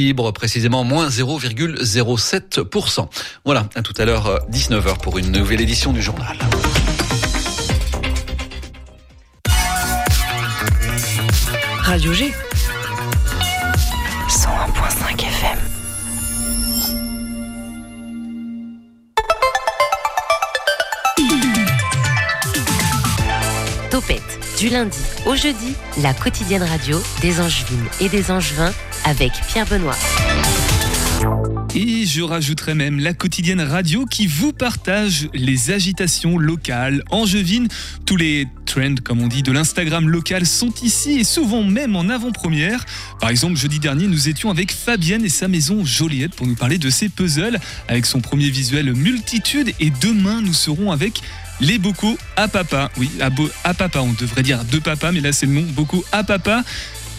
libre, 0.00 0.30
précisément 0.30 0.84
moins 0.84 1.08
0,07%. 1.08 3.08
Voilà, 3.44 3.68
à 3.74 3.82
tout 3.82 3.94
à 3.98 4.04
l'heure 4.04 4.46
19h 4.48 4.98
pour 4.98 5.18
une 5.18 5.32
nouvelle 5.32 5.60
édition 5.60 5.92
du 5.92 6.00
journal. 6.00 6.38
Radio 11.82 12.12
G. 12.12 12.32
du 24.58 24.68
lundi 24.68 24.98
au 25.24 25.36
jeudi, 25.36 25.74
la 26.02 26.12
quotidienne 26.12 26.64
radio 26.64 27.00
des 27.20 27.40
Angevines 27.40 27.86
et 28.00 28.08
des 28.08 28.30
Angevins 28.32 28.72
avec 29.04 29.30
Pierre 29.46 29.66
Benoît. 29.66 29.96
Et 31.74 32.06
je 32.06 32.22
rajouterai 32.22 32.74
même 32.74 32.98
la 32.98 33.14
quotidienne 33.14 33.60
radio 33.60 34.04
qui 34.04 34.26
vous 34.26 34.52
partage 34.52 35.28
les 35.32 35.70
agitations 35.70 36.38
locales 36.38 37.04
angevines. 37.10 37.68
Tous 38.04 38.16
les 38.16 38.48
trends, 38.66 38.96
comme 39.04 39.20
on 39.20 39.28
dit, 39.28 39.42
de 39.42 39.52
l'Instagram 39.52 40.08
local 40.08 40.44
sont 40.44 40.72
ici 40.82 41.20
et 41.20 41.24
souvent 41.24 41.62
même 41.62 41.94
en 41.94 42.08
avant-première. 42.08 42.84
Par 43.20 43.30
exemple, 43.30 43.56
jeudi 43.56 43.78
dernier, 43.78 44.08
nous 44.08 44.28
étions 44.28 44.50
avec 44.50 44.72
Fabienne 44.72 45.24
et 45.24 45.28
sa 45.28 45.46
maison 45.46 45.84
Joliette 45.84 46.34
pour 46.34 46.46
nous 46.46 46.56
parler 46.56 46.78
de 46.78 46.90
ses 46.90 47.08
puzzles 47.08 47.60
avec 47.86 48.06
son 48.06 48.20
premier 48.20 48.50
visuel 48.50 48.92
multitude. 48.92 49.72
Et 49.78 49.90
demain, 49.90 50.40
nous 50.40 50.54
serons 50.54 50.90
avec 50.90 51.20
les 51.60 51.78
bocaux 51.78 52.18
à 52.36 52.48
papa. 52.48 52.90
Oui, 52.96 53.10
à, 53.20 53.30
à 53.64 53.74
papa, 53.74 54.00
on 54.00 54.12
devrait 54.12 54.42
dire 54.42 54.64
de 54.64 54.78
papa, 54.78 55.12
mais 55.12 55.20
là 55.20 55.32
c'est 55.32 55.46
le 55.46 55.52
nom, 55.52 55.62
bocaux 55.62 56.04
à 56.12 56.24
papa. 56.24 56.62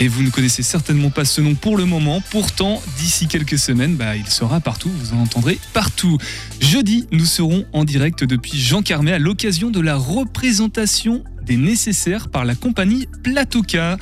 Et 0.02 0.08
vous 0.08 0.24
ne 0.24 0.30
connaissez 0.30 0.64
certainement 0.64 1.10
pas 1.10 1.26
ce 1.26 1.42
nom 1.42 1.56
pour 1.56 1.76
le 1.76 1.84
moment. 1.84 2.24
Pourtant, 2.32 2.82
d'ici 2.98 3.28
quelques 3.28 3.60
semaines, 3.60 3.96
bah, 3.96 4.16
il 4.16 4.28
sera 4.28 4.62
partout. 4.62 4.90
Vous 4.90 5.14
en 5.14 5.24
entendrez 5.24 5.60
partout. 5.74 6.18
Jeudi, 6.62 7.06
nous 7.12 7.26
serons 7.26 7.66
en 7.74 7.84
direct 7.84 8.24
depuis 8.24 8.58
Jean 8.58 8.82
Carmet 8.82 9.12
à 9.12 9.20
l'occasion 9.20 9.70
de 9.70 9.82
la 9.82 9.98
représentation 9.98 11.22
des 11.44 11.58
nécessaires 11.58 12.30
par 12.30 12.46
la 12.46 12.56
compagnie 12.56 13.10
Platoka. 13.24 13.98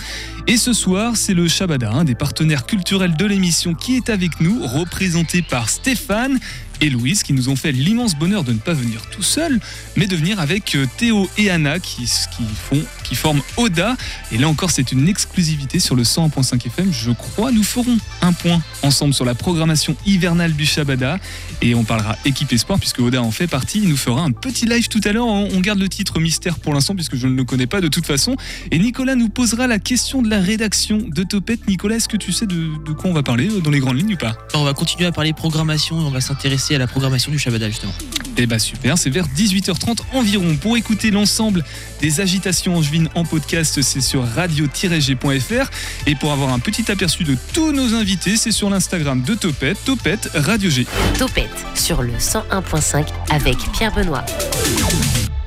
Et 0.46 0.58
ce 0.58 0.74
soir, 0.74 1.16
c'est 1.16 1.34
le 1.34 1.48
Shabada, 1.48 1.90
un 1.92 2.04
des 2.04 2.14
partenaires 2.14 2.68
culturels 2.68 3.16
de 3.16 3.26
l'émission, 3.26 3.74
qui 3.74 3.96
est 3.96 4.10
avec 4.10 4.40
nous, 4.40 4.68
représenté 4.68 5.42
par 5.42 5.70
Stéphane 5.70 6.40
et 6.82 6.90
Louise 6.90 7.24
qui 7.24 7.34
nous 7.34 7.50
ont 7.50 7.56
fait 7.56 7.72
l'immense 7.72 8.16
bonheur 8.16 8.44
de 8.44 8.54
ne 8.54 8.60
pas 8.60 8.74
venir 8.74 9.02
tout 9.10 9.24
seul, 9.24 9.60
mais 9.96 10.08
de 10.08 10.16
venir 10.16 10.40
avec 10.40 10.76
euh, 10.76 10.86
Théo 10.98 11.30
et 11.38 11.50
Anna 11.50 11.80
qui, 11.80 12.04
qui, 12.04 12.44
font, 12.70 12.84
qui 13.08 13.16
forment 13.16 13.42
Oda. 13.58 13.96
Et 14.32 14.38
là 14.38 14.48
encore, 14.48 14.72
c'est 14.72 14.92
une 14.92 15.08
exclusivité 15.08 15.80
sur 15.80 15.96
le 15.96 16.04
101.5 16.04 16.68
FM. 16.68 16.92
Je 16.92 17.12
crois 17.12 17.52
nous 17.52 17.64
ferons 17.64 17.98
un 18.22 18.34
point 18.34 18.62
ensemble 18.84 19.14
sur 19.14 19.26
la 19.26 19.36
programmation 19.36 19.96
hivernale 20.06 20.54
du 20.54 20.66
Shabada 20.66 21.20
et 21.62 21.76
on 21.76 21.84
parlera 21.84 22.16
équipe 22.26 22.52
espoir 22.52 22.80
puisque 22.80 23.00
Oda 23.00 23.22
en 23.22 23.32
fait 23.32 23.48
partie. 23.48 23.80
Il 23.82 23.90
nous 23.90 23.98
fera 23.98 24.22
un 24.22 24.32
petit 24.32 24.66
live 24.66 24.88
tout 24.88 25.02
à 25.04 25.12
l'heure. 25.12 25.28
On 25.28 25.60
garde 25.60 25.80
le 25.80 25.90
titre 25.90 26.20
mystère 26.20 26.60
pour 26.60 26.74
l'instant 26.74 26.96
puisque 26.96 27.16
je 27.16 27.28
ne 27.28 27.36
le 27.36 27.44
connais 27.44 27.68
pas 27.68 27.82
de 27.82 27.88
toute 27.88 28.06
façon. 28.06 28.36
Et 28.72 28.80
Nicolas 28.80 29.16
nous 29.16 29.30
posera 29.30 29.68
la 29.68 29.80
question 29.80 30.22
de 30.22 30.30
la 30.30 30.40
rédaction 30.40 31.00
de 31.08 31.24
Topette. 31.24 31.68
Nicolas, 31.68 31.96
est-ce 31.96 32.08
que 32.08 32.18
tu 32.18 32.32
sais 32.32 32.46
de, 32.46 32.84
de 32.86 32.92
quoi 32.92 33.10
on 33.10 33.14
va 33.14 33.24
parler 33.24 33.50
euh, 33.50 33.62
dans 33.62 33.72
les 33.72 33.80
grandes 33.80 33.98
lignes 33.98 34.14
ou 34.14 34.18
pas? 34.18 34.38
On 34.54 34.64
va 34.64 34.74
continuer 34.74 35.06
à 35.06 35.12
parler 35.12 35.34
programmation 35.34 36.02
et 36.02 36.04
on 36.04 36.12
va 36.12 36.22
s'intéresser 36.22 36.76
à 36.76 36.78
la 36.78 36.88
programmation 36.88 37.32
du 37.32 37.40
Shabada 37.40 37.68
justement. 37.70 37.94
Eh 38.38 38.46
bah 38.46 38.60
super, 38.60 38.98
c'est 38.98 39.10
vers 39.10 39.28
18h30 39.28 40.00
environ. 40.14 40.56
Pour 40.58 40.78
écouter 40.78 41.12
l'ensemble 41.12 41.64
des 42.02 42.22
agitations 42.22 42.76
en 43.16 43.24
podcast, 43.24 43.82
c'est 43.82 44.02
sur 44.02 44.24
radio-g.fr. 44.24 45.70
Et 46.06 46.16
pour 46.16 46.32
avoir 46.32 46.54
un 46.54 46.60
petit 46.60 46.92
aperçu 46.92 47.24
de 47.24 47.36
tous 47.54 47.72
nos 47.72 47.94
invités, 47.94 48.38
c'est 48.38 48.52
sur 48.52 48.70
l'Instagram 48.70 49.22
de 49.22 49.36
Topette, 49.36 49.78
Topette 49.86 50.30
Radio 50.34 50.70
G. 50.70 50.86
Topette 51.18 51.66
sur 51.76 52.02
le 52.02 52.14
101.5 52.14 53.06
avec 53.30 53.58
Pierre 53.74 53.94
Benoît. 53.94 54.26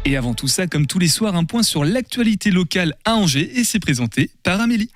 Et 0.05 0.17
avant 0.17 0.35
tout 0.35 0.49
ça, 0.49 0.67
comme 0.67 0.87
tous 0.87 0.99
les 0.99 1.09
soirs, 1.09 1.37
un 1.37 1.45
point 1.45 1.63
sur 1.63 1.85
l'actualité 1.85 2.51
locale 2.51 2.95
à 3.05 3.15
Angers 3.15 3.59
et 3.59 3.65
c'est 3.65 3.81
présenté 3.81 4.31
par 4.43 4.61
Amélie. 4.61 4.91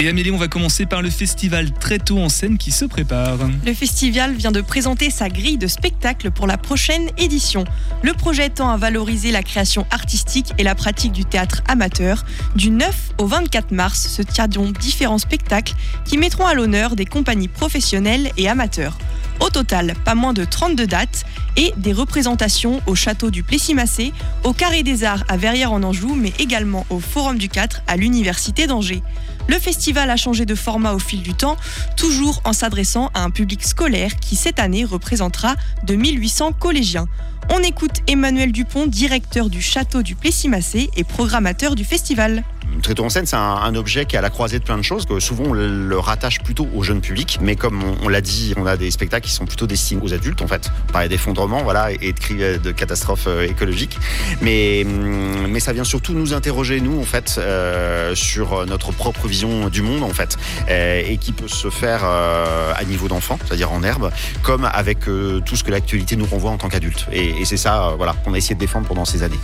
Et 0.00 0.08
Amélie, 0.08 0.32
on 0.32 0.36
va 0.36 0.48
commencer 0.48 0.86
par 0.86 1.02
le 1.02 1.10
festival 1.10 1.70
très 1.72 1.98
tôt 1.98 2.18
en 2.18 2.28
scène 2.28 2.58
qui 2.58 2.72
se 2.72 2.84
prépare. 2.84 3.38
Le 3.64 3.72
festival 3.72 4.34
vient 4.34 4.50
de 4.50 4.60
présenter 4.60 5.08
sa 5.08 5.28
grille 5.28 5.56
de 5.56 5.68
spectacles 5.68 6.32
pour 6.32 6.48
la 6.48 6.58
prochaine 6.58 7.08
édition. 7.16 7.64
Le 8.02 8.12
projet 8.12 8.48
tend 8.50 8.70
à 8.70 8.76
valoriser 8.76 9.30
la 9.30 9.44
création 9.44 9.86
artistique 9.92 10.52
et 10.58 10.64
la 10.64 10.74
pratique 10.74 11.12
du 11.12 11.24
théâtre 11.24 11.62
amateur. 11.68 12.24
Du 12.56 12.70
9 12.70 13.12
au 13.18 13.26
24 13.26 13.70
mars 13.70 14.08
se 14.08 14.22
tiendront 14.22 14.72
différents 14.72 15.18
spectacles 15.18 15.74
qui 16.04 16.18
mettront 16.18 16.46
à 16.46 16.54
l'honneur 16.54 16.96
des 16.96 17.06
compagnies 17.06 17.48
professionnelles 17.48 18.32
et 18.36 18.48
amateurs. 18.48 18.98
Au 19.40 19.50
total, 19.50 19.94
pas 20.04 20.14
moins 20.14 20.32
de 20.32 20.44
32 20.44 20.86
dates 20.86 21.24
et 21.56 21.72
des 21.76 21.92
représentations 21.92 22.80
au 22.86 22.94
château 22.94 23.30
du 23.30 23.42
Plessis-Massé, 23.42 24.12
au 24.42 24.52
Carré 24.52 24.82
des 24.82 25.04
Arts 25.04 25.24
à 25.28 25.36
Verrières-en-Anjou, 25.36 26.14
mais 26.14 26.32
également 26.38 26.86
au 26.90 26.98
Forum 26.98 27.38
du 27.38 27.48
4 27.48 27.82
à 27.86 27.96
l'Université 27.96 28.66
d'Angers. 28.66 29.02
Le 29.46 29.58
festival 29.58 30.10
a 30.10 30.16
changé 30.16 30.46
de 30.46 30.54
format 30.54 30.94
au 30.94 30.98
fil 30.98 31.22
du 31.22 31.34
temps, 31.34 31.56
toujours 31.96 32.40
en 32.44 32.52
s'adressant 32.52 33.10
à 33.14 33.22
un 33.22 33.30
public 33.30 33.64
scolaire 33.64 34.16
qui 34.16 34.36
cette 34.36 34.58
année 34.58 34.84
représentera 34.84 35.54
2800 35.84 36.52
collégiens. 36.52 37.06
On 37.50 37.62
écoute 37.62 37.96
Emmanuel 38.06 38.52
Dupont, 38.52 38.86
directeur 38.86 39.50
du 39.50 39.60
château 39.60 40.02
du 40.02 40.14
Plessis-Massé 40.14 40.90
et 40.96 41.04
programmateur 41.04 41.74
du 41.74 41.84
festival. 41.84 42.42
Tréteau 42.82 43.04
en 43.04 43.08
scène, 43.08 43.26
c'est 43.26 43.36
un, 43.36 43.74
objet 43.74 44.04
qui 44.04 44.14
est 44.14 44.18
à 44.18 44.22
la 44.22 44.30
croisée 44.30 44.58
de 44.58 44.64
plein 44.64 44.76
de 44.76 44.82
choses, 44.82 45.06
que 45.06 45.18
souvent 45.18 45.44
on 45.48 45.52
le, 45.52 45.98
rattache 45.98 46.40
plutôt 46.40 46.68
au 46.74 46.82
jeune 46.82 47.00
public, 47.00 47.38
mais 47.40 47.56
comme 47.56 47.82
on, 48.02 48.08
l'a 48.08 48.20
dit, 48.20 48.54
on 48.56 48.66
a 48.66 48.76
des 48.76 48.90
spectacles 48.90 49.26
qui 49.26 49.32
sont 49.32 49.46
plutôt 49.46 49.66
destinés 49.66 50.00
aux 50.02 50.12
adultes 50.12 50.42
en 50.42 50.46
fait. 50.46 50.70
On 50.88 50.92
parlait 50.92 51.08
d'effondrement 51.08 51.62
voilà, 51.62 51.92
et 51.92 52.12
de 52.12 52.58
de 52.58 52.70
catastrophes 52.72 53.26
euh, 53.26 53.46
écologiques, 53.48 53.98
mais, 54.40 54.84
hum, 54.84 55.46
mais 55.48 55.60
ça 55.60 55.72
vient 55.72 55.84
surtout 55.84 56.12
nous 56.12 56.34
interroger, 56.34 56.80
nous, 56.80 57.00
en 57.00 57.04
fait, 57.04 57.36
euh, 57.38 58.14
sur 58.14 58.66
notre 58.66 58.92
propre 58.92 59.26
vision 59.26 59.68
du 59.68 59.82
monde, 59.82 60.02
en 60.02 60.10
fait, 60.10 60.36
euh, 60.68 61.02
et 61.06 61.16
qui 61.16 61.32
peut 61.32 61.48
se 61.48 61.70
faire 61.70 62.04
à 62.04 62.84
niveau 62.84 63.08
d'enfant, 63.08 63.38
c'est-à-dire 63.44 63.72
en 63.72 63.82
herbe, 63.82 64.10
comme 64.42 64.64
avec 64.64 65.00
tout 65.00 65.56
ce 65.56 65.64
que 65.64 65.70
l'actualité 65.70 66.16
nous 66.16 66.26
renvoie 66.26 66.50
en 66.50 66.58
tant 66.58 66.68
qu'adulte. 66.68 67.06
Et, 67.12 67.40
et 67.40 67.44
c'est 67.44 67.56
ça 67.56 67.94
voilà, 67.96 68.14
qu'on 68.24 68.34
a 68.34 68.38
essayé 68.38 68.54
de 68.54 68.60
défendre 68.60 68.86
pendant 68.86 69.04
ces 69.04 69.22
années. 69.22 69.40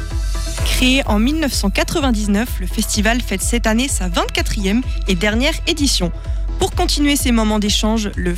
Créé 0.65 1.03
en 1.07 1.19
1999, 1.19 2.49
le 2.61 2.67
festival 2.67 3.20
fête 3.21 3.43
cette 3.43 3.67
année 3.67 3.89
sa 3.89 4.09
24e 4.09 4.83
et 5.09 5.15
dernière 5.15 5.55
édition. 5.67 6.13
Pour 6.59 6.73
continuer 6.73 7.17
ces 7.17 7.33
moments 7.33 7.59
d'échange, 7.59 8.11
le, 8.17 8.35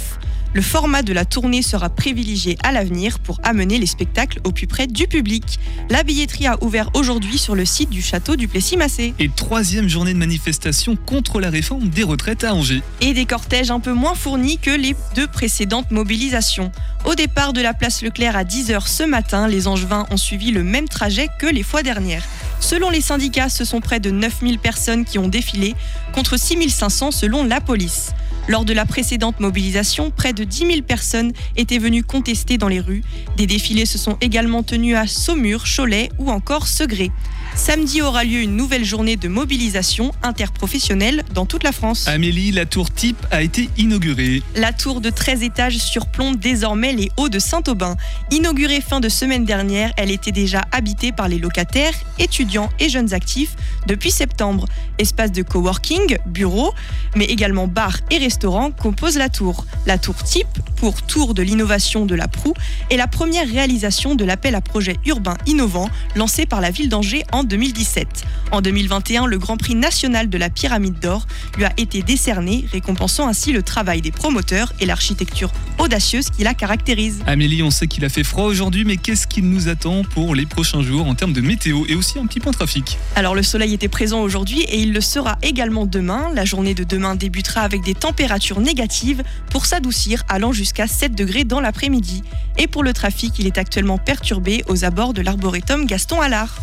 le 0.54 0.62
format 0.62 1.02
de 1.02 1.12
la 1.12 1.24
tournée 1.24 1.62
sera 1.62 1.88
privilégié 1.88 2.58
à 2.62 2.72
l'avenir 2.72 3.18
pour 3.18 3.40
amener 3.42 3.78
les 3.78 3.86
spectacles 3.86 4.40
au 4.44 4.52
plus 4.52 4.66
près 4.66 4.86
du 4.86 5.06
public. 5.06 5.58
La 5.88 6.02
billetterie 6.02 6.46
a 6.46 6.62
ouvert 6.62 6.90
aujourd'hui 6.94 7.38
sur 7.38 7.54
le 7.54 7.64
site 7.64 7.88
du 7.88 8.02
château 8.02 8.36
du 8.36 8.48
Plessis-Massé. 8.48 9.14
Et 9.18 9.30
troisième 9.30 9.88
journée 9.88 10.12
de 10.12 10.18
manifestation 10.18 10.96
contre 10.96 11.40
la 11.40 11.48
réforme 11.48 11.88
des 11.88 12.02
retraites 12.02 12.44
à 12.44 12.54
Angers. 12.54 12.82
Et 13.00 13.14
des 13.14 13.24
cortèges 13.24 13.70
un 13.70 13.80
peu 13.80 13.92
moins 13.92 14.14
fournis 14.14 14.58
que 14.58 14.70
les 14.70 14.94
deux 15.14 15.26
précédentes 15.26 15.90
mobilisations. 15.90 16.70
Au 17.06 17.14
départ 17.14 17.52
de 17.52 17.62
la 17.62 17.72
place 17.72 18.02
Leclerc 18.02 18.36
à 18.36 18.44
10h 18.44 18.86
ce 18.86 19.04
matin, 19.04 19.48
les 19.48 19.68
Angevins 19.68 20.06
ont 20.10 20.16
suivi 20.16 20.50
le 20.50 20.62
même 20.62 20.88
trajet 20.88 21.28
que 21.40 21.46
les 21.46 21.62
fois 21.62 21.82
dernières. 21.82 22.24
Selon 22.62 22.90
les 22.90 23.00
syndicats, 23.00 23.48
ce 23.48 23.64
sont 23.64 23.80
près 23.80 23.98
de 23.98 24.10
9000 24.10 24.58
personnes 24.60 25.04
qui 25.04 25.18
ont 25.18 25.26
défilé, 25.26 25.74
contre 26.14 26.38
6500 26.38 27.10
selon 27.10 27.44
la 27.44 27.60
police. 27.60 28.12
Lors 28.48 28.64
de 28.64 28.72
la 28.72 28.86
précédente 28.86 29.40
mobilisation, 29.40 30.10
près 30.10 30.32
de 30.32 30.44
10 30.44 30.58
000 30.66 30.82
personnes 30.82 31.32
étaient 31.56 31.78
venues 31.78 32.04
contester 32.04 32.58
dans 32.58 32.68
les 32.68 32.80
rues. 32.80 33.02
Des 33.36 33.46
défilés 33.46 33.84
se 33.84 33.98
sont 33.98 34.16
également 34.20 34.62
tenus 34.62 34.96
à 34.96 35.08
Saumur, 35.08 35.64
Cholet 35.64 36.08
ou 36.18 36.30
encore 36.30 36.68
Segré. 36.68 37.10
Samedi 37.54 38.00
aura 38.00 38.24
lieu 38.24 38.40
une 38.40 38.56
nouvelle 38.56 38.84
journée 38.84 39.16
de 39.16 39.28
mobilisation 39.28 40.12
interprofessionnelle 40.22 41.22
dans 41.34 41.44
toute 41.44 41.62
la 41.62 41.72
France. 41.72 42.08
Amélie, 42.08 42.50
la 42.50 42.64
tour 42.64 42.90
type 42.90 43.24
a 43.30 43.42
été 43.42 43.68
inaugurée. 43.76 44.42
La 44.56 44.72
tour 44.72 45.00
de 45.00 45.10
13 45.10 45.42
étages 45.42 45.76
surplombe 45.76 46.36
désormais 46.36 46.92
les 46.92 47.10
hauts 47.18 47.28
de 47.28 47.38
Saint-Aubin. 47.38 47.96
Inaugurée 48.30 48.80
fin 48.80 49.00
de 49.00 49.08
semaine 49.08 49.44
dernière, 49.44 49.92
elle 49.98 50.10
était 50.10 50.32
déjà 50.32 50.62
habitée 50.72 51.12
par 51.12 51.28
les 51.28 51.38
locataires, 51.38 51.92
étudiants 52.18 52.70
et 52.80 52.88
jeunes 52.88 53.12
actifs 53.12 53.54
depuis 53.86 54.10
septembre. 54.10 54.66
Espace 54.98 55.32
de 55.32 55.42
coworking, 55.42 56.16
bureaux, 56.26 56.72
mais 57.16 57.26
également 57.26 57.66
bars 57.68 57.98
et 58.10 58.18
restaurants 58.18 58.70
composent 58.70 59.18
la 59.18 59.28
tour. 59.28 59.66
La 59.86 59.98
tour 59.98 60.16
type, 60.22 60.58
pour 60.76 61.02
Tour 61.02 61.34
de 61.34 61.42
l'innovation 61.42 62.06
de 62.06 62.14
la 62.14 62.28
Proue, 62.28 62.54
est 62.90 62.96
la 62.96 63.06
première 63.06 63.46
réalisation 63.46 64.14
de 64.14 64.24
l'appel 64.24 64.54
à 64.54 64.60
projet 64.60 64.96
urbain 65.06 65.36
innovant 65.46 65.90
lancé 66.16 66.46
par 66.46 66.60
la 66.60 66.70
ville 66.70 66.88
d'Angers 66.88 67.24
en 67.30 67.41
2017. 67.44 68.24
En 68.50 68.60
2021, 68.60 69.26
le 69.26 69.38
Grand 69.38 69.56
Prix 69.56 69.74
national 69.74 70.28
de 70.28 70.38
la 70.38 70.50
Pyramide 70.50 70.98
d'Or 70.98 71.26
lui 71.56 71.64
a 71.64 71.72
été 71.76 72.02
décerné, 72.02 72.66
récompensant 72.70 73.28
ainsi 73.28 73.52
le 73.52 73.62
travail 73.62 74.00
des 74.00 74.10
promoteurs 74.10 74.72
et 74.80 74.86
l'architecture 74.86 75.50
audacieuse 75.78 76.30
qui 76.30 76.42
la 76.44 76.54
caractérise. 76.54 77.22
Amélie, 77.26 77.62
on 77.62 77.70
sait 77.70 77.86
qu'il 77.86 78.04
a 78.04 78.08
fait 78.08 78.24
froid 78.24 78.44
aujourd'hui, 78.44 78.84
mais 78.84 78.96
qu'est-ce 78.96 79.26
qu'il 79.26 79.48
nous 79.48 79.68
attend 79.68 80.02
pour 80.02 80.34
les 80.34 80.46
prochains 80.46 80.82
jours 80.82 81.06
en 81.06 81.14
termes 81.14 81.32
de 81.32 81.40
météo 81.40 81.84
et 81.88 81.94
aussi 81.94 82.18
un 82.18 82.26
petit 82.26 82.40
point 82.40 82.52
trafic? 82.52 82.98
Alors 83.16 83.34
le 83.34 83.42
soleil 83.42 83.74
était 83.74 83.88
présent 83.88 84.20
aujourd'hui 84.20 84.62
et 84.62 84.80
il 84.80 84.92
le 84.92 85.00
sera 85.00 85.38
également 85.42 85.86
demain. 85.86 86.30
La 86.34 86.44
journée 86.44 86.74
de 86.74 86.84
demain 86.84 87.14
débutera 87.14 87.62
avec 87.62 87.82
des 87.82 87.94
températures 87.94 88.60
négatives 88.60 89.22
pour 89.50 89.66
s'adoucir 89.66 90.22
allant 90.28 90.52
jusqu'à 90.52 90.86
7 90.86 91.14
degrés 91.14 91.44
dans 91.44 91.60
l'après-midi. 91.60 92.22
Et 92.58 92.66
pour 92.66 92.82
le 92.82 92.92
trafic, 92.92 93.38
il 93.38 93.46
est 93.46 93.58
actuellement 93.58 93.98
perturbé 93.98 94.62
aux 94.68 94.84
abords 94.84 95.14
de 95.14 95.22
l'arboretum 95.22 95.86
Gaston 95.86 96.20
Allard. 96.20 96.60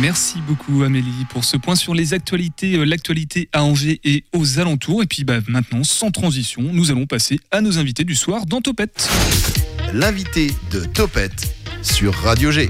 Merci 0.00 0.40
beaucoup 0.46 0.82
Amélie 0.82 1.24
pour 1.30 1.44
ce 1.44 1.56
point 1.56 1.74
sur 1.74 1.94
les 1.94 2.12
actualités, 2.12 2.74
euh, 2.74 2.84
l'actualité 2.84 3.48
à 3.52 3.62
Angers 3.64 4.00
et 4.04 4.24
aux 4.34 4.58
alentours. 4.58 5.02
Et 5.02 5.06
puis 5.06 5.24
bah, 5.24 5.38
maintenant, 5.48 5.84
sans 5.84 6.10
transition, 6.10 6.62
nous 6.62 6.90
allons 6.90 7.06
passer 7.06 7.40
à 7.50 7.62
nos 7.62 7.78
invités 7.78 8.04
du 8.04 8.14
soir 8.14 8.44
dans 8.44 8.60
Topette. 8.60 9.08
L'invité 9.94 10.50
de 10.70 10.84
Topette 10.84 11.56
sur 11.82 12.14
Radio 12.14 12.50
G. 12.50 12.68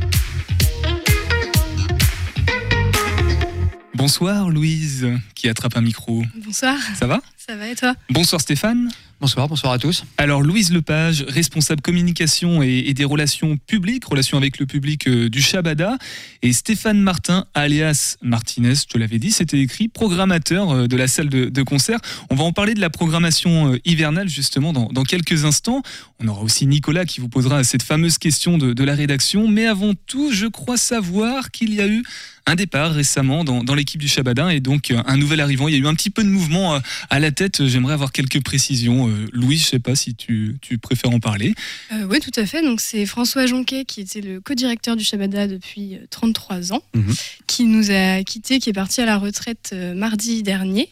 Bonsoir 3.95 4.51
Louise, 4.51 5.09
qui 5.35 5.49
attrape 5.49 5.77
un 5.77 5.81
micro. 5.81 6.23
Bonsoir, 6.45 6.77
Ça 6.95 7.07
va? 7.07 7.21
Ça 7.47 7.55
va 7.55 7.69
et 7.69 7.77
toi 7.77 7.95
Bonsoir 8.11 8.41
Stéphane. 8.41 8.91
Bonsoir, 9.21 9.49
bonsoir 9.49 9.73
à 9.73 9.79
tous. 9.79 10.05
Alors 10.19 10.43
Louise 10.43 10.73
Lepage, 10.73 11.25
responsable 11.29 11.81
communication 11.81 12.63
et, 12.63 12.85
et 12.87 12.93
des 12.93 13.05
relations 13.05 13.57
publiques, 13.57 14.05
relations 14.05 14.37
avec 14.37 14.59
le 14.59 14.67
public 14.67 15.07
euh, 15.07 15.31
du 15.31 15.41
Shabada, 15.41 15.97
et 16.43 16.53
Stéphane 16.53 17.01
Martin, 17.01 17.47
alias 17.55 18.17
Martinez, 18.21 18.75
je 18.75 18.85
te 18.87 18.99
l'avais 18.99 19.19
dit, 19.19 19.31
c'était 19.31 19.59
écrit, 19.61 19.89
programmateur 19.89 20.71
euh, 20.71 20.87
de 20.87 20.97
la 20.97 21.09
salle 21.09 21.29
de, 21.29 21.47
de 21.47 21.63
concert. 21.63 21.99
On 22.31 22.35
va 22.35 22.45
en 22.45 22.53
parler 22.53 22.75
de 22.75 22.81
la 22.81 22.91
programmation 22.91 23.73
euh, 23.73 23.79
hivernale 23.87 24.29
justement 24.29 24.73
dans, 24.75 24.89
dans 24.89 25.05
quelques 25.05 25.45
instants. 25.45 25.83
On 26.21 26.29
aura 26.29 26.43
aussi 26.43 26.67
Nicolas 26.67 27.05
qui 27.07 27.21
vous 27.21 27.29
posera 27.29 27.65
cette 27.65 27.85
fameuse 27.85 28.19
question 28.19 28.59
de, 28.59 28.73
de 28.73 28.85
la 28.85 28.95
rédaction, 28.95 29.49
mais 29.49 29.67
avant 29.67 29.95
tout, 30.07 30.31
je 30.33 30.47
crois 30.47 30.77
savoir 30.77 31.53
qu'il 31.53 31.73
y 31.73 31.81
a 31.81 31.87
eu 31.87 32.03
un 32.47 32.55
départ 32.55 32.93
récemment 32.93 33.45
dans, 33.45 33.65
dans 33.65 33.75
l'équipe 33.75 34.01
du 34.01 34.09
Shabada 34.09 34.55
et 34.55 34.61
donc 34.61 34.91
euh, 34.91 35.03
un 35.07 35.17
nouvel 35.17 35.41
arrivant. 35.41 35.69
Il 35.69 35.75
y 35.75 35.79
a 35.79 35.81
eu 35.81 35.87
un 35.87 35.95
petit 35.95 36.11
peu 36.11 36.23
de 36.23 36.29
mouvement 36.29 36.75
euh, 36.77 36.79
à 37.11 37.19
la 37.19 37.33
tête. 37.37 37.65
J'aimerais 37.67 37.93
avoir 37.95 38.11
quelques 38.11 38.43
précisions. 38.43 39.09
Euh, 39.09 39.13
Louis, 39.33 39.59
je 39.59 39.65
sais 39.65 39.79
pas 39.79 39.95
si 39.95 40.15
tu, 40.17 40.57
tu 40.61 40.79
préfères 40.79 41.11
en 41.13 41.21
parler. 41.21 41.55
Euh, 41.93 42.07
Oui, 42.11 42.19
tout 42.21 42.33
à 42.35 42.47
fait. 42.47 42.63
Donc 42.63 42.81
c'est 42.81 43.07
François 43.07 43.47
Jonquet 43.47 43.85
qui 43.85 44.01
était 44.01 44.21
le 44.21 44.41
co-directeur 44.41 44.97
du 44.97 45.05
Shabada 45.05 45.47
depuis 45.47 45.95
euh, 45.95 46.07
33 46.11 46.73
ans, 46.73 46.83
Mhm. 46.95 47.15
qui 47.47 47.65
nous 47.65 47.91
a 47.93 48.25
quittés, 48.25 48.59
qui 48.59 48.71
est 48.71 48.73
parti 48.73 49.01
à 49.01 49.07
la 49.07 49.19
retraite 49.19 49.71
euh, 49.73 49.95
mardi 49.95 50.43
dernier. 50.43 50.89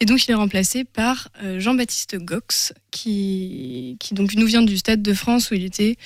Et 0.00 0.04
donc 0.06 0.24
il 0.26 0.30
est 0.30 0.34
remplacé 0.34 0.84
par 0.84 1.28
euh, 1.42 1.60
Jean-Baptiste 1.60 2.16
Gox, 2.18 2.72
qui, 2.90 3.96
qui 4.00 4.14
donc 4.14 4.34
nous 4.34 4.46
vient 4.46 4.62
du 4.62 4.76
Stade 4.76 5.02
de 5.02 5.14
France 5.14 5.50
où 5.50 5.54
il 5.54 5.64
était. 5.64 5.96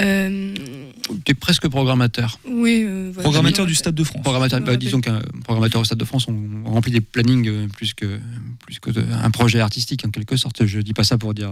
euh, 0.00 0.54
Tu 1.24 1.32
es 1.32 1.34
presque 1.34 1.68
programmateur. 1.68 2.38
oui, 2.46 2.84
euh, 2.84 3.10
voilà. 3.12 3.22
Programmateur 3.22 3.66
du 3.66 3.74
Stade 3.74 3.94
de 3.94 4.04
France. 4.04 4.22
Programmateur, 4.22 4.60
bah, 4.60 4.76
disons 4.76 5.00
qu'un 5.00 5.20
programmateur 5.44 5.80
au 5.80 5.84
Stade 5.84 5.98
de 5.98 6.04
France, 6.04 6.26
on, 6.28 6.36
on 6.66 6.70
remplit 6.72 6.92
des 6.92 7.00
plannings 7.00 7.48
euh, 7.48 7.68
plus 7.68 7.94
que 7.94 8.18
plus 8.66 8.78
que 8.80 8.90
de- 8.90 9.04
un 9.12 9.30
projet 9.30 9.60
artistique 9.60 10.04
en 10.06 10.10
quelque 10.10 10.36
sorte. 10.36 10.64
Je 10.66 10.80
dis 10.80 10.94
pas 10.94 11.04
ça 11.04 11.18
pour 11.18 11.34
dire. 11.34 11.50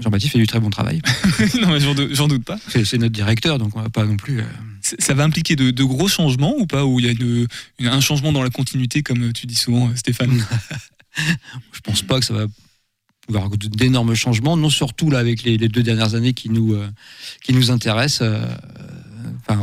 Jean-Baptiste 0.00 0.32
fait 0.32 0.38
du 0.38 0.46
très 0.46 0.60
bon 0.60 0.70
travail. 0.70 1.00
non, 1.60 1.68
mais 1.70 1.80
j'en 1.80 1.94
dou- 1.94 2.08
j'en 2.12 2.28
doute 2.28 2.44
pas. 2.44 2.58
C'est 2.68 2.98
notre 2.98 3.12
directeur, 3.12 3.58
donc 3.58 3.76
on 3.76 3.82
va 3.82 3.88
pas 3.90 4.04
non 4.04 4.16
plus. 4.16 4.40
euh, 4.40 4.44
Ça 4.98 5.14
va 5.14 5.24
impliquer 5.24 5.56
de, 5.56 5.70
de 5.70 5.84
gros 5.84 6.08
changements 6.08 6.54
ou 6.58 6.66
pas 6.66 6.84
Ou 6.84 7.00
il 7.00 7.06
y 7.06 7.08
a 7.08 7.12
une- 7.12 7.46
une- 7.78 7.86
un 7.88 8.00
changement 8.00 8.32
dans 8.32 8.42
la 8.42 8.50
continuité, 8.50 9.02
comme 9.02 9.32
tu 9.32 9.46
dis 9.46 9.54
souvent, 9.54 9.88
euh, 9.88 9.94
Stéphane? 9.96 10.44
Je 11.72 11.80
pense 11.80 12.02
pas 12.02 12.18
que 12.20 12.24
ça 12.24 12.34
va 12.34 12.44
y 13.28 13.36
avoir 13.36 13.50
d'énormes 13.50 14.14
changements, 14.14 14.56
non 14.56 14.70
surtout 14.70 15.10
là 15.10 15.18
avec 15.18 15.42
les, 15.44 15.56
les 15.56 15.68
deux 15.68 15.82
dernières 15.82 16.14
années 16.14 16.32
qui 16.32 16.48
nous 16.48 16.74
euh, 16.74 16.88
qui 17.42 17.52
nous 17.52 17.70
intéressent. 17.70 18.22
euh, 18.22 18.46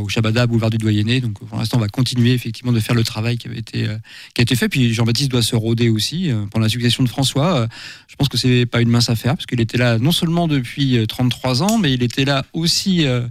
Au 0.01 0.07
Shabada, 0.09 0.45
boulevard 0.47 0.69
du 0.69 0.77
Doyenné. 0.77 1.21
Donc, 1.21 1.39
pour 1.39 1.57
l'instant, 1.57 1.77
on 1.77 1.81
va 1.81 1.87
continuer 1.87 2.33
effectivement 2.33 2.71
de 2.71 2.79
faire 2.79 2.95
le 2.95 3.03
travail 3.03 3.37
qui 3.37 3.47
avait 3.47 3.59
été, 3.59 3.87
euh, 3.87 3.97
qui 4.33 4.41
a 4.41 4.43
été 4.43 4.55
fait. 4.55 4.69
Puis 4.69 4.93
Jean-Baptiste 4.93 5.29
doit 5.31 5.41
se 5.41 5.55
rôder 5.55 5.89
aussi 5.89 6.31
euh, 6.31 6.45
pour 6.47 6.59
la 6.59 6.69
succession 6.69 7.03
de 7.03 7.09
François. 7.09 7.61
Euh, 7.61 7.67
je 8.07 8.15
pense 8.15 8.29
que 8.29 8.37
c'est 8.37 8.65
pas 8.65 8.81
une 8.81 8.89
mince 8.89 9.09
affaire 9.09 9.35
parce 9.35 9.45
qu'il 9.45 9.59
était 9.61 9.77
là 9.77 9.97
non 9.97 10.11
seulement 10.11 10.47
depuis 10.47 10.97
euh, 10.97 11.05
33 11.05 11.63
ans, 11.63 11.77
mais 11.77 11.93
il 11.93 12.03
était 12.03 12.25
là 12.25 12.45
aussi. 12.53 13.05
euh, 13.05 13.27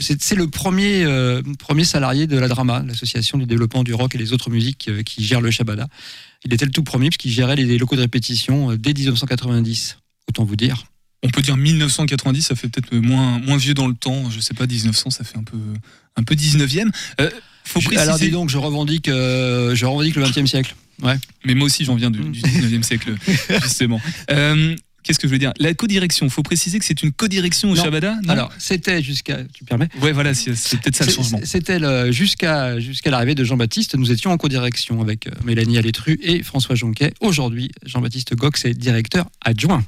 c'est 0.00 0.34
le 0.34 0.48
premier 0.48 1.04
euh, 1.04 1.42
premier 1.58 1.84
salarié 1.84 2.26
de 2.26 2.38
la 2.38 2.48
Drama, 2.48 2.82
l'association 2.86 3.38
du 3.38 3.46
développement 3.46 3.84
du 3.84 3.94
rock 3.94 4.14
et 4.14 4.18
les 4.18 4.32
autres 4.32 4.50
musiques 4.50 4.88
euh, 4.88 5.02
qui 5.02 5.24
gère 5.24 5.40
le 5.40 5.50
Shabada. 5.50 5.88
Il 6.44 6.54
était 6.54 6.64
le 6.64 6.70
tout 6.72 6.82
premier 6.82 7.08
puisqu'il 7.10 7.30
gérait 7.30 7.56
les 7.56 7.78
locaux 7.78 7.96
de 7.96 8.00
répétition 8.00 8.70
euh, 8.72 8.76
dès 8.76 8.92
1990. 8.94 9.98
Autant 10.28 10.44
vous 10.44 10.56
dire. 10.56 10.84
On 11.22 11.28
peut 11.28 11.42
dire 11.42 11.56
1990, 11.56 12.42
ça 12.42 12.54
fait 12.54 12.68
peut-être 12.68 12.94
moins, 12.96 13.38
moins 13.40 13.56
vieux 13.58 13.74
dans 13.74 13.86
le 13.88 13.94
temps. 13.94 14.30
Je 14.30 14.40
sais 14.40 14.54
pas, 14.54 14.66
1900, 14.66 15.10
ça 15.10 15.24
fait 15.24 15.36
un 15.36 15.42
peu, 15.44 15.58
un 16.16 16.22
peu 16.22 16.34
19e. 16.34 16.90
Euh, 17.20 17.30
faut 17.64 17.80
Je- 17.80 17.86
préciser, 17.86 18.02
Alors 18.08 18.18
dis 18.18 18.30
donc, 18.30 18.48
je 18.48 18.56
revendique, 18.58 19.08
euh, 19.08 19.74
je 19.74 19.84
revendique 19.86 20.16
le 20.16 20.22
20e 20.24 20.46
siècle. 20.46 20.74
mais 21.44 21.54
moi 21.54 21.66
aussi 21.66 21.84
j'en 21.84 21.94
viens 21.94 22.10
du, 22.10 22.20
du 22.20 22.40
19e 22.40 22.82
siècle, 22.82 23.14
justement. 23.62 24.00
Euh, 24.30 24.74
Qu'est-ce 25.02 25.18
que 25.18 25.26
je 25.26 25.32
veux 25.32 25.38
dire? 25.38 25.52
La 25.58 25.72
codirection, 25.72 26.28
faut 26.28 26.42
préciser 26.42 26.78
que 26.78 26.84
c'est 26.84 27.02
une 27.02 27.10
codirection 27.10 27.70
au 27.70 27.74
Non. 27.74 27.82
Shabada 27.84 28.16
non? 28.22 28.28
Alors 28.28 28.52
c'était 28.58 29.02
jusqu'à, 29.02 29.38
tu 29.54 29.64
permets? 29.64 29.88
Ouais, 30.02 30.12
voilà, 30.12 30.34
c'est 30.34 30.52
peut-être 30.52 30.94
ça 30.96 31.06
le 31.06 31.10
changement. 31.12 31.40
C'était 31.42 32.12
jusqu'à 32.12 32.78
jusqu'à 32.78 33.10
l'arrivée 33.10 33.34
de 33.34 33.42
Jean-Baptiste. 33.42 33.94
Nous 33.94 34.12
étions 34.12 34.30
en 34.30 34.36
co-direction 34.36 35.00
avec 35.00 35.26
Mélanie 35.42 35.78
Alétru 35.78 36.18
et 36.22 36.42
François 36.42 36.74
Jonquet. 36.74 37.14
Aujourd'hui, 37.20 37.70
Jean-Baptiste 37.86 38.34
Gox 38.34 38.66
est 38.66 38.74
directeur 38.74 39.26
adjoint. 39.42 39.82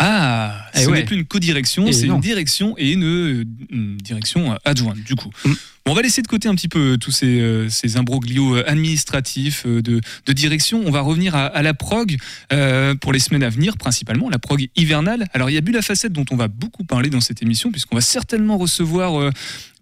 Ah, 0.00 0.66
Eh 0.74 0.80
ce 0.84 0.90
ouais. 0.90 0.98
n'est 1.00 1.04
plus 1.04 1.16
une 1.16 1.24
codirection, 1.24 1.90
c'est 1.92 2.06
une 2.06 2.20
direction 2.20 2.74
et 2.78 2.92
une, 2.92 3.44
une 3.70 3.96
direction 3.96 4.56
adjointe, 4.64 5.02
du 5.02 5.16
coup. 5.16 5.30
Mm. 5.44 5.52
Bon, 5.84 5.92
on 5.92 5.94
va 5.94 6.02
laisser 6.02 6.22
de 6.22 6.26
côté 6.28 6.48
un 6.48 6.54
petit 6.54 6.68
peu 6.68 6.98
tous 6.98 7.10
ces, 7.10 7.40
euh, 7.40 7.68
ces 7.68 7.96
imbroglios 7.96 8.56
euh, 8.56 8.64
administratifs 8.70 9.64
euh, 9.66 9.80
de, 9.82 10.00
de 10.26 10.32
direction. 10.32 10.82
On 10.84 10.90
va 10.90 11.00
revenir 11.00 11.34
à, 11.34 11.46
à 11.46 11.62
la 11.62 11.72
prog 11.74 12.16
euh, 12.52 12.94
pour 12.94 13.12
les 13.12 13.18
semaines 13.18 13.42
à 13.42 13.48
venir, 13.48 13.76
principalement 13.76 14.28
la 14.28 14.38
prog 14.38 14.68
hivernale. 14.76 15.26
Alors, 15.32 15.50
il 15.50 15.54
y 15.54 15.58
a 15.58 15.62
la 15.72 15.82
facette 15.82 16.12
dont 16.12 16.26
on 16.30 16.36
va 16.36 16.48
beaucoup 16.48 16.84
parler 16.84 17.08
dans 17.10 17.20
cette 17.20 17.42
émission, 17.42 17.72
puisqu'on 17.72 17.96
va 17.96 18.02
certainement 18.02 18.56
recevoir 18.58 19.32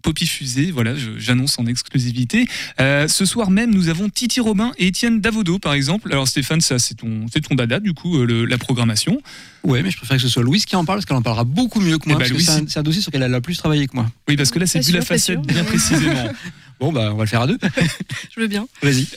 Poppy 0.01 0.25
Fusée. 0.27 0.71
Voilà, 0.71 0.93
j'annonce 1.17 1.57
en 1.59 1.65
exclusivité. 1.65 2.47
Euh, 2.79 3.07
ce 3.07 3.25
soir 3.25 3.49
même, 3.51 3.73
nous 3.73 3.89
avons 3.89 4.09
Titi 4.09 4.39
Robin 4.39 4.71
et 4.77 4.87
Étienne 4.87 5.19
Davodo, 5.21 5.59
par 5.59 5.73
exemple. 5.73 6.09
Alors, 6.11 6.27
Stéphane, 6.27 6.61
ça, 6.61 6.79
c'est 6.79 6.95
ton, 6.95 7.25
c'est 7.31 7.41
ton 7.41 7.55
dada, 7.55 7.79
du 7.79 7.93
coup, 7.93 8.17
euh, 8.17 8.25
le- 8.25 8.45
la 8.45 8.57
programmation. 8.57 9.21
Ouais, 9.63 9.83
mais 9.83 9.91
je 9.91 9.97
préfère 9.97 10.17
que 10.17 10.23
ce 10.23 10.29
soit 10.29 10.43
Louise 10.43 10.65
qui 10.65 10.75
en 10.75 10.85
parle 10.85 10.97
parce 10.99 11.05
qu'elle 11.05 11.17
en 11.17 11.21
parlera 11.21 11.43
beaucoup 11.43 11.79
mieux 11.81 11.97
que 11.97 12.07
moi. 12.07 12.17
Eh 12.19 12.23
ben, 12.23 12.27
que 12.29 12.33
Louise, 12.33 12.45
c'est 12.45 12.51
un, 12.61 12.65
c'est 12.67 12.79
un 12.79 12.83
dossier 12.83 13.01
sur 13.01 13.09
lequel 13.09 13.23
elle 13.23 13.33
a 13.33 13.37
le 13.37 13.41
plus 13.41 13.57
travaillé 13.57 13.87
que 13.87 13.95
moi. 13.95 14.09
Oui, 14.27 14.35
parce 14.37 14.51
que 14.51 14.59
là, 14.59 14.67
c'est 14.67 14.79
vu 14.85 14.93
la 14.93 15.01
facette 15.01 15.41
bien 15.41 15.63
précisément. 15.63 16.29
Bon, 16.79 16.93
bah, 16.93 17.09
on 17.11 17.15
va 17.15 17.23
le 17.23 17.27
faire 17.27 17.41
à 17.41 17.47
deux. 17.47 17.57
Je 18.35 18.39
veux 18.39 18.45
bien. 18.45 18.67
Vas-y. 18.83 19.07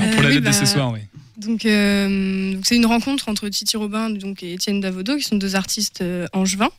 Euh, 0.00 0.12
pour 0.14 0.22
la 0.22 0.28
oui, 0.28 0.34
date 0.40 0.44
de 0.44 0.52
ce 0.52 0.60
bah, 0.60 0.66
soir, 0.66 0.92
oui. 0.92 1.00
Donc, 1.38 1.64
euh, 1.66 2.52
donc 2.54 2.62
c'est 2.64 2.76
une 2.76 2.86
rencontre 2.86 3.28
entre 3.28 3.48
Titi 3.48 3.76
Robin 3.76 4.10
donc, 4.10 4.44
et 4.44 4.52
Étienne 4.52 4.80
Davodo, 4.80 5.16
qui 5.16 5.24
sont 5.24 5.34
deux 5.34 5.56
artistes 5.56 6.02
euh, 6.02 6.28
angevins. 6.32 6.70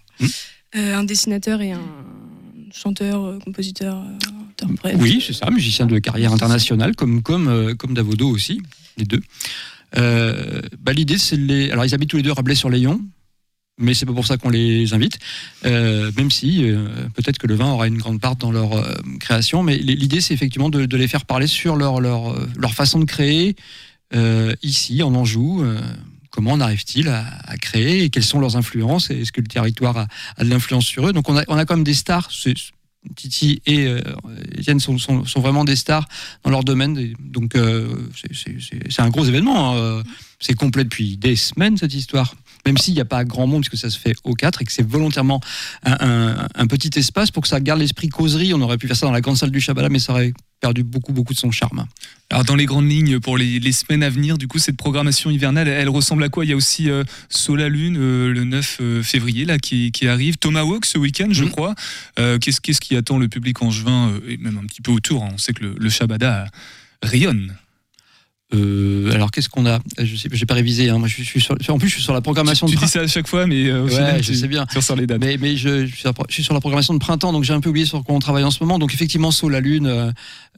Euh, 0.77 0.95
un 0.95 1.03
dessinateur 1.03 1.61
et 1.61 1.73
un 1.73 1.81
chanteur, 2.73 3.23
euh, 3.23 3.39
compositeur, 3.39 3.97
euh, 3.97 4.41
interprète. 4.51 4.95
Oui, 4.99 5.23
c'est 5.25 5.33
ça, 5.33 5.49
musicien 5.49 5.85
de 5.85 5.99
carrière 5.99 6.33
internationale, 6.33 6.95
comme, 6.95 7.21
comme, 7.21 7.47
euh, 7.47 7.75
comme 7.75 7.93
Davodo 7.93 8.29
aussi, 8.29 8.61
les 8.97 9.05
deux. 9.05 9.21
Euh, 9.97 10.61
bah, 10.79 10.93
L'idée, 10.93 11.17
c'est 11.17 11.37
les. 11.37 11.69
Alors, 11.71 11.85
ils 11.85 11.93
habitent 11.93 12.09
tous 12.09 12.17
les 12.17 12.23
deux 12.23 12.31
Rabelais-sur-Layon, 12.31 13.01
mais 13.77 13.93
c'est 13.93 14.05
pas 14.05 14.13
pour 14.13 14.25
ça 14.25 14.37
qu'on 14.37 14.49
les 14.49 14.93
invite, 14.93 15.19
Euh, 15.65 16.11
même 16.15 16.31
si 16.31 16.63
euh, 16.63 16.87
peut-être 17.13 17.37
que 17.37 17.47
le 17.47 17.55
vin 17.55 17.71
aura 17.71 17.87
une 17.87 17.97
grande 17.97 18.19
part 18.21 18.35
dans 18.35 18.51
leur 18.51 18.73
euh, 18.73 18.95
création. 19.19 19.63
Mais 19.63 19.77
l'idée, 19.77 20.21
c'est 20.21 20.33
effectivement 20.33 20.69
de, 20.69 20.85
de 20.85 20.97
les 20.97 21.07
faire 21.07 21.25
parler 21.25 21.47
sur 21.47 21.75
leur, 21.75 21.99
leur, 21.99 22.31
euh, 22.31 22.47
leur 22.57 22.73
façon 22.73 22.99
de 22.99 23.05
créer 23.05 23.55
euh, 24.13 24.53
ici, 24.63 25.03
en 25.03 25.13
Anjou. 25.13 25.63
Comment 26.31 26.53
en 26.53 26.61
arrive-t-il 26.61 27.07
à, 27.09 27.25
à 27.45 27.57
créer 27.57 28.03
et 28.03 28.09
quelles 28.09 28.23
sont 28.23 28.39
leurs 28.39 28.55
influences 28.55 29.09
est-ce 29.11 29.31
que 29.31 29.41
le 29.41 29.47
territoire 29.47 29.97
a, 29.97 30.07
de 30.43 30.49
l'influence 30.49 30.85
sur 30.85 31.07
eux 31.07 31.13
Donc 31.13 31.29
on 31.29 31.37
a, 31.37 31.43
on 31.49 31.57
a 31.57 31.65
quand 31.65 31.75
même 31.75 31.83
des 31.83 31.93
stars. 31.93 32.29
Titi 33.15 33.63
et 33.65 33.87
euh, 33.87 33.99
Étienne 34.55 34.79
sont, 34.79 34.97
sont, 34.99 35.25
sont 35.25 35.41
vraiment 35.41 35.65
des 35.65 35.75
stars 35.75 36.07
dans 36.43 36.51
leur 36.51 36.63
domaine. 36.63 37.13
Donc, 37.19 37.55
euh, 37.55 37.87
c'est- 38.33 38.99
un 39.01 39.09
gros 39.09 39.25
événement. 39.25 39.75
hein. 39.75 40.03
C'est 40.39 40.53
complet 40.53 40.83
depuis 40.83 41.17
des 41.17 41.35
semaines, 41.35 41.77
cette 41.77 41.95
histoire. 41.95 42.35
Même 42.65 42.77
s'il 42.77 42.93
n'y 42.93 43.01
a 43.01 43.05
pas 43.05 43.25
grand 43.25 43.47
monde, 43.47 43.63
puisque 43.63 43.81
ça 43.81 43.89
se 43.89 43.97
fait 43.97 44.13
au 44.23 44.35
4 44.35 44.61
et 44.61 44.65
que 44.65 44.71
c'est 44.71 44.87
volontairement 44.87 45.41
un, 45.83 46.47
un- 46.53 46.67
petit 46.67 46.91
espace 46.99 47.31
pour 47.31 47.41
que 47.41 47.49
ça 47.49 47.59
garde 47.59 47.79
l'esprit 47.79 48.07
causerie. 48.09 48.53
On 48.53 48.61
aurait 48.61 48.77
pu 48.77 48.85
faire 48.87 48.95
ça 48.95 49.07
dans 49.07 49.11
la 49.11 49.21
grande 49.21 49.37
salle 49.37 49.49
du 49.51 49.59
Shabala, 49.59 49.89
mais 49.89 49.97
ça 49.97 50.13
aurait 50.13 50.33
perdu 50.61 50.83
beaucoup, 50.83 51.11
beaucoup 51.11 51.33
de 51.33 51.39
son 51.39 51.51
charme. 51.51 51.85
Alors 52.29 52.45
dans 52.45 52.55
les 52.55 52.65
grandes 52.65 52.89
lignes 52.89 53.19
pour 53.19 53.37
les, 53.37 53.59
les 53.59 53.71
semaines 53.73 54.03
à 54.03 54.09
venir, 54.09 54.37
du 54.37 54.47
coup 54.47 54.59
cette 54.59 54.77
programmation 54.77 55.29
hivernale, 55.29 55.67
elle 55.67 55.89
ressemble 55.89 56.23
à 56.23 56.29
quoi? 56.29 56.45
Il 56.45 56.49
y 56.49 56.53
a 56.53 56.55
aussi 56.55 56.89
euh, 56.89 57.03
Saut 57.29 57.57
la 57.57 57.67
Lune 57.67 57.97
euh, 57.99 58.31
le 58.31 58.45
9 58.45 58.77
euh, 58.79 59.03
février 59.03 59.43
là 59.43 59.57
qui, 59.57 59.91
qui 59.91 60.07
arrive, 60.07 60.37
Tomahawk 60.37 60.85
ce 60.85 60.97
week-end 60.97 61.27
je 61.31 61.43
Mhm. 61.43 61.49
crois. 61.51 61.75
Euh, 62.19 62.37
Qu'est-ce 62.39 62.61
qu'est-ce 62.61 62.79
qui 62.79 62.95
attend 62.95 63.17
le 63.17 63.27
public 63.27 63.61
angevin 63.61 64.09
euh, 64.11 64.19
et 64.29 64.37
même 64.37 64.57
un 64.57 64.65
petit 64.67 64.81
peu 64.81 64.91
autour 64.91 65.23
hein? 65.25 65.29
On 65.33 65.37
sait 65.37 65.51
que 65.53 65.63
le, 65.63 65.75
le 65.77 65.89
Shabada 65.89 66.45
rayonne. 67.03 67.55
Euh, 68.53 69.11
alors 69.13 69.31
qu'est-ce 69.31 69.47
qu'on 69.49 69.65
a? 69.65 69.79
Je 69.97 70.15
sais, 70.15 70.27
j'ai 70.31 70.45
pas 70.45 70.53
révisé. 70.55 70.89
Hein. 70.89 70.97
Moi, 70.97 71.07
je 71.07 71.21
suis, 71.23 71.39
sur, 71.41 71.55
en 71.69 71.77
plus, 71.79 71.87
je 71.89 71.93
suis 71.95 72.03
sur 72.03 72.13
la 72.13 72.21
programmation 72.21 72.67
tu 72.67 72.75
de 72.75 72.79
dis 72.81 72.87
ça 72.87 72.99
à 73.01 73.07
chaque 73.07 73.27
fois, 73.27 73.47
mais 73.47 73.67
euh, 73.67 73.81
au 73.83 73.85
Ouais, 73.85 73.91
final, 73.91 74.23
je 74.23 74.31
tu- 74.31 74.37
sais 74.37 74.47
bien. 74.47 74.65
tu 74.65 74.77
ressors 74.77 74.95
les 74.97 75.07
dates. 75.07 75.21
Mais, 75.21 75.37
mais 75.39 75.55
je, 75.57 75.85
je 75.85 75.91
suis 76.29 76.43
sur 76.43 76.53
la- 76.53 76.59
programmation 76.59 76.93
de 76.93 76.99
printemps, 76.99 77.31
donc 77.33 77.43
j'ai 77.43 77.53
un 77.53 77.61
peu 77.61 77.69
oublié 77.69 77.85
sur 77.85 78.03
quoi 78.03 78.13
on 78.15 78.19
travaille 78.19 78.43
en 78.43 78.51
ce 78.51 78.61
moment. 78.63 78.77
Donc 78.79 78.93
effectivement, 78.93 79.31
Saut 79.31 79.49
la 79.49 79.59
Lune, 79.61 79.87
euh, 79.87 80.11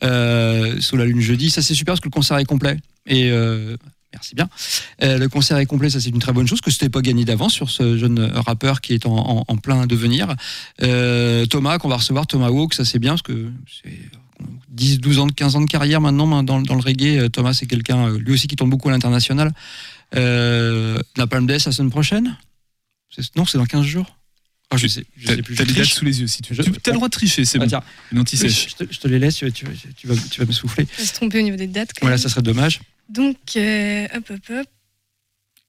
euh, 0.03 0.81
Saut 0.81 0.97
la 0.97 1.05
Lune 1.05 1.21
jeudi, 1.21 1.49
ça 1.49 1.61
c'est 1.61 1.73
super 1.75 1.93
parce 1.93 1.99
que 2.01 2.07
le 2.07 2.11
concert 2.11 2.37
est 2.37 2.45
complet. 2.45 2.77
Et 3.05 3.29
euh, 3.31 3.77
merci 4.11 4.33
bien. 4.35 4.49
Euh, 5.03 5.17
le 5.17 5.29
concert 5.29 5.57
est 5.57 5.65
complet, 5.65 5.89
ça 5.89 5.99
c'est 5.99 6.09
une 6.09 6.19
très 6.19 6.33
bonne 6.33 6.47
chose, 6.47 6.61
que 6.61 6.71
c'était 6.71 6.89
pas 6.89 7.01
gagné 7.01 7.25
d'avance 7.25 7.53
sur 7.53 7.69
ce 7.69 7.97
jeune 7.97 8.19
rappeur 8.33 8.81
qui 8.81 8.93
est 8.93 9.05
en, 9.05 9.15
en- 9.17 9.43
en 9.47 9.57
plein 9.57 9.85
devenir. 9.87 10.35
Euh, 10.81 11.45
Thomas, 11.45 11.77
qu'on 11.77 11.89
va 11.89 11.97
recevoir, 11.97 12.25
Thomas 12.27 12.47
Hawk, 12.47 12.73
ça 12.73 12.85
c'est 12.85 12.99
bien 12.99 13.11
parce 13.11 13.21
que 13.21 13.51
c'est 13.83 13.89
10, 14.69 14.99
12 14.99 15.19
ans, 15.19 15.27
15 15.27 15.55
ans 15.55 15.61
de 15.61 15.69
carrière 15.69 16.01
maintenant 16.01 16.43
dans, 16.43 16.61
dans 16.61 16.75
le 16.75 16.81
reggae. 16.81 17.17
Euh, 17.19 17.29
Thomas, 17.29 17.53
c'est 17.53 17.65
quelqu'un, 17.67 18.07
euh, 18.09 18.17
lui 18.17 18.33
aussi, 18.33 18.47
qui 18.47 18.55
tourne 18.55 18.69
beaucoup 18.69 18.89
à 18.89 18.91
l'international. 18.91 19.51
Euh, 20.15 20.99
la 21.17 21.27
Palme 21.27 21.45
Day, 21.47 21.53
la 21.65 21.71
semaine 21.71 21.89
prochaine? 21.91 22.37
Non, 23.35 23.45
c'est 23.45 23.57
dans 23.57 23.65
15 23.65 23.85
jours? 23.85 24.17
Ah, 24.71 24.77
Je 24.77 24.87
sais, 24.87 25.05
je 25.15 25.27
T'as 25.27 25.35
sais 25.35 25.41
plus. 25.43 25.55
t'as 25.55 25.63
je 25.65 25.69
les 25.69 25.75
dates 25.75 25.85
sous 25.87 26.03
les 26.05 26.19
yeux 26.21 26.27
si 26.27 26.41
tu 26.41 26.53
veux. 26.55 26.63
Je- 26.63 26.69
Tu 26.71 26.89
as 26.89 26.93
le 26.93 26.97
droit 26.97 27.07
de 27.07 27.13
tricher, 27.13 27.45
c'est 27.45 27.57
Ah, 27.59 27.61
bon. 27.61 27.67
tiens, 27.67 27.83
Une 28.11 28.19
anti-sèche. 28.19 28.69
je, 28.71 28.75
te, 28.85 28.91
je 28.93 28.99
te 28.99 29.07
les 29.07 29.19
laisse, 29.19 29.35
tu, 29.35 29.45
vas- 29.45 29.51
tu, 29.51 29.65
vas- 29.65 29.71
tu 29.95 30.07
vas, 30.07 30.15
tu 30.15 30.39
vas 30.39 30.45
me 30.47 30.51
souffler. 30.51 30.87
On 30.97 31.01
va 31.01 31.07
se 31.07 31.13
tromper 31.13 31.39
au 31.39 31.43
niveau 31.43 31.57
des 31.57 31.67
dates. 31.67 31.89
quand 31.93 31.99
Voilà, 32.01 32.15
même. 32.15 32.23
ça 32.23 32.29
serait 32.29 32.41
dommage. 32.41 32.79
Donc, 33.09 33.37
euh, 33.55 34.07
hop, 34.15 34.31
hop, 34.31 34.39
hop. 34.49 34.67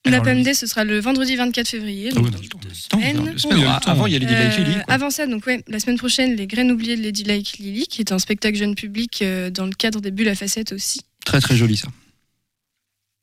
La 0.05 0.21
PMD, 0.21 0.53
ce 0.53 0.67
sera 0.67 0.83
le 0.83 0.99
vendredi 0.99 1.35
24 1.35 1.67
février. 1.67 2.11
Ah 2.15 2.19
oui, 2.19 2.29
dans 2.29 2.37
dans 2.37 2.43
le 2.43 3.79
temps, 3.79 4.05
il 4.05 4.13
y 4.13 4.15
a 4.15 4.19
Lily. 4.19 4.75
Avant 4.87 5.09
ça, 5.09 5.27
donc 5.27 5.45
ouais, 5.47 5.63
la 5.67 5.79
semaine 5.79 5.97
prochaine, 5.97 6.35
les 6.35 6.47
graines 6.47 6.71
oubliées 6.71 6.95
de 6.95 7.01
Lady 7.01 7.23
Like 7.23 7.57
Lily, 7.57 7.87
qui 7.87 8.01
est 8.01 8.11
un 8.11 8.19
spectacle 8.19 8.57
jeune 8.57 8.75
public 8.75 9.21
euh, 9.21 9.49
dans 9.49 9.65
le 9.65 9.73
cadre 9.73 10.01
des 10.01 10.11
bulles 10.11 10.29
à 10.29 10.35
facettes 10.35 10.71
aussi. 10.71 11.01
Très 11.25 11.41
très 11.41 11.55
joli 11.55 11.77
ça. 11.77 11.87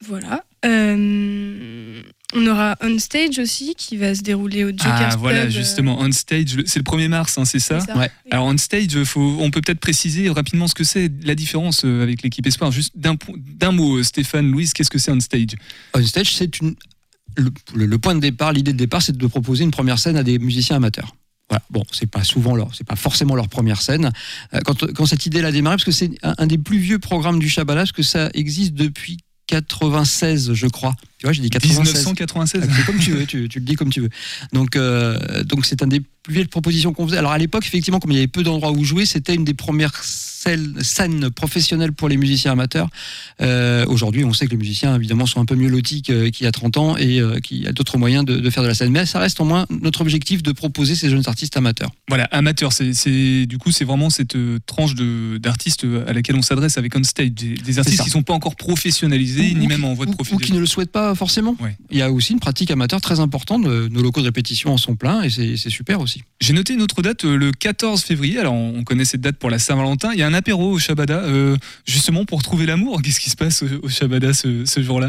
Voilà. 0.05 0.45
Euh, 0.65 2.03
on 2.35 2.47
aura 2.47 2.77
On 2.81 2.99
Stage 2.99 3.39
aussi, 3.39 3.75
qui 3.77 3.97
va 3.97 4.15
se 4.15 4.23
dérouler 4.23 4.65
au 4.65 4.69
Joker's 4.69 4.87
Ah 5.13 5.17
voilà, 5.17 5.41
Club, 5.43 5.51
euh, 5.51 5.53
justement, 5.55 5.97
on 6.01 6.11
stage, 6.13 6.57
c'est 6.67 6.79
le 6.79 6.85
1er 6.85 7.09
mars, 7.09 7.37
hein, 7.39 7.45
c'est 7.45 7.59
ça 7.59 7.81
c'est 7.81 7.87
ça. 7.93 7.99
Ouais. 7.99 8.11
Alors 8.31 8.47
on 8.47 8.57
stage, 8.57 9.03
faut, 9.05 9.37
on 9.41 9.51
peut 9.51 9.61
peut-être 9.61 9.81
préciser 9.81 10.29
rapidement 10.31 10.69
ce 10.69 10.75
que 10.75 10.85
c'est, 10.85 11.11
la 11.25 11.35
différence 11.35 11.85
euh, 11.85 12.03
avec 12.03 12.23
l'équipe 12.23 12.47
Espoir. 12.47 12.73
Juste 12.73 12.95
d'un 12.97 13.73
mot, 13.73 13.97
euh, 13.99 14.03
Stéphane, 14.03 14.51
Louise, 14.51 14.73
qu'est-ce 14.73 14.91
que 14.91 14.99
c'est 14.99 15.11
on 15.11 15.21
stage? 15.21 15.55
On 15.95 16.03
stage, 16.05 16.35
c'est 16.35 16.59
une. 16.61 16.75
Le, 17.37 17.51
le- 17.75 17.87
le 17.87 17.99
point 17.99 18.15
de 18.15 18.21
départ, 18.21 18.53
l'idée 18.53 18.73
de 18.75 18.79
départ, 18.79 19.01
c'est 19.03 19.17
de 19.17 19.27
proposer 19.27 19.65
une 19.65 19.71
première 19.71 19.99
scène 19.99 20.17
à 20.17 20.23
des 20.23 20.39
musiciens 20.39 20.77
amateurs. 20.77 21.17
Voilà. 21.49 21.63
Bon, 21.71 21.83
c'est 21.93 22.11
pas 22.11 22.25
souvent 22.25 22.55
leur, 22.55 22.75
c'est 22.75 22.87
pas 22.87 22.97
forcément 22.97 23.35
leur 23.35 23.49
première 23.49 23.81
scène. 23.81 24.11
Euh, 24.55 24.61
Quand, 24.65 24.93
quand 24.95 25.07
cette 25.07 25.25
idée 25.27 25.43
a 25.45 25.51
démarré, 25.53 25.77
parce 25.77 25.85
que 25.85 25.91
c'est 25.93 26.11
un, 26.23 26.35
un 26.39 26.47
des 26.47 26.59
plus 26.59 26.79
vieux 26.79 26.99
programmes 26.99 27.39
du 27.39 27.49
Shabbat, 27.49 27.77
parce 27.77 27.93
que 27.93 28.03
ça 28.03 28.31
existe 28.35 28.75
depuis 28.75 29.19
96, 29.47 30.55
je 30.55 30.67
crois. 30.67 30.95
Tu 31.19 31.27
vois, 31.27 31.33
j'ai 31.33 31.43
dit 31.43 31.51
96. 31.51 31.79
1996 31.79 32.63
Ah, 32.63 32.75
c'est 32.75 32.87
comme 32.87 32.99
tu 32.99 33.13
veux, 33.13 33.27
tu, 33.27 33.49
tu 33.49 33.59
le 33.59 33.65
dis 33.65 33.75
comme 33.75 33.91
tu 33.91 34.01
veux. 34.01 34.11
Donc, 34.53 34.77
euh, 34.77 35.45
donc 35.45 35.67
c'est 35.67 35.83
un 35.83 35.87
des 35.87 36.01
plus 36.01 36.35
vieilles 36.35 36.47
propositions 36.47 36.93
qu'on 36.93 37.07
faisait. 37.07 37.19
Alors 37.19 37.33
à 37.33 37.39
l'époque, 37.39 37.67
effectivement, 37.67 38.01
comme 38.01 38.13
il 38.13 38.15
y 38.15 38.19
avait 38.19 38.29
peu 38.29 38.43
d'endroits 38.43 38.73
où 38.73 38.85
jouer, 38.85 39.07
c'était 39.07 39.35
une 39.35 39.45
des 39.45 39.55
premières 39.55 40.03
scènes 40.83 41.31
professionnelles 41.31 41.93
pour 41.93 42.09
les 42.09 42.17
musiciens 42.17 42.53
amateurs. 42.53 42.89
Euh, 43.41 43.85
Aujourd'hui, 43.87 44.25
on 44.25 44.33
sait 44.33 44.47
que 44.47 44.51
les 44.53 44.57
musiciens, 44.57 44.97
évidemment, 44.97 45.27
sont 45.27 45.41
un 45.41 45.45
peu 45.45 45.55
mieux 45.55 45.69
lotis 45.69 46.03
qu'il 46.03 46.33
y 46.41 46.47
a 46.47 46.53
30 46.53 46.77
ans 46.77 46.97
et 46.97 47.21
euh, 47.21 47.39
qu'il 47.41 47.59
y 47.63 47.67
a 47.67 47.73
d'autres 47.73 47.99
moyens 47.99 48.25
de, 48.25 48.37
de 48.39 48.51
faire 48.51 48.63
de 48.63 48.69
la 48.69 48.75
scène. 48.75 48.91
Mais 48.91 49.07
ça 49.07 49.19
reste 49.19 49.41
au 49.41 49.45
moins 49.45 49.67
notre 49.71 50.01
objectif 50.01 50.43
de 50.43 50.53
proposer 50.53 50.95
ces 50.95 51.11
jeunes 51.11 51.23
artistes 51.27 51.57
amateurs. 51.57 51.91
Voilà, 52.09 52.25
amateur, 52.25 52.73
c'est, 52.73 53.47
du 53.47 53.59
coup 53.59 53.71
c'est 53.73 53.85
vraiment 53.85 54.11
cette 54.11 54.37
euh, 54.37 54.59
tranche 54.67 54.95
d'artistes 54.95 55.87
à 56.07 56.13
laquelle 56.13 56.37
on 56.37 56.43
s'adresse 56.43 56.79
avec 56.79 56.95
on 56.97 57.03
stage, 57.05 57.31
des, 57.33 57.55
des 57.55 57.79
artistes 57.79 58.03
qui 58.03 58.11
sont 58.11 58.23
pas 58.23 58.35
encore 58.35 58.57
professionnalisés 58.57 59.53
Ou- 59.55 59.59
ni 59.59 59.67
ou 59.67 59.69
même 59.69 59.81
qui- 59.81 59.87
en 59.87 59.95
voie 59.95 60.07
de 60.07 60.11
ou- 60.11 60.35
Ou 60.35 60.39
qui 60.39 60.53
ne 60.53 60.59
le 60.61 60.67
souhaitent 60.67 60.93
pas 60.93 61.15
forcément. 61.15 61.57
Ouais. 61.61 61.77
Il 61.91 61.99
y 61.99 62.03
a 62.03 62.11
aussi 62.11 62.33
une 62.33 62.41
pratique 62.41 62.71
amateur 62.71 63.01
très 63.01 63.21
importante. 63.21 63.63
Nos 63.65 64.03
locaux 64.03 64.21
de 64.21 64.27
répétition 64.27 64.73
en 64.73 64.77
sont 64.77 64.97
pleins 64.97 65.23
et 65.23 65.31
c'est 65.31 65.71
super 65.71 66.01
aussi. 66.01 66.23
J'ai 66.41 66.53
noté 66.53 66.75
une 66.75 66.83
autre 66.83 67.03
date, 67.03 67.25
le 67.25 67.53
14 67.53 68.03
février. 68.03 68.39
Alors, 68.39 68.55
on 68.55 68.73
on 68.83 68.85
connaît 68.85 69.05
cette 69.05 69.21
date 69.21 69.37
pour 69.37 69.51
la 69.51 69.59
Saint-Valentin. 69.59 70.11
Il 70.13 70.19
y 70.19 70.23
a 70.23 70.27
un 70.27 70.32
apéro 70.35 70.71
au 70.73 70.79
Shabada, 70.79 71.21
euh, 71.25 71.57
justement 71.87 72.25
pour 72.25 72.43
trouver 72.43 72.67
l'amour. 72.67 73.03
Qu'est-ce 73.03 73.21
qui 73.21 73.31
se 73.31 73.37
passe 73.37 73.63
au, 73.63 73.67
au 73.83 73.89
Shabada 73.89 74.33
ce, 74.33 74.65
ce 74.65 74.83
jour-là 74.83 75.09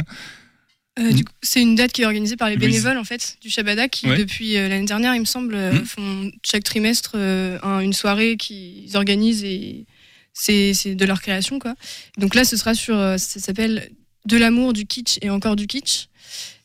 Euh, 0.99 1.11
c'est 1.41 1.61
une 1.61 1.75
date 1.75 1.91
qui 1.91 2.03
est 2.03 2.05
organisée 2.05 2.35
par 2.37 2.49
les 2.49 2.57
bénévoles 2.57 2.97
en 2.99 3.03
fait 3.03 3.37
du 3.41 3.49
Shabada 3.49 3.87
qui 3.87 4.07
Ouais. 4.07 4.17
depuis 4.17 4.57
euh, 4.57 4.69
l'année 4.69 4.85
dernière, 4.85 5.15
il 5.15 5.21
me 5.21 5.25
semble, 5.25 5.55
euh, 5.55 5.73
Mhm. 5.73 5.85
font 5.85 6.31
chaque 6.45 6.63
trimestre 6.63 7.15
un- 7.15 7.79
une 7.79 7.93
soirée 7.93 8.37
qu'ils 8.37 8.95
organisent 8.95 9.43
et 9.43 9.85
c'est 10.33 10.93
de 10.95 11.05
leur 11.05 11.19
création 11.21 11.57
quoi. 11.59 11.73
Donc 12.17 12.35
là, 12.35 12.43
ce 12.45 12.57
sera 12.57 12.73
sur, 12.75 12.95
ça 12.95 13.39
s'appelle 13.39 13.89
de 14.25 14.37
l'amour, 14.37 14.73
du 14.73 14.85
kitsch 14.85 15.17
et 15.21 15.29
encore 15.29 15.55
du 15.55 15.65
kitsch. 15.67 16.07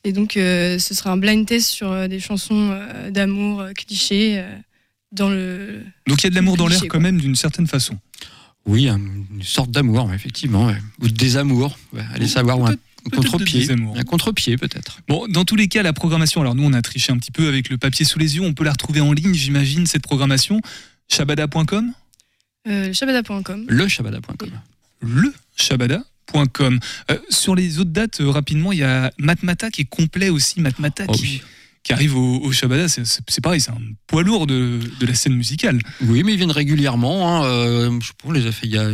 Et 0.04 0.12
donc, 0.12 0.32
ce 0.34 0.78
sera 0.78 1.10
un 1.10 1.16
blind 1.16 1.44
test 1.46 1.68
sur 1.68 2.08
des 2.08 2.20
chansons 2.20 2.78
d'amour 3.10 3.64
clichés 3.76 4.42
dans 5.12 5.28
le. 5.28 5.82
Donc, 6.06 6.22
il 6.22 6.24
y 6.24 6.26
a 6.28 6.30
de 6.30 6.34
l'amour 6.36 6.56
dans 6.56 6.68
l'air 6.68 6.80
quand 6.88 7.00
même, 7.00 7.18
d'une 7.20 7.34
certaine 7.34 7.66
façon. 7.66 7.98
Oui, 8.68 8.88
un- 8.88 8.98
une 8.98 9.42
sorte 9.42 9.70
d'amour, 9.70 10.12
effectivement. 10.12 10.66
ouais. 10.66 10.76
Ou 11.00 11.08
de 11.08 11.12
désamour. 11.14 11.76
Ouais, 11.92 12.02
allez 12.14 12.26
Ou 12.26 12.28
savoir. 12.28 12.58
ou 12.60 12.66
un 12.66 12.76
contre-pied. 13.12 13.66
Un 13.96 14.04
contre-pied, 14.04 14.56
peut-être. 14.58 15.00
Bon, 15.08 15.26
dans 15.28 15.44
tous 15.44 15.56
les 15.56 15.68
cas, 15.68 15.82
la 15.82 15.92
programmation, 15.94 16.40
alors 16.42 16.54
nous, 16.54 16.64
on 16.64 16.72
a 16.75 16.82
triché 16.82 17.10
un 17.12 17.16
petit 17.18 17.30
peu 17.30 17.48
avec 17.48 17.70
le 17.70 17.78
papier 17.78 18.04
sous 18.04 18.18
les 18.18 18.37
yeux. 18.37 18.42
On 18.42 18.52
peut 18.54 18.64
la 18.64 18.72
retrouver 18.72 19.00
en 19.00 19.12
ligne, 19.12 19.32
j'imagine, 19.34 19.87
cette 19.87 20.02
programmation. 20.02 20.60
Shabada.com 21.08 21.92
Euh, 22.68 22.92
Shabada.com. 22.92 23.64
Le 23.68 23.88
shabada.com. 23.88 24.50
le 25.00 25.32
shabada.com. 25.56 26.78
Euh, 27.10 27.18
sur 27.30 27.54
les 27.54 27.78
autres 27.78 27.90
dates, 27.90 28.20
euh, 28.20 28.28
rapidement, 28.30 28.72
il 28.72 28.78
y 28.80 28.82
a 28.84 29.10
Matmata 29.18 29.70
qui 29.70 29.82
est 29.82 29.88
complet 29.88 30.28
aussi. 30.28 30.60
Matmata 30.60 31.04
Oh 31.08 31.12
qui, 31.12 31.22
oui. 31.22 31.42
Qui 31.88 31.95
arrive 31.95 32.16
au, 32.18 32.40
au 32.42 32.52
Shabada. 32.52 32.87
C'est- 32.87 33.40
pareil, 33.40 33.62
c'est 33.62 33.71
un 33.71 33.78
poids 34.07 34.23
lourd 34.23 34.47
de, 34.47 34.78
de 35.00 35.07
la 35.07 35.14
scène 35.14 35.33
musicale. 35.35 35.78
Oui, 36.02 36.23
mais 36.23 36.33
ils 36.35 36.37
viennent 36.37 36.50
régulièrement. 36.50 37.40
hein, 37.40 37.45
euh, 37.47 37.99
je 38.02 38.09
sais 38.09 38.12
pas, 38.23 38.28
on 38.28 38.33
les 38.33 38.47
a 38.47 38.52
fait 38.52 38.66
il 38.66 38.75
y 38.75 38.76
a 38.78 38.90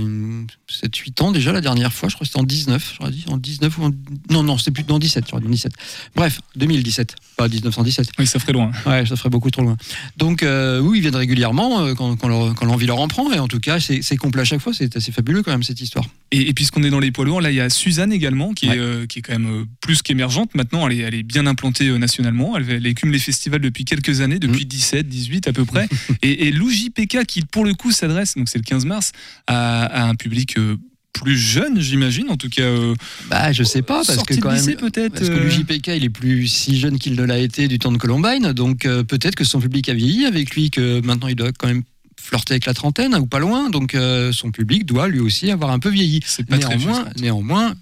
7-8 0.71 1.23
ans 1.23 1.33
déjà 1.33 1.51
la 1.53 1.61
dernière 1.61 1.93
fois. 1.93 2.09
Je 2.09 2.15
crois 2.15 2.25
que 2.25 2.29
c'était 2.29 2.39
en 2.41 2.45
19. 2.45 2.95
J'aurais 2.99 3.11
dit 3.11 3.25
en 3.29 3.37
19 3.37 3.79
ou 3.79 3.85
en... 3.87 3.91
Non, 4.31 4.45
non, 4.45 4.59
c'était 4.59 4.71
plus 4.83 4.93
en 4.93 5.01
17. 5.01 5.25
J'aurais 5.29 5.43
dit 5.43 5.49
17. 5.49 5.73
Bref, 6.15 6.41
2017. 6.55 7.17
Pas 7.37 7.49
1917. 7.49 8.11
Oui, 8.21 8.27
ça 8.29 8.39
ferait 8.39 8.53
loin. 8.53 8.71
Ouais, 8.87 9.05
ça 9.07 9.17
ferait 9.17 9.29
beaucoup 9.31 9.51
trop 9.51 9.63
loin. 9.63 9.77
Donc, 10.17 10.45
euh, 10.45 10.79
oui, 10.79 10.99
ils 10.99 11.01
viennent 11.01 11.17
régulièrement 11.17 11.81
euh, 11.81 11.95
quand, 11.95 12.15
quand 12.17 12.29
l'envie 12.65 12.87
leur 12.87 13.01
en 13.01 13.09
prend. 13.09 13.33
Et 13.33 13.41
en 13.41 13.49
tout 13.49 13.59
cas, 13.59 13.81
c'est 13.81 14.17
complet 14.17 14.43
à 14.43 14.45
chaque 14.45 14.61
fois. 14.61 14.73
C'est 14.73 14.97
assez 14.97 15.11
fabuleux 15.11 15.43
quand 15.43 15.51
même 15.51 15.65
cette 15.65 15.81
histoire. 15.81 16.05
Et, 16.31 16.49
et 16.49 16.55
puisqu'on 16.55 16.85
est 16.85 16.91
dans 16.91 17.01
les 17.01 17.11
poids 17.11 17.25
lourds, 17.25 17.41
là, 17.41 17.51
il 17.51 17.57
y 17.57 17.61
a 17.61 17.69
Suzanne 17.71 18.13
également, 18.13 18.53
qui, 18.53 18.69
Ouais. 18.69 18.77
est, 18.77 18.81
euh, 18.81 19.07
qui 19.07 19.19
est 19.19 19.23
quand 19.23 19.33
même 19.37 19.67
plus 19.81 20.01
qu'émergente. 20.03 20.55
Maintenant, 20.55 20.87
elle 20.87 20.99
est, 21.01 21.03
elle 21.03 21.15
est 21.15 21.23
bien 21.25 21.47
implantée 21.47 21.91
nationalement. 21.99 22.57
Elle, 22.57 22.71
elle 22.71 22.84
écume 22.87 23.11
les 23.13 23.19
festivals 23.19 23.61
depuis 23.61 23.85
quelques 23.85 24.21
années, 24.21 24.39
depuis 24.39 24.67
17, 24.67 25.09
18 25.09 25.49
à 25.49 25.53
peu 25.53 25.65
près. 25.65 25.89
et, 26.23 26.49
et 26.49 26.53
Lou 26.53 26.71
JPK, 26.71 27.25
qui 27.27 27.43
pour 27.43 27.65
le 27.65 27.75
coup 27.75 27.93
s'adresse, 27.93 28.35
donc 28.37 28.49
c'est 28.49 28.59
le 28.59 28.65
15 28.65 28.85
mars, 28.85 29.13
à, 29.47 29.85
à 29.85 30.03
un 30.09 30.15
public 30.15 30.57
euh, 30.59 30.77
plus 31.13 31.39
jeune, 31.39 31.81
j'imagine. 31.81 32.29
En 32.29 32.37
tout 32.37 32.49
cas, 32.49 32.63
euh, 32.63 32.95
Bah, 33.31 33.53
je 33.53 33.63
sais 33.63 33.83
pas, 33.83 34.03
parce 34.05 34.23
que 34.25 34.35
quand 34.35 34.51
lycée, 34.53 34.71
même. 34.71 34.77
peut-être. 34.79 35.13
Parce 35.15 35.29
que 35.29 35.35
euh, 35.35 35.45
le 35.45 35.51
JPK, 35.51 35.89
il 35.97 36.05
est 36.05 36.11
plus 36.11 36.49
si 36.49 36.79
jeune 36.79 36.99
qu'il 36.99 37.15
ne 37.15 37.23
l'a 37.25 37.39
été 37.39 37.69
du 37.69 37.79
temps 37.79 37.93
de 37.93 37.99
Columbine, 37.99 38.53
donc 38.53 38.85
euh, 38.85 39.05
peut-être 39.05 39.37
que 39.37 39.45
son 39.45 39.61
public 39.61 39.89
a 39.89 39.95
vieilli 39.95 40.25
avec 40.27 40.55
lui, 40.57 40.71
que 40.71 41.01
maintenant 41.07 41.29
il 41.29 41.37
doit 41.37 41.53
quand 41.57 41.69
même 41.69 41.83
flirter 42.21 42.55
avec 42.55 42.65
la 42.67 42.75
trentaine 42.75 43.15
ou 43.17 43.27
pas 43.27 43.39
loin, 43.39 43.71
donc 43.71 43.95
euh, 43.95 44.33
son 44.33 44.51
public 44.51 44.87
doit 44.87 45.09
lui 45.09 45.21
aussi 45.21 45.51
avoir 45.51 45.71
un 45.71 45.79
peu 45.79 45.91
vieilli. 45.91 46.21
c'est 46.27 46.47
pas 46.47 46.59
très 46.59 46.77
Néanmoins, 46.79 47.05
juste. 47.05 47.21
néanmoins, 47.21 47.75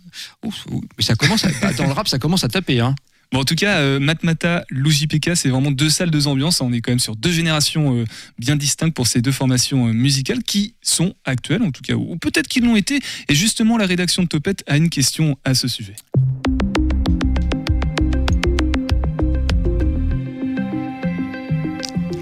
ouf, 0.44 0.66
ouf, 0.70 0.82
mais 0.98 1.04
ça 1.04 1.14
commence, 1.14 1.44
à, 1.44 1.72
dans 1.74 1.86
le 1.86 1.92
rap, 1.92 2.08
ça 2.08 2.18
commence 2.18 2.42
à 2.44 2.48
taper, 2.48 2.80
hein. 2.80 2.94
Bon, 3.32 3.40
en 3.40 3.44
tout 3.44 3.54
cas, 3.54 3.78
euh, 3.78 3.98
Matmata, 3.98 4.66
Lou 4.68 4.90
JPK, 4.90 5.30
c'est 5.36 5.48
vraiment 5.48 5.70
deux 5.70 5.88
salles, 5.88 6.10
deux 6.10 6.26
ambiances. 6.26 6.60
On 6.60 6.70
est 6.70 6.82
quand 6.82 6.90
même 6.90 6.98
sur 6.98 7.16
deux 7.16 7.32
générations 7.32 7.96
euh, 7.96 8.04
bien 8.38 8.56
distinctes 8.56 8.94
pour 8.94 9.06
ces 9.06 9.22
deux 9.22 9.32
formations 9.32 9.88
euh, 9.88 9.92
musicales 9.92 10.42
qui 10.42 10.74
sont 10.82 11.14
actuelles, 11.24 11.62
en 11.62 11.70
tout 11.70 11.80
cas, 11.80 11.94
ou 11.94 12.18
peut-être 12.18 12.46
qu'ils 12.46 12.64
l'ont 12.64 12.76
été. 12.76 13.00
Et 13.30 13.34
justement, 13.34 13.78
la 13.78 13.86
rédaction 13.86 14.22
de 14.22 14.28
Topette 14.28 14.62
a 14.66 14.76
une 14.76 14.90
question 14.90 15.38
à 15.46 15.54
ce 15.54 15.66
sujet. 15.66 15.94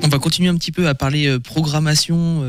On 0.05 0.09
va 0.09 0.19
continuer 0.21 0.49
un 0.49 0.57
petit 0.57 0.73
peu 0.73 0.87
à 0.87 0.95
parler 0.95 1.26
euh, 1.26 1.40
programmation 1.40 2.43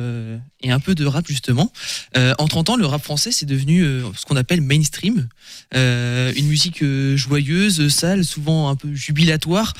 et 0.63 0.71
un 0.71 0.79
peu 0.79 0.95
de 0.95 1.05
rap 1.05 1.27
justement. 1.27 1.71
Euh, 2.17 2.33
en 2.39 2.47
30 2.47 2.69
ans, 2.71 2.75
le 2.77 2.85
rap 2.85 3.03
français 3.03 3.31
c'est 3.31 3.45
devenu 3.45 3.83
euh, 3.83 4.03
ce 4.17 4.25
qu'on 4.25 4.35
appelle 4.37 4.61
mainstream, 4.61 5.27
Euh, 5.75 6.33
une 6.35 6.47
musique 6.47 6.81
euh, 6.83 7.15
joyeuse, 7.15 7.87
sale, 7.89 8.25
souvent 8.25 8.69
un 8.69 8.75
peu 8.75 8.93
jubilatoire, 8.93 9.73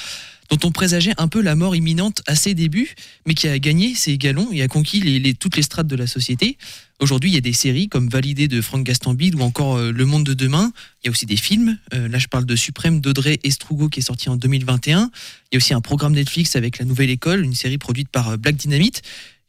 dont 0.49 0.59
on 0.63 0.71
présageait 0.71 1.13
un 1.17 1.27
peu 1.27 1.41
la 1.41 1.55
mort 1.55 1.75
imminente 1.75 2.21
à 2.27 2.35
ses 2.35 2.53
débuts, 2.53 2.93
mais 3.25 3.33
qui 3.33 3.47
a 3.47 3.57
gagné 3.59 3.95
ses 3.95 4.17
galons 4.17 4.49
et 4.51 4.61
a 4.61 4.67
conquis 4.67 4.99
les, 4.99 5.19
les- 5.19 5.33
toutes 5.33 5.55
les 5.55 5.61
strates 5.63 5.87
de 5.87 5.95
la 5.95 6.07
société. 6.07 6.57
Aujourd'hui, 6.99 7.31
il 7.31 7.33
y 7.33 7.37
a 7.37 7.41
des 7.41 7.53
séries 7.53 7.87
comme 7.89 8.09
Validé 8.09 8.47
de 8.47 8.61
Franck 8.61 8.83
Gastambide 8.83 9.35
ou 9.35 9.41
encore 9.41 9.77
euh, 9.77 9.91
Le 9.91 10.05
Monde 10.05 10.23
de 10.25 10.33
demain. 10.33 10.71
Il 11.03 11.07
y 11.07 11.09
a 11.09 11.11
aussi 11.11 11.25
des 11.25 11.37
films. 11.37 11.77
Euh, 11.93 12.07
là, 12.09 12.19
je 12.19 12.27
parle 12.27 12.45
de 12.45 12.55
Suprême 12.55 12.99
d'Audrey 13.01 13.39
Estrugo 13.43 13.89
qui 13.89 13.99
est 14.01 14.03
sorti 14.03 14.29
en 14.29 14.35
2021. 14.35 15.09
Il 15.51 15.55
y 15.55 15.55
a 15.55 15.57
aussi 15.57 15.73
un 15.73 15.81
programme 15.81 16.13
Netflix 16.13 16.55
avec 16.55 16.77
La 16.79 16.85
Nouvelle 16.85 17.09
École, 17.09 17.43
une 17.43 17.55
série 17.55 17.77
produite 17.77 18.09
par 18.09 18.29
euh, 18.29 18.37
Black 18.37 18.55
Dynamite. 18.55 19.01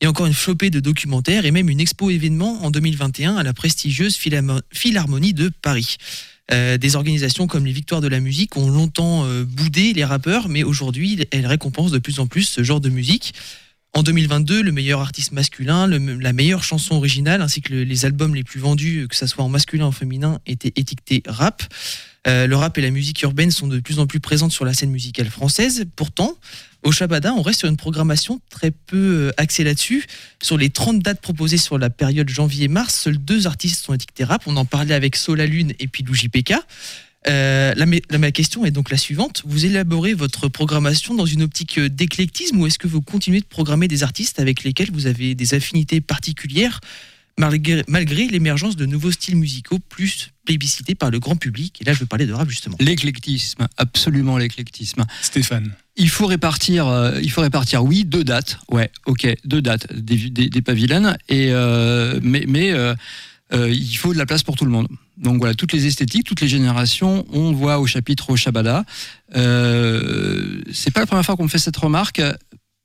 Et 0.02 0.06
encore 0.08 0.26
une 0.26 0.34
flopée 0.34 0.68
de 0.70 0.80
documentaires 0.80 1.46
et 1.46 1.52
même 1.52 1.68
une 1.70 1.78
expo 1.80 2.10
événement 2.10 2.64
en 2.64 2.72
2021 2.72 3.36
à 3.36 3.44
la 3.44 3.52
prestigieuse 3.52 4.16
Philharmo- 4.18 4.60
Philharmonie 4.72 5.32
de 5.32 5.48
Paris. 5.62 5.96
Euh, 6.50 6.76
des 6.76 6.96
organisations 6.96 7.46
comme 7.46 7.64
les 7.64 7.70
Victoires 7.72 8.00
de 8.00 8.08
la 8.08 8.18
musique 8.18 8.56
ont 8.56 8.68
longtemps 8.68 9.24
euh, 9.24 9.44
boudé 9.44 9.92
les 9.92 10.04
rappeurs, 10.04 10.48
mais 10.48 10.64
aujourd'hui, 10.64 11.24
elles 11.30 11.46
récompensent 11.46 11.92
de 11.92 12.00
plus 12.00 12.18
en 12.18 12.26
plus 12.26 12.42
ce 12.42 12.64
genre 12.64 12.80
de 12.80 12.88
musique. 12.88 13.32
En 13.94 14.02
2022, 14.02 14.60
le 14.60 14.72
meilleur 14.72 15.00
artiste 15.00 15.30
masculin, 15.32 15.86
la 15.86 16.32
meilleure 16.32 16.64
chanson 16.64 16.96
originale, 16.96 17.40
ainsi 17.40 17.60
que 17.60 17.72
le- 17.72 17.84
les 17.84 18.04
albums 18.04 18.34
les 18.34 18.42
plus 18.42 18.58
vendus, 18.58 19.06
que 19.08 19.14
ce 19.14 19.28
soit 19.28 19.44
en 19.44 19.48
masculin 19.48 19.84
ou 19.84 19.88
en 19.88 19.92
féminin, 19.92 20.40
étaient 20.46 20.72
étiquetés 20.74 21.22
rap. 21.26 21.62
Euh, 22.26 22.48
le 22.48 22.56
rap 22.56 22.76
et 22.76 22.80
la 22.80 22.90
musique 22.90 23.22
urbaine 23.22 23.52
sont 23.52 23.68
de 23.68 23.78
plus 23.78 24.00
en 24.00 24.06
plus 24.08 24.18
présentes 24.18 24.50
sur 24.52 24.64
la 24.64 24.74
scène 24.74 24.90
musicale 24.90 25.28
française. 25.30 25.84
Pourtant, 25.94 26.34
au 26.84 26.92
Shabada, 26.92 27.32
on 27.34 27.42
reste 27.42 27.60
sur 27.60 27.68
une 27.68 27.76
programmation 27.76 28.40
très 28.50 28.70
peu 28.70 28.96
euh, 29.28 29.30
axée 29.36 29.64
là-dessus. 29.64 30.04
Sur 30.42 30.58
les 30.58 30.70
30 30.70 31.00
dates 31.00 31.20
proposées 31.20 31.56
sur 31.58 31.78
la 31.78 31.90
période 31.90 32.28
janvier-mars, 32.28 32.94
seuls 32.94 33.18
deux 33.18 33.46
artistes 33.46 33.84
sont 33.84 33.94
étiquetés 33.94 34.24
rap. 34.24 34.42
On 34.46 34.56
en 34.56 34.64
parlait 34.64 34.94
avec 34.94 35.16
Sola 35.16 35.46
Lune 35.46 35.72
et 35.78 35.86
puis 35.88 36.02
Lou 36.02 36.14
JPK. 36.14 36.54
Euh, 37.28 37.72
la, 37.76 37.86
la- 38.10 38.18
ma 38.18 38.32
question 38.32 38.64
est 38.64 38.72
donc 38.72 38.90
la 38.90 38.96
suivante. 38.96 39.42
Vous 39.46 39.64
élaborez 39.64 40.12
votre 40.12 40.48
programmation 40.48 41.14
dans 41.14 41.24
une 41.26 41.42
optique 41.42 41.78
euh, 41.78 41.88
d'éclectisme 41.88 42.58
ou 42.60 42.66
est-ce 42.66 42.80
que 42.80 42.88
vous 42.88 43.00
continuez 43.00 43.38
de 43.40 43.46
programmer 43.46 43.86
des 43.86 44.02
artistes 44.02 44.40
avec 44.40 44.64
lesquels 44.64 44.90
vous 44.92 45.06
avez 45.06 45.36
des 45.36 45.54
affinités 45.54 46.00
particulières 46.00 46.80
malgré, 47.38 47.84
malgré 47.86 48.26
l'émergence 48.26 48.74
de 48.74 48.86
nouveaux 48.86 49.12
styles 49.12 49.36
musicaux 49.36 49.78
plus 49.78 50.30
plébiscités 50.44 50.96
par 50.96 51.12
le 51.12 51.20
grand 51.20 51.36
public? 51.36 51.80
Et 51.80 51.84
là, 51.84 51.92
je 51.92 52.00
veux 52.00 52.06
parler 52.06 52.26
de 52.26 52.32
rap 52.32 52.48
justement. 52.50 52.76
L'éclectisme, 52.80 53.68
absolument 53.76 54.36
l'éclectisme. 54.36 55.04
Stéphane. 55.22 55.72
Il 55.96 56.08
faut 56.08 56.26
répartir, 56.26 56.86
euh, 56.86 57.18
il 57.22 57.30
faut 57.30 57.42
répartir, 57.42 57.84
oui, 57.84 58.04
deux 58.04 58.24
dates, 58.24 58.58
ouais, 58.70 58.90
ok, 59.04 59.28
deux 59.44 59.60
dates 59.60 59.92
des, 59.92 60.62
pavilènes, 60.62 61.18
et 61.28 61.48
euh, 61.50 62.18
mais, 62.22 62.72
euh, 62.72 62.94
il 63.52 63.94
faut 63.96 64.14
de 64.14 64.18
la 64.18 64.24
place 64.24 64.42
pour 64.42 64.56
tout 64.56 64.64
le 64.64 64.70
monde. 64.70 64.88
Donc 65.18 65.38
voilà, 65.38 65.54
toutes 65.54 65.74
les 65.74 65.86
esthétiques, 65.86 66.24
toutes 66.24 66.40
les 66.40 66.48
générations, 66.48 67.26
on 67.30 67.52
voit 67.52 67.78
au 67.78 67.86
chapitre 67.86 68.30
au 68.30 68.36
Shabada. 68.36 68.84
C'est 69.34 70.90
pas 70.90 71.00
la 71.00 71.06
première 71.06 71.24
fois 71.24 71.36
qu'on 71.36 71.44
me 71.44 71.48
fait 71.48 71.58
cette 71.58 71.76
remarque. 71.76 72.22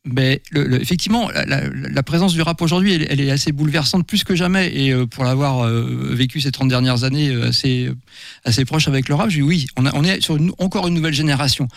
Mais 0.03 0.41
effectivement, 0.53 1.29
la, 1.31 2.03
présence 2.03 2.33
du 2.33 2.41
rap 2.41 2.61
aujourd'hui, 2.61 2.93
elle, 3.09 3.21
est 3.21 3.31
assez 3.31 3.53
bouleversante 3.53 4.05
plus 4.05 4.25
que 4.25 4.35
jamais. 4.35 4.73
Et 4.75 4.93
pour 5.07 5.23
l'avoir 5.23 5.69
vécu 5.69 6.41
ces 6.41 6.51
30 6.51 6.67
dernières 6.67 7.05
années 7.05 7.33
assez, 7.43 8.65
proche 8.65 8.89
avec 8.89 9.07
le 9.07 9.15
rap, 9.15 9.29
je 9.29 9.37
dis 9.37 9.41
oui, 9.41 9.67
on, 9.77 10.03
est 10.03 10.19
sur 10.19 10.37
encore 10.59 10.87
une 10.87 10.95
nouvelle 10.95 11.13
génération. 11.13 11.69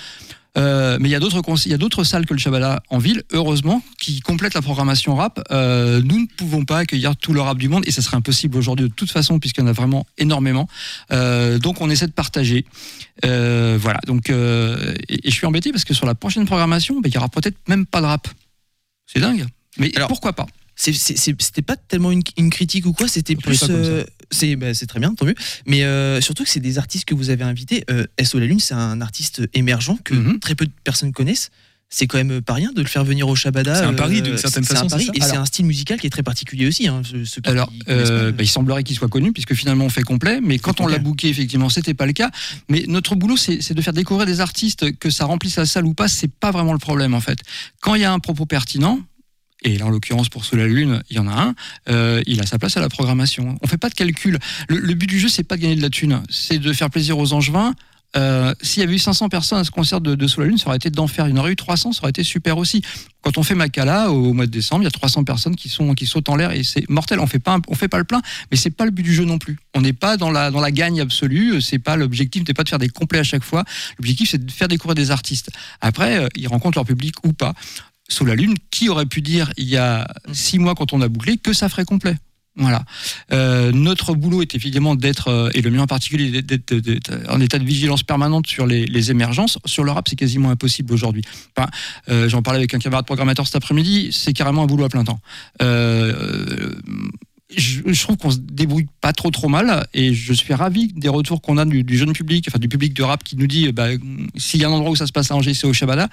Euh, 0.58 0.98
mais 1.00 1.08
il 1.08 1.12
y 1.12 1.14
a 1.14 1.20
d'autres 1.20 1.42
il 1.64 1.70
y 1.70 1.74
a 1.74 1.78
d'autres 1.78 2.04
salles 2.04 2.26
que 2.26 2.34
le 2.34 2.40
Shabala 2.40 2.82
en 2.90 2.98
ville, 2.98 3.22
heureusement, 3.32 3.82
qui 3.98 4.20
complètent 4.20 4.54
la 4.54 4.62
programmation 4.62 5.14
rap. 5.14 5.40
Euh, 5.50 6.02
nous 6.04 6.20
ne 6.20 6.26
pouvons 6.26 6.64
pas 6.64 6.78
accueillir 6.78 7.16
tout 7.16 7.32
le 7.32 7.40
rap 7.40 7.58
du 7.58 7.68
monde 7.68 7.84
et 7.86 7.90
ça 7.90 8.02
serait 8.02 8.16
impossible 8.16 8.56
aujourd'hui 8.56 8.88
de 8.88 8.94
toute 8.94 9.10
façon 9.10 9.38
puisqu'il 9.38 9.60
y 9.60 9.64
en 9.64 9.68
a 9.68 9.72
vraiment 9.72 10.06
énormément. 10.18 10.68
Euh, 11.12 11.58
donc 11.58 11.80
on 11.80 11.90
essaie 11.90 12.06
de 12.06 12.12
partager. 12.12 12.64
Euh, 13.24 13.78
voilà. 13.80 14.00
Donc 14.06 14.30
euh, 14.30 14.94
et, 15.08 15.28
et 15.28 15.30
je 15.30 15.34
suis 15.34 15.46
embêté 15.46 15.70
parce 15.72 15.84
que 15.84 15.94
sur 15.94 16.06
la 16.06 16.14
prochaine 16.14 16.46
programmation, 16.46 17.00
ben, 17.00 17.08
il 17.08 17.14
y 17.14 17.18
aura 17.18 17.28
peut-être 17.28 17.56
même 17.68 17.86
pas 17.86 18.00
de 18.00 18.06
rap. 18.06 18.28
C'est 19.06 19.20
dingue. 19.20 19.46
Mais 19.78 19.92
Alors, 19.96 20.08
pourquoi 20.08 20.32
pas? 20.32 20.46
C'était 20.80 21.62
pas 21.62 21.76
tellement 21.76 22.10
une, 22.10 22.22
une 22.38 22.50
critique 22.50 22.86
ou 22.86 22.92
quoi, 22.92 23.06
c'était 23.06 23.36
plus. 23.36 23.62
euh, 23.68 24.04
c'est 24.30 24.56
bah, 24.56 24.72
c'est 24.72 24.86
très 24.86 24.98
bien, 25.00 25.14
tant 25.14 25.26
mieux. 25.26 25.34
Mais 25.66 25.84
euh, 25.84 26.20
surtout 26.20 26.44
que 26.44 26.48
c'est 26.50 26.60
des 26.60 26.78
artistes 26.78 27.04
que 27.04 27.14
vous 27.14 27.28
avez 27.30 27.44
invités. 27.44 27.84
Euh, 27.90 28.06
SO 28.22 28.38
La 28.38 28.46
Lune, 28.46 28.60
c'est 28.60 28.74
un 28.74 29.00
artiste 29.00 29.42
émergent 29.52 29.98
que 30.04 30.14
Mhm. 30.14 30.38
très 30.38 30.54
peu 30.54 30.64
de 30.66 30.72
personnes 30.84 31.12
connaissent. 31.12 31.50
C'est 31.92 32.06
quand 32.06 32.18
même 32.18 32.40
pas 32.40 32.54
rien 32.54 32.70
de 32.72 32.80
le 32.80 32.86
faire 32.86 33.02
venir 33.02 33.26
au 33.26 33.34
Shabada. 33.34 33.74
C'est 33.74 33.82
un 33.82 33.92
euh, 33.92 33.96
pari, 33.96 34.22
d'une 34.22 34.38
certaine 34.38 34.62
c'est 34.62 34.74
un 34.74 34.76
façon, 34.76 34.88
pari, 34.88 35.06
ça 35.06 35.12
Et 35.12 35.20
c'est 35.22 35.36
un 35.36 35.44
style 35.44 35.66
musical 35.66 35.98
qui 35.98 36.06
est 36.06 36.10
très 36.10 36.22
particulier 36.22 36.68
aussi. 36.68 36.86
Hein, 36.86 37.02
Alors, 37.42 37.66
pas, 37.84 38.30
bah, 38.30 38.42
il 38.44 38.48
semblerait 38.48 38.84
qu'il 38.84 38.94
soit 38.94 39.08
connu, 39.08 39.32
puisque 39.32 39.54
finalement 39.54 39.86
on 39.86 39.88
fait 39.88 40.02
complet, 40.04 40.40
mais 40.40 40.60
quand 40.60 40.80
on 40.80 40.86
l'a 40.86 40.98
booké, 40.98 41.28
effectivement, 41.28 41.68
c'était 41.68 41.94
pas 41.94 42.06
le 42.06 42.12
cas. 42.12 42.30
Mais 42.68 42.84
notre 42.86 43.16
boulot, 43.16 43.36
c'est 43.36 43.74
de 43.74 43.82
faire 43.82 43.92
découvrir 43.92 44.24
des 44.24 44.38
artistes, 44.38 44.96
que 44.98 45.10
ça 45.10 45.24
remplisse 45.24 45.56
la 45.56 45.66
salle 45.66 45.84
ou 45.84 45.92
pas, 45.94 46.06
c'est 46.06 46.30
pas 46.32 46.52
vraiment 46.52 46.72
le 46.74 46.78
problème 46.78 47.12
en 47.12 47.20
fait. 47.20 47.40
Quand 47.80 47.96
il 47.96 48.02
y 48.02 48.04
a 48.04 48.12
un 48.12 48.20
propos 48.20 48.46
pertinent, 48.46 49.00
et 49.62 49.78
là 49.78 49.86
en 49.86 49.90
l'occurrence 49.90 50.28
pour 50.28 50.44
Sous 50.44 50.56
la 50.56 50.66
Lune, 50.66 51.02
il 51.10 51.16
y 51.16 51.18
en 51.18 51.28
a 51.28 51.32
un, 51.32 51.54
euh, 51.88 52.22
il 52.26 52.40
a 52.40 52.46
sa 52.46 52.58
place 52.58 52.76
à 52.76 52.80
la 52.80 52.88
programmation. 52.88 53.58
On 53.62 53.66
fait 53.66 53.78
pas 53.78 53.88
de 53.88 53.94
calcul. 53.94 54.38
Le, 54.68 54.94
but 54.94 55.06
du 55.06 55.18
jeu, 55.18 55.28
c'est 55.28 55.44
pas 55.44 55.56
de 55.56 55.62
gagner 55.62 55.76
de 55.76 55.82
la 55.82 55.90
thune, 55.90 56.22
c'est 56.30 56.58
de 56.58 56.72
faire 56.72 56.90
plaisir 56.90 57.18
aux 57.18 57.32
angevins. 57.32 57.74
Euh, 58.16 58.52
S'il 58.60 58.80
y 58.80 58.84
avait 58.84 58.94
eu 58.94 58.98
500 58.98 59.28
personnes 59.28 59.58
à 59.58 59.64
ce 59.64 59.70
concert 59.70 60.00
de, 60.00 60.16
de 60.16 60.26
Sous 60.26 60.40
la 60.40 60.46
Lune, 60.46 60.58
ça 60.58 60.66
aurait 60.66 60.76
été 60.76 60.90
d'enfer. 60.90 61.28
Il 61.28 61.30
y 61.30 61.38
en 61.38 61.40
aurait 61.40 61.52
eu 61.52 61.56
300, 61.56 61.92
ça 61.92 62.02
aurait 62.02 62.10
été 62.10 62.24
super 62.24 62.58
aussi. 62.58 62.82
Quand 63.22 63.38
on 63.38 63.42
fait 63.42 63.54
Makala 63.54 64.10
au 64.10 64.32
mois 64.32 64.46
de 64.46 64.50
décembre, 64.50 64.82
il 64.82 64.84
y 64.84 64.88
a 64.88 64.90
300 64.90 65.24
personnes 65.24 65.54
qui 65.54 65.68
sont 65.68 65.94
qui 65.94 66.06
sautent 66.06 66.28
en 66.28 66.36
l'air 66.36 66.50
et 66.52 66.62
c'est 66.64 66.88
mortel. 66.88 67.20
On 67.20 67.26
fait 67.26 67.38
pas 67.38 67.58
on 67.68 67.74
fait 67.74 67.86
pas 67.86 67.98
le 67.98 68.04
plein, 68.04 68.22
mais 68.50 68.56
c'est 68.56 68.70
pas 68.70 68.86
le 68.86 68.90
but 68.90 69.02
du 69.02 69.14
jeu 69.14 69.24
non 69.24 69.38
plus. 69.38 69.58
On 69.74 69.82
n'est 69.82 69.92
pas 69.92 70.16
dans 70.16 70.30
la 70.30 70.50
dans 70.50 70.60
la 70.60 70.72
gagne 70.72 71.00
absolue. 71.00 71.60
C'est 71.60 71.78
pas 71.78 71.96
l'objectif, 71.96 72.42
n'est 72.48 72.54
pas 72.54 72.64
de 72.64 72.68
faire 72.68 72.78
des 72.78 72.88
complets 72.88 73.18
à 73.18 73.24
chaque 73.24 73.44
fois. 73.44 73.64
L'objectif 73.98 74.30
c'est 74.30 74.44
de 74.44 74.50
faire 74.50 74.68
découvrir 74.68 74.94
des 74.94 75.10
artistes. 75.10 75.50
Après, 75.80 76.18
euh, 76.18 76.28
ils 76.34 76.48
rencontrent 76.48 76.78
leur 76.78 76.86
public 76.86 77.14
ou 77.24 77.32
pas. 77.32 77.54
Sous 78.10 78.24
la 78.24 78.34
lune, 78.34 78.54
qui 78.70 78.88
aurait 78.88 79.06
pu 79.06 79.22
dire 79.22 79.52
il 79.56 79.68
y 79.68 79.76
a 79.76 80.06
six 80.32 80.58
mois 80.58 80.74
quand 80.74 80.92
on 80.92 81.00
a 81.00 81.08
bouclé 81.08 81.38
que 81.38 81.52
ça 81.52 81.68
ferait 81.68 81.84
complet? 81.84 82.16
Voilà. 82.56 82.84
Euh, 83.32 83.70
notre 83.72 84.14
boulot 84.14 84.42
est 84.42 84.54
évidemment 84.54 84.96
d'être, 84.96 85.28
euh, 85.28 85.50
et 85.54 85.62
le 85.62 85.70
mien 85.70 85.82
en 85.82 85.86
particulier, 85.86 86.42
d'être, 86.42 86.74
en 87.28 87.40
état 87.40 87.58
de 87.58 87.64
vigilance 87.64 88.02
permanente 88.02 88.46
sur 88.48 88.66
les, 88.66 88.86
les 88.86 89.10
émergences. 89.10 89.58
Sur 89.64 89.84
le 89.84 89.92
rap, 89.92 90.08
c'est 90.08 90.16
quasiment 90.16 90.50
impossible 90.50 90.92
aujourd'hui. 90.92 91.22
Enfin, 91.56 91.70
euh, 92.08 92.28
J'en 92.28 92.42
parlais 92.42 92.58
avec 92.58 92.74
un 92.74 92.78
camarade 92.78 93.06
programmateur 93.06 93.46
cet 93.46 93.56
après-midi, 93.56 94.10
c'est 94.12 94.32
carrément 94.32 94.64
un 94.64 94.66
boulot 94.66 94.84
à 94.84 94.88
plein 94.88 95.04
temps. 95.04 95.20
Euh, 95.62 96.74
je, 97.56 97.80
je 97.86 98.02
trouve 98.02 98.16
qu'on 98.16 98.30
se 98.30 98.38
débrouille 98.38 98.86
pas 99.00 99.12
trop 99.12 99.30
trop 99.30 99.48
mal 99.48 99.86
et 99.94 100.12
je 100.14 100.32
suis 100.32 100.54
ravi 100.54 100.92
des 100.92 101.08
retours 101.08 101.40
qu'on 101.42 101.56
a 101.56 101.64
du, 101.64 101.82
du 101.82 101.96
jeune 101.96 102.12
public, 102.12 102.46
enfin 102.48 102.58
du 102.58 102.68
public 102.68 102.94
de 102.94 103.02
rap 103.02 103.24
qui 103.24 103.36
nous 103.36 103.46
dit 103.46 103.72
bah, 103.72 103.88
s'il 104.36 104.60
y 104.60 104.64
a 104.64 104.68
un 104.68 104.72
endroit 104.72 104.90
où 104.90 104.96
ça 104.96 105.06
se 105.06 105.12
passe 105.12 105.30
à 105.30 105.36
Angers, 105.36 105.54
c'est 105.54 105.66
au 105.66 105.72
Shabada. 105.72 106.08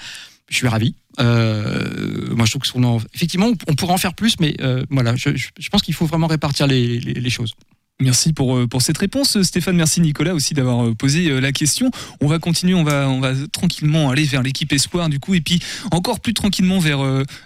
Je 0.50 0.56
suis 0.56 0.68
ravi. 0.68 0.96
Euh, 1.20 2.34
moi, 2.36 2.46
je 2.46 2.52
trouve 2.52 2.62
que 2.62 2.68
son 2.68 2.84
en- 2.84 3.02
effectivement, 3.14 3.52
on 3.68 3.76
pourrait 3.76 3.94
en 3.94 3.98
faire 3.98 4.14
plus, 4.14 4.36
mais 4.40 4.56
euh, 4.62 4.84
voilà, 4.90 5.16
je, 5.16 5.30
pense 5.72 5.82
qu'il 5.82 5.94
faut 5.94 6.06
vraiment 6.06 6.28
répartir 6.28 6.68
les, 6.68 7.00
les- 7.00 7.14
les 7.16 7.30
choses. 7.30 7.54
Merci 8.00 8.32
pour, 8.32 8.56
euh, 8.56 8.68
pour 8.68 8.84
cette 8.84 9.00
réponse, 9.00 9.42
Stéphane. 9.42 9.76
Merci 9.76 10.02
Nicolas 10.02 10.36
aussi 10.36 10.54
d'avoir 10.54 10.96
posé 10.96 11.42
la 11.42 11.52
question. 11.52 11.90
On 12.22 12.28
va 12.28 12.38
continuer, 12.38 12.76
on 12.76 12.84
va, 12.84 13.10
on 13.10 13.20
va 13.20 13.34
tranquillement 13.52 14.12
aller 14.12 14.24
vers 14.26 14.44
l'équipe 14.44 14.72
Espoir 14.72 15.10
du 15.10 15.20
coup, 15.20 15.34
et 15.34 15.42
puis 15.42 15.60
encore 15.90 16.20
plus 16.20 16.36
tranquillement 16.36 16.78
vers, 16.78 17.00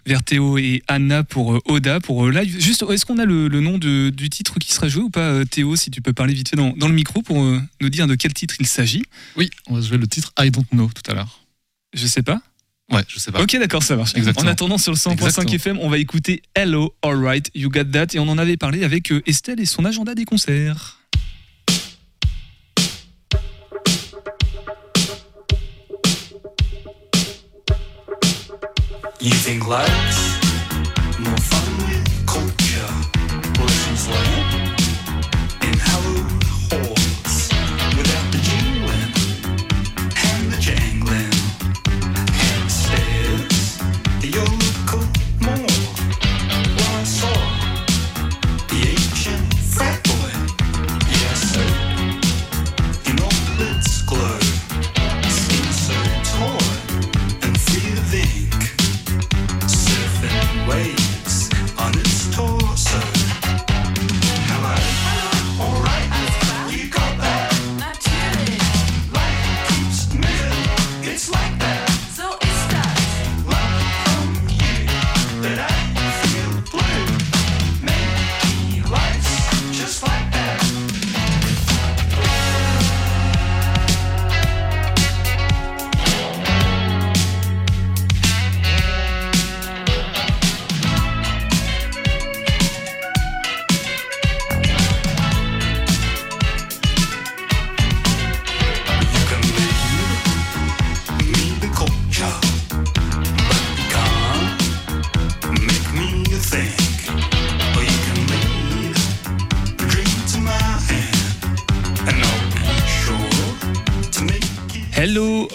vers 0.05 0.23
Théo 0.23 0.57
et 0.57 0.83
Anna 0.89 1.23
pour 1.23 1.57
Oda, 1.65 2.01
pour 2.01 2.27
live. 2.29 2.59
Juste, 2.59 2.83
est-ce 2.89 3.05
qu'on 3.05 3.17
a 3.17 3.23
le, 3.25 3.47
le 3.47 3.61
nom 3.61 3.77
de- 3.77 4.09
du 4.09 4.29
titre 4.29 4.59
qui 4.59 4.73
sera 4.73 4.89
joué 4.89 5.03
ou 5.03 5.09
pas, 5.09 5.45
Théo, 5.45 5.77
si 5.77 5.89
tu 5.89 6.01
peux 6.01 6.11
parler 6.11 6.33
vite 6.33 6.49
fait 6.49 6.57
dans, 6.57 6.73
dans 6.75 6.89
le 6.89 6.93
micro 6.95 7.21
pour 7.21 7.37
nous 7.41 7.89
dire 7.89 8.05
de 8.07 8.15
quel 8.15 8.33
titre 8.33 8.55
il 8.59 8.67
s'agit? 8.67 9.03
Oui, 9.37 9.49
on 9.67 9.75
va 9.75 9.81
jouer 9.81 9.97
le 9.97 10.07
titre 10.07 10.33
I 10.37 10.51
Don't 10.51 10.65
Know 10.73 10.89
tout 10.93 11.09
à 11.09 11.15
l'heure. 11.15 11.39
Je 11.93 12.05
sais 12.07 12.23
pas. 12.23 12.41
Ouais, 12.91 13.03
je 13.07 13.19
sais 13.19 13.31
pas. 13.31 13.41
Ok, 13.41 13.57
d'accord, 13.57 13.83
ça 13.83 13.95
marche. 13.95 14.15
Exactement. 14.15 14.49
En 14.49 14.51
attendant, 14.51 14.77
sur 14.77 14.91
le 14.91 14.97
100.5 14.97 15.13
Exactement. 15.13 15.53
FM, 15.53 15.79
on 15.79 15.89
va 15.89 15.97
écouter 15.97 16.41
Hello, 16.55 16.93
Alright, 17.01 17.49
You 17.55 17.69
Got 17.69 17.85
That. 17.85 18.07
Et 18.13 18.19
on 18.19 18.27
en 18.27 18.37
avait 18.37 18.57
parlé 18.57 18.83
avec 18.83 19.11
euh, 19.11 19.21
Estelle 19.25 19.59
et 19.59 19.65
son 19.65 19.85
agenda 19.85 20.13
des 20.13 20.25
concerts. 20.25 20.97
You 29.21 29.29
think 29.29 29.67
life's 29.67 30.20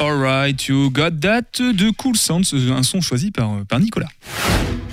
alright, 0.00 0.68
you 0.68 0.90
got 0.90 1.20
that 1.20 1.60
de 1.60 1.90
Cool 1.92 2.16
Sounds, 2.16 2.54
un 2.54 2.82
son 2.82 3.00
choisi 3.00 3.30
par, 3.30 3.64
par 3.68 3.80
Nicolas. 3.80 4.08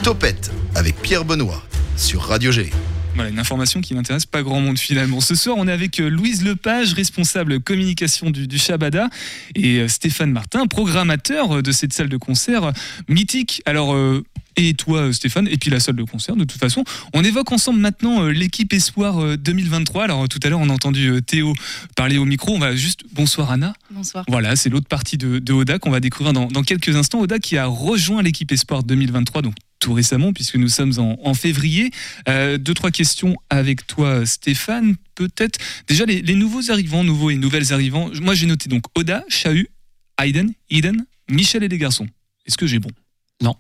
Topette 0.04 0.52
avec 0.76 0.96
Pierre 1.02 1.26
Benoît 1.26 1.62
sur 1.96 2.22
Radio 2.22 2.52
G. 2.52 2.72
Voilà, 3.16 3.30
une 3.30 3.38
information 3.38 3.82
qui 3.82 3.94
n'intéresse 3.94 4.26
pas 4.26 4.42
grand 4.42 4.60
monde 4.60 4.80
finalement. 4.80 5.22
Ce 5.22 5.36
soir, 5.36 5.56
on 5.60 5.68
est 5.68 5.72
avec 5.72 6.00
euh, 6.00 6.10
Louise 6.10 6.44
Lepage, 6.44 6.94
responsable 6.94 7.60
communication 7.60 8.32
du, 8.32 8.48
du 8.48 8.58
Shabada, 8.58 9.10
et 9.56 9.80
euh, 9.80 9.88
Stéphane 9.88 10.32
Martin, 10.32 10.66
programmateur 10.66 11.58
euh, 11.58 11.62
de 11.62 11.72
cette 11.72 11.94
salle 11.94 12.10
de 12.10 12.18
concert 12.18 12.74
mythique. 13.08 13.62
Alors, 13.66 13.94
euh, 13.94 14.24
et 14.56 14.74
toi, 14.74 15.14
Stéphane, 15.14 15.48
et 15.48 15.58
puis 15.58 15.70
la 15.70 15.80
salle 15.80 15.96
de 15.96 16.04
concert, 16.04 16.36
de 16.36 16.44
toute 16.44 16.60
façon. 16.60 16.84
On 17.14 17.24
évoque 17.24 17.52
ensemble 17.52 17.80
maintenant 17.80 18.26
l'équipe 18.28 18.74
Espoir 18.74 19.20
euh, 19.20 19.38
2023. 19.38 20.06
Alors, 20.06 20.28
tout 20.28 20.40
à 20.44 20.50
l'heure, 20.50 20.60
on 20.60 20.70
a 20.70 20.74
entendu 20.74 21.22
Théo 21.22 21.54
parler 21.96 22.18
au 22.18 22.26
micro. 22.26 22.56
On 22.56 22.60
va 22.60 22.76
juste. 22.76 23.02
Bonsoir, 23.14 23.52
Anna. 23.52 23.74
Bonsoir. 23.92 24.26
Voilà, 24.28 24.56
c'est 24.56 24.70
l'autre 24.70 24.88
partie 24.88 25.18
de, 25.20 25.38
de 25.38 25.54
Oda 25.54 25.78
qu'on 25.78 25.92
va 25.92 26.00
découvrir 26.00 26.34
dans, 26.34 26.48
dans 26.48 26.64
quelques 26.64 26.96
instants. 26.96 27.20
Oda 27.20 27.38
qui 27.38 27.58
a 27.58 27.68
rejoint 27.68 28.24
l'équipe 28.24 28.52
Espoir 28.52 28.84
2023, 28.84 29.44
donc 29.44 29.54
tout 29.84 29.94
récemment, 29.94 30.32
puisque 30.34 30.56
nous 30.56 30.70
sommes 30.70 30.94
en, 30.98 31.18
en 31.24 31.34
février. 31.34 31.92
Euh, 32.30 32.58
deux, 32.58 32.74
trois 32.74 32.90
questions 32.90 33.36
avec 33.50 33.86
toi, 33.86 34.26
Stéphane. 34.26 34.96
Peut-être 35.16 35.60
déjà 35.88 36.06
les, 36.06 36.22
les 36.22 36.36
nouveaux 36.36 36.72
arrivants, 36.72 37.04
nouveaux 37.04 37.30
et 37.30 37.36
nouvelles 37.36 37.74
arrivants. 37.74 38.10
Moi, 38.22 38.34
j'ai 38.34 38.46
noté 38.48 38.70
donc 38.70 38.84
Oda, 38.96 39.24
Chahut, 39.28 39.68
Hayden, 40.20 40.54
Eden, 40.70 41.06
Michel 41.30 41.64
et 41.64 41.68
les 41.68 41.78
garçons. 41.78 42.08
Est-ce 42.46 42.58
que 42.58 42.66
j'ai 42.66 42.80
bon? 42.80 42.90
Non. 43.42 43.56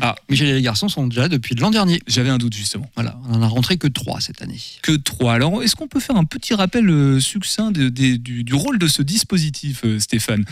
Ah, 0.00 0.14
Michel 0.30 0.48
et 0.48 0.54
les 0.54 0.62
garçons 0.62 0.88
sont 0.88 1.06
déjà 1.08 1.28
depuis 1.28 1.54
l'an 1.56 1.70
dernier. 1.70 2.00
j'avais 2.06 2.30
un 2.30 2.38
doute 2.38 2.54
justement. 2.54 2.88
Voilà, 2.94 3.18
on 3.28 3.34
en 3.34 3.42
a 3.42 3.46
rentré 3.48 3.76
que 3.76 3.86
trois 3.88 4.20
cette 4.20 4.42
année. 4.42 4.60
Que 4.82 4.92
trois. 4.92 5.34
Alors, 5.34 5.62
est-ce 5.62 5.74
qu'on 5.76 5.88
peut 5.88 6.00
faire 6.00 6.16
un 6.16 6.24
petit 6.24 6.54
rappel 6.54 6.88
euh, 6.88 7.20
succinct 7.20 7.70
de- 7.72 7.88
des- 7.88 8.18
du, 8.18 8.44
du 8.44 8.54
rôle 8.54 8.78
de 8.78 8.86
ce 8.88 9.02
dispositif, 9.02 9.82
euh, 9.84 9.98
Stéphane? 9.98 10.44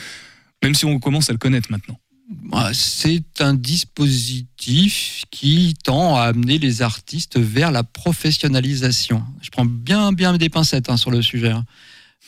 Même 0.62 0.74
si 0.74 0.84
on 0.84 0.98
commence 1.00 1.28
à 1.28 1.32
le 1.32 1.38
connaître 1.38 1.70
maintenant. 1.70 1.98
Bah, 2.44 2.70
C'est 2.72 3.40
un 3.40 3.54
dispositif 3.54 5.24
qui 5.30 5.74
tend 5.82 6.16
à 6.16 6.22
amener 6.22 6.58
les 6.58 6.82
artistes 6.82 7.38
vers 7.38 7.70
la 7.70 7.82
professionnalisation. 7.82 9.22
Je 9.40 9.50
prends 9.50 9.64
bien, 9.64 10.12
bien 10.12 10.36
des 10.36 10.48
pincettes 10.48 10.88
hein, 10.90 10.96
sur 10.96 11.10
le 11.10 11.22
sujet. 11.22 11.50
hein. 11.50 11.64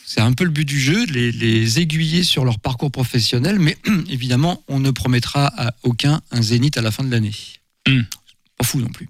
C'est 0.07 0.21
un 0.21 0.33
peu 0.33 0.45
le 0.45 0.51
but 0.51 0.67
du 0.67 0.79
jeu, 0.79 1.07
les, 1.07 1.33
les 1.33 1.81
aiguiller 1.81 2.25
sur 2.25 2.45
leur 2.45 2.59
parcours 2.59 2.91
professionnel, 2.91 3.59
mais 3.59 3.77
évidemment, 4.11 4.63
on 4.69 4.79
ne 4.79 4.91
promettra 4.91 5.47
à 5.57 5.75
aucun 5.83 6.21
un 6.31 6.43
zénith 6.43 6.77
à 6.77 6.83
la 6.83 6.91
fin 6.91 7.05
de 7.05 7.11
l'année. 7.11 7.33
Hmm. 7.89 8.03
Pas 8.59 8.65
fou 8.65 8.81
non 8.81 8.89
plus. 8.91 9.09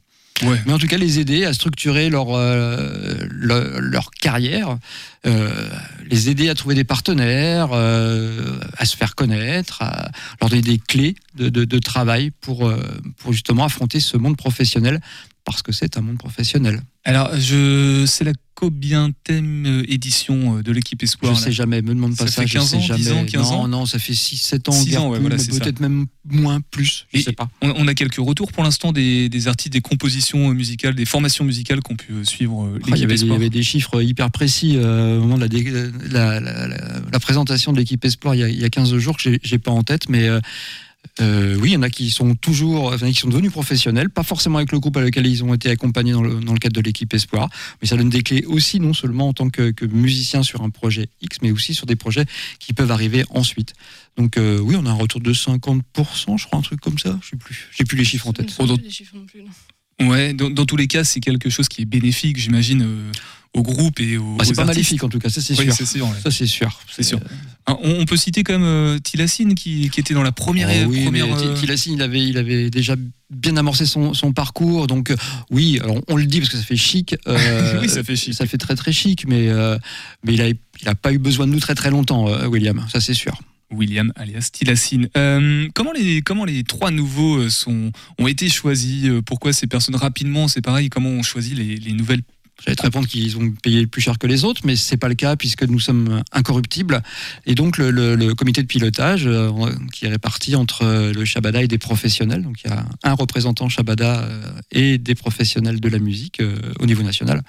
Mais 0.66 0.72
en 0.72 0.78
tout 0.78 0.88
cas, 0.88 0.98
les 0.98 1.20
aider 1.20 1.44
à 1.44 1.52
structurer 1.52 2.10
leur, 2.10 2.34
euh, 2.34 3.14
le- 3.30 3.78
leur 3.78 4.10
carrière, 4.10 4.78
euh, 5.26 5.68
les 6.10 6.28
aider 6.28 6.48
à 6.48 6.54
trouver 6.56 6.74
des 6.74 6.82
partenaires, 6.82 7.68
euh, 7.72 8.58
à 8.76 8.84
se 8.84 8.96
faire 8.96 9.14
connaître, 9.14 9.80
à 9.82 10.10
leur 10.40 10.50
donner 10.50 10.60
des 10.62 10.78
clés 10.78 11.14
de, 11.36 11.48
de- 11.50 11.64
de 11.64 11.78
travail 11.78 12.32
pour, 12.40 12.72
pour 13.18 13.32
justement 13.32 13.64
affronter 13.64 14.00
ce 14.00 14.16
monde 14.16 14.36
professionnel, 14.36 15.00
parce 15.44 15.62
que 15.62 15.72
c'est 15.72 15.96
un 15.98 16.00
monde 16.00 16.18
professionnel. 16.18 16.80
Alors, 17.04 17.30
je, 17.38 18.04
c'est 18.06 18.24
la 18.24 18.32
combien 18.54 19.10
thème 19.24 19.82
édition 19.88 20.56
euh, 20.58 20.62
de 20.62 20.72
l'équipe 20.72 21.00
Je 21.00 21.04
Espoir 21.04 21.32
ne 21.32 21.36
là 21.36 21.44
sais 21.44 21.52
jamais, 21.52 21.82
me 21.82 21.88
demande 21.94 22.16
pas 22.16 22.26
Ça 22.26 22.32
ça, 22.32 22.42
fait 22.42 22.48
je 22.48 22.54
15 22.54 22.66
sais 22.70 22.76
ans, 22.76 22.80
jamais. 22.80 22.98
10 23.00 23.12
ans, 23.12 23.24
15 23.26 23.42
non, 23.50 23.56
ans 23.56 23.68
non, 23.68 23.86
ça 23.86 23.98
fait 23.98 24.14
6-7 24.14 24.70
ans, 24.70 24.72
6 24.72 24.88
guère 24.88 25.02
ans, 25.02 25.08
ouais, 25.10 25.16
plus, 25.18 25.20
voilà, 25.22 25.36
mais 25.36 25.42
c'est 25.42 25.52
ça. 25.52 25.60
peut-être 25.60 25.80
même 25.80 26.06
moins, 26.24 26.60
plus, 26.70 27.04
je 27.12 27.18
Et- 27.18 27.22
sais 27.22 27.32
pas. 27.32 27.50
on, 27.60 27.86
a 27.86 27.94
quelques 27.94 28.16
retours 28.16 28.52
pour 28.52 28.62
l'instant 28.64 28.92
des, 28.92 29.28
des 29.28 29.48
artistes, 29.48 29.72
des 29.74 29.82
compositions 29.82 30.48
euh, 30.50 30.54
musicales, 30.54 30.94
des 30.94 31.04
formations 31.04 31.44
musicales 31.44 31.82
qu'on 31.82 31.96
pu 31.96 32.12
euh, 32.12 32.24
suivre 32.24 32.64
euh, 32.64 32.76
Ah, 32.76 32.78
il, 32.86 32.88
y 32.88 32.90
l'équipe 32.92 33.04
avait, 33.04 33.06
des- 33.06 33.06
il 33.06 33.10
y 33.10 33.14
Espoir. 33.24 33.36
avait 33.36 33.50
des 33.50 33.62
chiffres 33.62 34.02
hyper 34.02 34.30
précis 34.30 34.76
euh, 34.76 35.18
au 35.18 35.22
moment 35.22 35.36
de 35.36 35.42
la, 35.42 35.48
dé- 35.48 35.90
la, 36.10 36.40
la- 36.40 36.68
la- 36.68 37.00
la 37.12 37.20
présentation 37.20 37.72
de 37.74 37.78
l'équipe 37.78 38.02
Espoir 38.04 38.34
il 38.34 38.38
y, 38.40 38.44
a, 38.44 38.48
il 38.48 38.58
y 38.58 38.64
a 38.64 38.70
15 38.70 38.96
jours 38.96 39.16
que 39.18 39.22
j'ai- 39.22 39.40
j'ai 39.42 39.58
pas 39.58 39.72
en 39.72 39.82
tête, 39.82 40.08
mais 40.08 40.26
euh, 40.26 40.40
euh, 41.20 41.56
oui, 41.60 41.70
il 41.70 41.72
y 41.74 41.76
en 41.76 41.82
a 41.82 41.90
qui 41.90 42.10
sont 42.10 42.34
toujours, 42.34 42.92
enfin, 42.92 43.10
qui 43.10 43.20
sont 43.20 43.28
devenus 43.28 43.52
professionnels, 43.52 44.10
pas 44.10 44.22
forcément 44.22 44.58
avec 44.58 44.72
le 44.72 44.80
groupe 44.80 44.96
avec 44.96 45.14
lequel 45.14 45.30
ils 45.30 45.44
ont 45.44 45.54
été 45.54 45.70
accompagnés 45.70 46.12
dans 46.12 46.22
le, 46.22 46.40
dans 46.40 46.52
le 46.52 46.58
cadre 46.58 46.74
de 46.74 46.80
l'équipe 46.80 47.12
Espoir, 47.14 47.48
mais 47.80 47.88
ça 47.88 47.96
donne 47.96 48.10
des 48.10 48.22
clés 48.22 48.44
aussi, 48.46 48.80
non 48.80 48.92
seulement 48.92 49.28
en 49.28 49.32
tant 49.32 49.48
que, 49.48 49.70
que 49.70 49.84
musicien 49.84 50.42
sur 50.42 50.62
un 50.62 50.70
projet 50.70 51.08
X, 51.20 51.38
mais 51.42 51.52
aussi 51.52 51.74
sur 51.74 51.86
des 51.86 51.96
projets 51.96 52.24
qui 52.58 52.72
peuvent 52.72 52.90
arriver 52.90 53.24
ensuite. 53.30 53.74
Donc 54.16 54.36
euh, 54.36 54.58
oui, 54.58 54.76
on 54.76 54.86
a 54.86 54.90
un 54.90 54.94
retour 54.94 55.20
de 55.20 55.32
50%, 55.32 55.82
je 56.36 56.46
crois, 56.46 56.58
un 56.58 56.62
truc 56.62 56.80
comme 56.80 56.98
ça, 56.98 57.18
je 57.22 57.30
sais 57.30 57.36
plus, 57.36 57.68
j'ai 57.76 57.84
plus 57.84 57.96
les 57.96 58.04
chiffres 58.04 58.26
en 58.26 58.32
tête. 58.32 58.54
Plus 58.54 58.78
des 58.78 58.90
chiffres 58.90 59.14
non 59.14 59.26
plus, 59.26 59.42
non. 59.42 60.10
Ouais, 60.10 60.34
dans, 60.34 60.50
dans 60.50 60.66
tous 60.66 60.76
les 60.76 60.88
cas, 60.88 61.04
c'est 61.04 61.20
quelque 61.20 61.50
chose 61.50 61.68
qui 61.68 61.82
est 61.82 61.86
bénéfique, 61.86 62.36
j'imagine, 62.38 62.82
euh, 62.82 63.12
au 63.54 63.62
groupe 63.62 64.00
et 64.00 64.16
aux, 64.18 64.36
Bah, 64.36 64.44
c'est 64.44 64.50
aux 64.52 64.54
pas 64.56 64.62
artistes. 64.62 64.76
maléfique 64.76 65.04
en 65.04 65.08
tout 65.08 65.18
cas, 65.18 65.28
ça 65.30 65.40
c'est 65.40 65.56
Oui, 65.58 65.64
sûr. 65.66 65.74
c'est 65.74 65.86
sûr. 65.86 66.06
ouais. 66.06 66.16
Ça 66.22 66.30
c'est 66.30 66.46
sûr. 66.46 66.80
C'est 66.94 67.02
sûr. 67.04 67.20
Hein, 67.66 67.78
On, 67.82 68.00
on 68.00 68.04
peut 68.04 68.16
citer 68.16 68.42
quand 68.44 68.52
même 68.54 68.62
euh, 68.64 68.98
Tilassine 68.98 69.54
qui, 69.54 69.88
qui 69.90 70.00
était 70.00 70.12
dans 70.14 70.22
la 70.22 70.32
première. 70.32 70.68
Oh 70.68 70.88
oui, 70.90 71.04
première 71.04 71.26
mais 71.26 71.32
euh, 71.44 71.54
Tilassine, 71.54 71.94
il 71.94 72.02
avait, 72.02 72.22
il 72.26 72.36
avait 72.36 72.68
déjà 72.68 72.96
bien 73.30 73.56
amorcé 73.56 73.86
son, 73.86 74.12
son 74.12 74.32
parcours. 74.32 74.86
Donc, 74.86 75.10
euh, 75.10 75.16
oui, 75.50 75.78
alors 75.82 75.96
on 76.08 76.16
le 76.16 76.26
dit 76.26 76.40
parce 76.40 76.50
que 76.50 76.58
ça 76.58 76.62
fait 76.64 76.76
chic. 76.76 77.16
euh, 77.26 77.78
Oui, 77.80 77.88
ça 77.88 78.02
fait 78.02 78.16
chic. 78.16 78.34
Ça 78.34 78.46
fait 78.46 78.58
très, 78.58 78.74
très 78.74 78.92
chic, 78.92 79.24
mais, 79.26 79.48
euh, 79.48 79.78
mais 80.24 80.34
il 80.34 80.40
n'a 80.40 80.48
il 80.48 80.88
a 80.88 80.94
pas 80.94 81.12
eu 81.12 81.18
besoin 81.18 81.46
de 81.46 81.52
nous 81.52 81.60
très, 81.60 81.74
très 81.74 81.90
longtemps, 81.90 82.28
euh, 82.28 82.46
William. 82.48 82.84
Ça, 82.92 83.00
c'est 83.00 83.14
sûr. 83.14 83.40
William 83.70 84.12
alias 84.16 84.50
Tilassine. 84.52 85.08
Euh, 85.16 85.66
comment, 85.74 85.92
les, 85.92 86.20
comment 86.22 86.44
les 86.44 86.64
trois 86.64 86.90
nouveaux 86.90 87.38
euh, 87.38 87.48
sont, 87.50 87.90
ont 88.18 88.26
été 88.28 88.48
choisis 88.48 89.04
euh, 89.06 89.22
Pourquoi 89.22 89.52
ces 89.52 89.66
personnes 89.66 89.96
rapidement 89.96 90.48
C'est 90.48 90.60
pareil, 90.60 90.90
comment 90.90 91.08
on 91.08 91.22
choisit 91.22 91.56
les, 91.56 91.76
les 91.76 91.92
nouvelles 91.92 92.22
J'allais 92.62 92.76
te 92.76 92.82
répondre 92.82 93.06
qu'ils 93.08 93.36
ont 93.36 93.50
payé 93.62 93.86
plus 93.86 94.00
cher 94.00 94.18
que 94.18 94.26
les 94.26 94.44
autres, 94.44 94.62
mais 94.64 94.76
c'est 94.76 94.96
pas 94.96 95.08
le 95.08 95.14
cas 95.14 95.36
puisque 95.36 95.64
nous 95.64 95.80
sommes 95.80 96.22
incorruptibles. 96.32 97.02
Et 97.46 97.54
donc 97.54 97.78
le, 97.78 98.32
comité 98.34 98.62
de 98.62 98.66
pilotage 98.66 99.26
euh, 99.26 99.50
qui 99.92 100.06
est 100.06 100.08
réparti 100.08 100.54
entre 100.54 100.84
euh, 100.84 101.12
le 101.12 101.24
Shabada 101.24 101.62
et 101.62 101.68
des 101.68 101.78
professionnels, 101.78 102.42
donc 102.42 102.62
il 102.64 102.70
y 102.70 102.72
a 102.72 102.86
un 103.02 103.14
représentant 103.14 103.68
Shabada 103.68 104.22
euh, 104.22 104.60
et 104.70 104.98
des 104.98 105.14
professionnels 105.14 105.80
de 105.80 105.88
la 105.88 105.98
musique 105.98 106.40
au 106.80 106.86
niveau 106.86 107.02
national. 107.02 107.42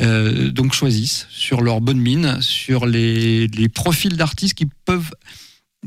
donc 0.00 0.72
choisissent 0.72 1.26
sur 1.30 1.60
leur 1.60 1.80
bonne 1.80 2.00
mine, 2.00 2.40
sur 2.40 2.86
les, 2.86 3.48
profils 3.72 4.16
d'artistes 4.16 4.54
qui 4.54 4.66
peuvent 4.84 5.12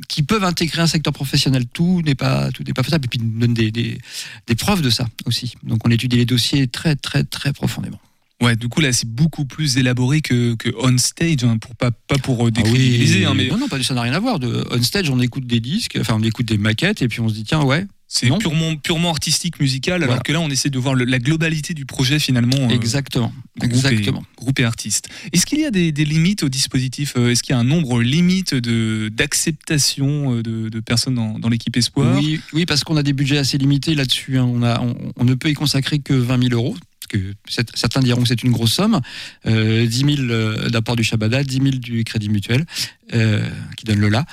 qui 0.09 0.23
peuvent 0.23 0.43
intégrer 0.43 0.81
un 0.81 0.87
secteur 0.87 1.13
professionnel. 1.13 1.65
Tout 1.67 2.01
n'est 2.05 2.15
pas 2.15 2.51
tout 2.51 2.63
n'est 2.63 2.73
pas 2.73 2.83
faisable. 2.83 3.05
Et 3.05 3.07
puis 3.07 3.19
ils 3.21 3.39
donnent 3.39 3.53
des, 3.53 3.71
des 3.71 4.55
preuves 4.55 4.81
de 4.81 4.89
ça 4.89 5.05
aussi. 5.25 5.55
Donc 5.63 5.85
on 5.85 5.91
étudie 5.91 6.17
les 6.17 6.25
dossiers 6.25 6.67
très 6.67 6.95
très 6.95 7.23
très 7.23 7.53
profondément. 7.53 7.99
Ouais, 8.41 8.55
du 8.57 8.67
coup 8.67 8.81
là 8.81 8.91
c'est 8.91 9.07
beaucoup 9.07 9.45
plus 9.45 9.77
élaboré 9.77 10.21
que, 10.21 10.55
que 10.55 10.69
on 10.79 10.97
stage, 10.97 11.43
hein, 11.43 11.57
pour 11.57 11.73
pas, 11.75 11.91
pas 11.91 12.17
pour 12.17 12.45
euh, 12.45 12.51
Ah 12.57 12.61
oui. 12.65 13.23
hein, 13.25 13.33
mais 13.33 13.47
Non, 13.47 13.57
non, 13.57 13.67
pas, 13.69 13.81
ça 13.81 13.93
n'a 13.93 14.01
rien 14.01 14.13
à 14.13 14.19
voir. 14.19 14.39
De, 14.39 14.65
on 14.71 14.81
stage, 14.83 15.09
on 15.09 15.19
écoute 15.21 15.47
des 15.47 15.61
disques, 15.61 15.97
enfin, 16.01 16.15
on 16.19 16.23
écoute 16.23 16.45
des 16.45 16.57
maquettes, 16.57 17.01
et 17.01 17.07
puis 17.07 17.21
on 17.21 17.29
se 17.29 17.33
dit, 17.33 17.45
tiens, 17.45 17.63
ouais, 17.63 17.87
c'est 18.07 18.27
purement, 18.37 18.75
purement 18.75 19.09
artistique, 19.09 19.59
musical, 19.59 20.03
alors 20.03 20.21
que 20.21 20.31
là 20.33 20.39
on 20.41 20.49
essaie 20.49 20.69
de 20.69 20.77
voir 20.77 20.93
le- 20.95 21.05
la 21.05 21.17
globalité 21.17 21.73
du 21.73 21.85
projet 21.85 22.19
finalement. 22.19 22.57
euh, 22.57 22.69
exactement. 22.69 23.33
groupe 23.57 23.71
Exactement. 23.73 24.21
Et, 24.21 24.41
groupe 24.43 24.59
et 24.59 24.63
artiste. 24.65 25.07
Est-ce 25.31 25.45
qu'il 25.45 25.59
y 25.61 25.65
a 25.65 25.71
des, 25.71 25.91
des 25.93 26.05
limites 26.05 26.43
au 26.43 26.49
dispositif 26.49 27.13
euh, 27.17 27.31
Est-ce 27.31 27.41
qu'il 27.41 27.53
y 27.53 27.55
a 27.55 27.59
un 27.59 27.63
nombre 27.63 28.01
limite 28.01 28.53
d'acceptation 28.53 30.35
de, 30.41 30.69
de 30.69 30.79
personnes 30.79 31.15
dans, 31.15 31.39
dans 31.39 31.49
l'équipe 31.49 31.75
Espoir? 31.77 32.17
Oui, 32.19 32.39
oui, 32.53 32.65
parce 32.65 32.83
qu'on 32.83 32.97
a 32.97 33.03
des 33.03 33.13
budgets 33.13 33.37
assez 33.37 33.57
limités 33.57 33.95
là-dessus. 33.95 34.37
hein. 34.37 34.45
On, 34.45 34.61
a, 34.63 34.79
on, 34.81 34.95
on 35.15 35.23
ne 35.23 35.33
peut 35.33 35.49
y 35.49 35.53
consacrer 35.53 35.99
que 35.99 36.13
20 36.13 36.49
000 36.49 36.53
euros. 36.53 36.75
Parce 37.07 37.21
que 37.21 37.67
certains 37.75 38.01
diront 38.01 38.21
que 38.21 38.27
c'est 38.27 38.43
une 38.43 38.51
grosse 38.51 38.73
somme. 38.73 39.01
Euh, 39.45 39.85
10 39.85 39.97
000 39.97 40.09
euh, 40.29 40.69
d'apport 40.69 40.95
du 40.95 41.03
Shabada, 41.03 41.43
10 41.43 41.55
000 41.55 41.69
du 41.77 42.03
Crédit 42.03 42.29
Mutuel, 42.29 42.65
euh, 43.13 43.47
qui 43.77 43.85
donne 43.85 43.99
le 43.99 44.09
là. 44.09 44.25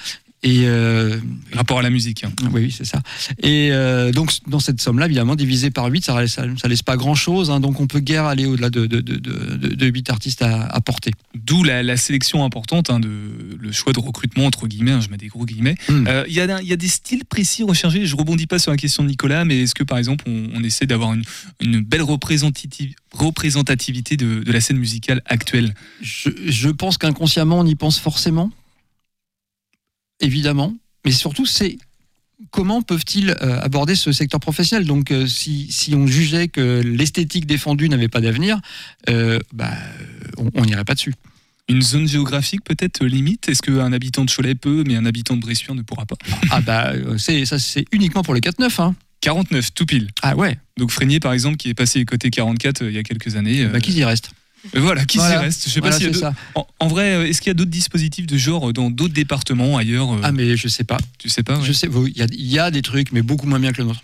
Et 0.44 0.62
euh, 0.66 1.18
Rapport 1.52 1.78
à 1.78 1.83
la 1.83 1.90
musique. 1.90 2.24
hein. 2.24 2.33
Oui, 2.52 2.62
oui, 2.64 2.74
c'est 2.76 2.85
ça. 2.85 3.00
Et 3.44 3.68
euh, 3.70 4.11
donc, 4.11 4.33
dans 4.48 4.59
cette 4.59 4.81
somme-là, 4.81 5.07
évidemment, 5.07 5.37
divisé 5.37 5.70
par 5.70 5.87
8, 5.87 6.05
ça, 6.05 6.20
laisse- 6.20 6.33
ça, 6.33 6.44
ça 6.61 6.66
laisse 6.66 6.83
pas 6.83 6.96
grand-chose. 6.96 7.50
hein. 7.50 7.61
donc, 7.61 7.78
on 7.81 7.87
peut 7.87 8.00
guère 8.00 8.24
aller 8.24 8.44
au-delà 8.46 8.68
de, 8.68 8.87
de, 8.87 9.00
de, 9.00 9.16
de, 9.18 9.74
de 9.74 9.87
8 9.87 10.11
artistes 10.11 10.42
à, 10.42 10.64
à 10.66 10.81
porter. 10.81 11.12
D'où 11.37 11.62
la, 11.62 11.85
la 11.85 11.96
sélection 11.96 12.44
importante, 12.44 12.90
hein, 12.90 12.98
de, 12.98 13.09
le 13.61 13.70
choix 13.72 13.92
de 13.92 14.00
recrutement, 14.00 14.46
entre 14.46 14.66
guillemets, 14.66 14.90
hein, 14.90 15.00
je 15.00 15.11
mets 15.11 15.16
des 15.16 15.28
gros 15.28 15.44
guillemets. 15.44 15.76
Mm. 15.88 16.07
Euh, 16.09 16.24
Il 16.26 16.35
y, 16.35 16.40
a, 16.40 16.61
il 16.61 16.66
y 16.68 16.72
a 16.72 16.76
des 16.76 16.88
styles 16.88 17.24
précis 17.24 17.62
recherchés. 17.62 18.05
Je 18.07 18.16
rebondis 18.16 18.48
pas 18.48 18.59
sur 18.59 18.72
la 18.72 18.76
question 18.76 19.05
de 19.05 19.09
Nicolas, 19.11 19.44
mais 19.44 19.61
est-ce 19.62 19.76
que 19.76 19.85
par 19.85 19.98
exemple 19.98 20.24
on, 20.26 20.48
on 20.55 20.64
essaie 20.64 20.87
d'avoir 20.87 21.12
une, 21.14 21.22
une 21.61 21.81
belle 21.83 22.02
représentativ- 22.02 22.94
représentativité 23.12 24.16
de, 24.16 24.40
de 24.42 24.52
la 24.52 24.61
scène 24.61 24.78
musicale 24.78 25.22
actuelle? 25.26 25.74
Je, 26.00 26.31
je 26.46 26.68
pense 26.68 26.98
qu'inconsciemment, 26.98 27.61
on 27.61 27.66
y 27.66 27.74
pense 27.76 27.98
forcément. 28.00 28.50
Évidemment. 30.22 30.74
Mais 31.04 31.12
surtout, 31.12 31.44
c'est 31.46 31.76
comment 32.50 32.80
peuvent-ils 32.82 33.30
euh, 33.42 33.61
aborder 33.61 33.94
ce 33.94 34.11
secteur 34.12 34.40
professionnel? 34.40 34.87
Donc, 34.87 35.11
euh, 35.11 35.26
si, 35.26 35.70
si 35.70 35.94
on 35.94 36.06
jugeait 36.06 36.48
que 36.48 36.80
l'esthétique 36.82 37.46
défendue 37.46 37.88
n'avait 37.88 38.08
pas 38.08 38.20
d'avenir, 38.20 38.58
euh, 39.11 39.38
bah, 39.52 39.72
on 40.54 40.64
n'irait 40.64 40.85
pas 40.85 40.94
dessus. 40.94 41.12
Une 41.68 41.82
zone 41.82 42.08
géographique 42.08 42.64
peut-être 42.64 43.02
euh, 43.04 43.08
limite? 43.08 43.48
Est-ce 43.48 43.62
qu'un 43.62 43.92
habitant 43.92 44.24
de 44.24 44.30
Cholet 44.30 44.54
peut, 44.56 44.82
mais 44.87 44.96
un 44.96 45.06
habitant 45.06 45.37
de 45.37 45.40
Bressuire 45.42 45.74
ne 45.74 45.82
pourra 45.82 46.06
pas? 46.06 46.16
Ah 46.50 46.61
bah, 46.61 46.92
euh, 46.94 47.18
c'est 47.18 47.44
ça, 47.44 47.58
c'est 47.58 47.85
uniquement 47.92 48.22
pour 48.22 48.35
les 48.35 48.40
4-9. 48.40 48.80
Hein. 48.82 48.94
49, 49.20 49.72
tout 49.74 49.87
pile. 49.87 50.08
Ah 50.22 50.35
ouais. 50.35 50.58
Donc 50.76 50.90
Frénier, 50.90 51.20
par 51.20 51.32
exemple, 51.32 51.56
qui 51.56 51.68
est 51.68 51.74
passé 51.74 52.04
côté 52.04 52.30
44 52.30 52.82
euh, 52.82 52.90
il 52.90 52.94
y 52.94 52.98
a 52.98 53.04
quelques 53.04 53.37
années. 53.37 53.62
euh, 53.62 53.68
Bah, 53.68 53.80
qui 53.80 53.92
y 53.92 54.02
reste? 54.04 54.30
Voilà, 54.75 55.05
qui 55.05 55.18
Voilà. 55.18 55.38
s'y 55.38 55.44
reste 55.44 55.64
Je 55.66 55.70
sais 55.70 55.81
Voilà, 55.81 55.96
pas 55.96 56.01
s'il 56.05 56.16
y 56.16 56.25
a 56.25 56.35
en, 56.55 56.66
en 56.79 56.87
vrai, 56.88 57.14
euh, 57.14 57.27
est-ce 57.27 57.40
qu'il 57.40 57.48
y 57.48 57.51
a 57.51 57.55
d'autres 57.55 57.70
dispositifs 57.70 58.27
de 58.27 58.37
genre 58.37 58.70
euh, 58.70 58.72
dans 58.72 58.90
d'autres 58.90 59.14
départements 59.14 59.77
ailleurs 59.77 60.12
euh, 60.12 60.20
Ah, 60.22 60.33
mais 60.33 60.57
je 60.57 60.68
sais 60.68 60.85
pas. 60.85 60.98
Tu 61.18 61.29
sais 61.29 61.42
pas 61.42 61.59
ouais. 61.59 61.64
Je 61.66 61.72
sais, 61.72 61.88
il 62.07 62.16
y, 62.16 62.22
a- 62.22 62.27
il 62.31 62.46
y 62.46 62.59
a 62.59 62.70
des 62.70 62.83
trucs, 62.83 63.12
mais 63.12 63.22
beaucoup 63.22 63.46
moins 63.46 63.59
bien 63.61 63.72
que 63.72 63.79
le 63.83 63.88
nôtre. 63.88 64.03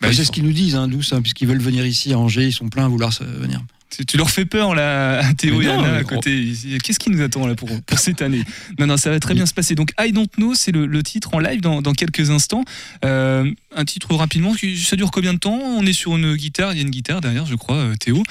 Bah, 0.00 0.08
c'est 0.12 0.24
ce 0.24 0.32
qu'ils 0.32 0.44
nous 0.44 0.52
disent, 0.52 0.76
hein, 0.76 0.88
d'où 0.88 1.02
ça, 1.02 1.20
puisqu'ils 1.20 1.46
veulent 1.48 1.60
venir 1.60 1.84
ici 1.86 2.12
à 2.12 2.18
Angers, 2.18 2.46
ils 2.46 2.52
sont 2.52 2.68
pleins 2.68 2.86
à 2.86 2.88
vouloir 2.88 3.10
venir. 3.38 3.60
Tu, 4.06 4.16
leur 4.16 4.30
fais 4.30 4.44
peur 4.44 4.74
là, 4.76 5.18
à 5.18 5.34
Théo 5.34 5.60
et 5.60 5.66
Anna 5.68 5.96
à 5.96 6.04
côté. 6.04 6.52
Qu'est-ce 6.82 6.98
qui 7.00 7.10
nous 7.10 7.20
attend 7.22 7.46
là 7.46 7.54
pour, 7.56 7.68
pour 7.82 7.98
cette 7.98 8.22
année? 8.22 8.44
Non, 8.78 8.86
non, 8.86 8.96
ça 8.96 9.10
va 9.10 9.18
très 9.18 9.34
bien 9.34 9.46
se 9.46 9.52
passer. 9.52 9.74
Donc, 9.74 9.90
I 10.00 10.12
Don't 10.12 10.28
Know, 10.38 10.54
c'est 10.54 10.70
le, 10.72 10.86
le 10.86 11.02
titre 11.02 11.34
en 11.34 11.38
live 11.40 11.60
dans, 11.60 11.82
dans 11.82 11.92
quelques 11.92 12.30
instants. 12.30 12.64
Euh, 13.04 13.50
un 13.74 13.84
titre 13.84 14.14
rapidement, 14.14 14.54
ça 14.84 14.96
dure 14.96 15.10
combien 15.10 15.34
de 15.34 15.38
temps? 15.40 15.58
On 15.58 15.84
est 15.84 15.92
sur 15.92 16.16
une 16.16 16.36
guitare, 16.36 16.72
il 16.72 16.76
y 16.76 16.78
a 16.78 16.82
une 16.82 16.90
guitare 16.90 17.20
derrière, 17.20 17.44
je 17.46 17.56
crois, 17.56 17.90
Théo. 17.98 18.22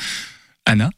Anna 0.66 0.90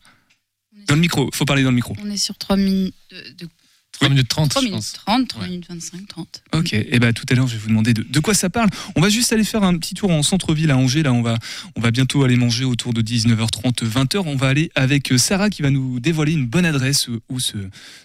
Dans 0.92 0.96
le 0.96 1.02
micro, 1.02 1.30
faut 1.34 1.46
parler 1.46 1.64
dans 1.64 1.70
le 1.70 1.76
micro. 1.78 1.96
On 2.04 2.12
est 2.12 2.18
sur 2.18 2.38
3 2.38 2.58
minutes. 2.58 2.94
De, 3.12 3.46
de- 3.46 3.50
3 3.94 4.10
minutes 4.10 4.28
30, 4.28 4.50
3 4.50 4.62
je 4.62 4.68
minutes 4.68 4.78
pense. 4.78 4.94
30, 4.94 5.28
3 5.30 5.42
Ouais. 5.44 5.50
minutes 5.50 5.68
25, 5.70 6.06
30. 6.08 6.44
Ok, 6.54 6.74
et 6.74 7.00
ben 7.00 7.14
tout 7.14 7.24
à 7.30 7.34
l'heure 7.36 7.48
je 7.48 7.54
vais 7.54 7.60
vous 7.60 7.68
demander 7.70 7.94
de, 7.94 8.02
de 8.04 8.20
quoi 8.20 8.34
ça 8.34 8.50
parle. 8.50 8.70
On 8.98 9.02
va 9.02 9.08
juste 9.08 9.32
aller 9.32 9.46
faire 9.46 9.64
un 9.64 9.78
petit 9.78 9.94
tour 9.94 10.12
en 10.12 10.22
centre-ville 10.22 10.70
à 10.70 10.76
Angers. 10.78 11.04
Là, 11.04 11.14
on 11.14 11.22
va, 11.22 11.38
on 11.78 11.82
va 11.82 11.92
bientôt 11.92 12.24
aller 12.26 12.36
manger 12.36 12.66
autour 12.66 12.92
de 12.94 13.02
19h30, 13.02 13.86
20h. 13.86 14.24
On 14.26 14.36
va 14.36 14.48
aller 14.50 14.70
avec 14.76 15.14
euh, 15.14 15.18
Sarah 15.18 15.50
qui 15.50 15.62
va 15.62 15.70
nous 15.70 16.02
dévoiler 16.02 16.34
une 16.34 16.46
bonne 16.48 16.66
adresse 16.66 17.08
euh, 17.08 17.22
où 17.30 17.40
se, 17.40 17.56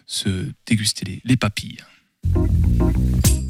se 0.07 0.29
déguster 0.67 1.05
les, 1.07 1.21
les 1.25 1.37
papilles. 1.37 1.79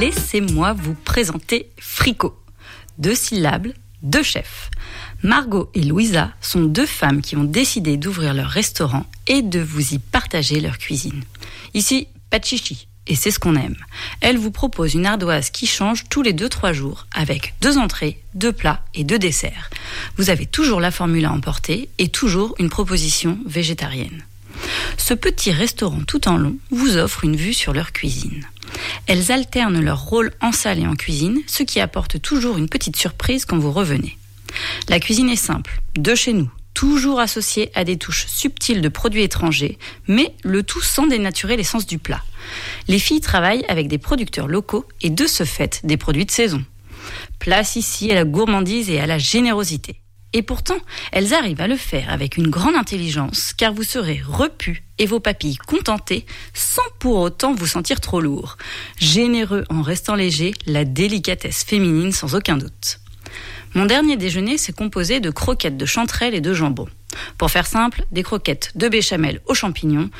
Laissez-moi 0.00 0.72
vous 0.72 0.94
présenter 0.94 1.70
Fricot. 1.78 2.36
Deux 2.98 3.14
syllabes, 3.14 3.68
deux 4.02 4.22
chefs. 4.22 4.70
Margot 5.22 5.70
et 5.74 5.82
Louisa 5.82 6.32
sont 6.40 6.62
deux 6.62 6.86
femmes 6.86 7.20
qui 7.20 7.36
ont 7.36 7.44
décidé 7.44 7.96
d'ouvrir 7.96 8.34
leur 8.34 8.48
restaurant 8.48 9.06
et 9.26 9.42
de 9.42 9.60
vous 9.60 9.94
y 9.94 9.98
partager 9.98 10.60
leur 10.60 10.78
cuisine. 10.78 11.22
Ici, 11.74 12.08
pas 12.30 12.40
et 13.08 13.16
c'est 13.16 13.30
ce 13.30 13.38
qu'on 13.38 13.56
aime. 13.56 13.76
Elles 14.20 14.38
vous 14.38 14.50
proposent 14.50 14.94
une 14.94 15.06
ardoise 15.06 15.50
qui 15.50 15.66
change 15.66 16.04
tous 16.08 16.22
les 16.22 16.32
2-3 16.32 16.72
jours, 16.72 17.06
avec 17.12 17.54
deux 17.60 17.76
entrées, 17.76 18.22
deux 18.34 18.52
plats 18.52 18.84
et 18.94 19.04
deux 19.04 19.18
desserts. 19.18 19.70
Vous 20.16 20.30
avez 20.30 20.46
toujours 20.46 20.80
la 20.80 20.90
formule 20.90 21.24
à 21.24 21.32
emporter 21.32 21.88
et 21.98 22.08
toujours 22.08 22.54
une 22.58 22.70
proposition 22.70 23.38
végétarienne. 23.46 24.24
Ce 24.96 25.14
petit 25.14 25.52
restaurant 25.52 26.02
tout 26.06 26.28
en 26.28 26.36
long 26.36 26.56
vous 26.70 26.96
offre 26.96 27.24
une 27.24 27.36
vue 27.36 27.54
sur 27.54 27.72
leur 27.72 27.92
cuisine. 27.92 28.46
Elles 29.06 29.32
alternent 29.32 29.80
leur 29.80 30.02
rôle 30.04 30.32
en 30.40 30.52
salle 30.52 30.78
et 30.78 30.86
en 30.86 30.94
cuisine, 30.94 31.40
ce 31.46 31.62
qui 31.62 31.80
apporte 31.80 32.20
toujours 32.20 32.58
une 32.58 32.68
petite 32.68 32.96
surprise 32.96 33.44
quand 33.44 33.58
vous 33.58 33.72
revenez. 33.72 34.16
La 34.88 35.00
cuisine 35.00 35.28
est 35.28 35.36
simple, 35.36 35.80
de 35.96 36.14
chez 36.14 36.32
nous, 36.32 36.50
toujours 36.74 37.20
associée 37.20 37.70
à 37.74 37.84
des 37.84 37.96
touches 37.96 38.26
subtiles 38.26 38.80
de 38.80 38.88
produits 38.88 39.22
étrangers, 39.22 39.78
mais 40.08 40.34
le 40.42 40.62
tout 40.62 40.82
sans 40.82 41.06
dénaturer 41.06 41.56
l'essence 41.56 41.86
du 41.86 41.98
plat. 41.98 42.22
Les 42.88 42.98
filles 42.98 43.20
travaillent 43.20 43.64
avec 43.68 43.88
des 43.88 43.98
producteurs 43.98 44.48
locaux 44.48 44.86
et 45.00 45.10
de 45.10 45.26
ce 45.26 45.44
fait 45.44 45.80
des 45.84 45.96
produits 45.96 46.26
de 46.26 46.30
saison. 46.30 46.64
Place 47.38 47.76
ici 47.76 48.10
à 48.10 48.14
la 48.14 48.24
gourmandise 48.24 48.90
et 48.90 49.00
à 49.00 49.06
la 49.06 49.18
générosité. 49.18 50.01
Et 50.34 50.42
pourtant, 50.42 50.78
elles 51.12 51.34
arrivent 51.34 51.60
à 51.60 51.68
le 51.68 51.76
faire 51.76 52.10
avec 52.10 52.36
une 52.36 52.48
grande 52.48 52.74
intelligence, 52.74 53.52
car 53.54 53.74
vous 53.74 53.82
serez 53.82 54.22
repu 54.26 54.82
et 54.98 55.06
vos 55.06 55.20
papilles 55.20 55.56
contentées 55.56 56.24
sans 56.54 56.82
pour 56.98 57.18
autant 57.18 57.54
vous 57.54 57.66
sentir 57.66 58.00
trop 58.00 58.20
lourd. 58.20 58.56
Généreux 58.98 59.64
en 59.68 59.82
restant 59.82 60.14
léger, 60.14 60.54
la 60.66 60.84
délicatesse 60.84 61.64
féminine 61.64 62.12
sans 62.12 62.34
aucun 62.34 62.56
doute. 62.56 63.00
Mon 63.74 63.86
dernier 63.86 64.16
déjeuner 64.16 64.58
s'est 64.58 64.72
composé 64.72 65.20
de 65.20 65.30
croquettes 65.30 65.76
de 65.76 65.86
chanterelle 65.86 66.34
et 66.34 66.40
de 66.40 66.54
jambon. 66.54 66.88
Pour 67.38 67.50
faire 67.50 67.66
simple, 67.66 68.04
des 68.10 68.22
croquettes 68.22 68.72
de 68.74 68.88
béchamel 68.88 69.40
aux 69.46 69.54
champignons 69.54 70.10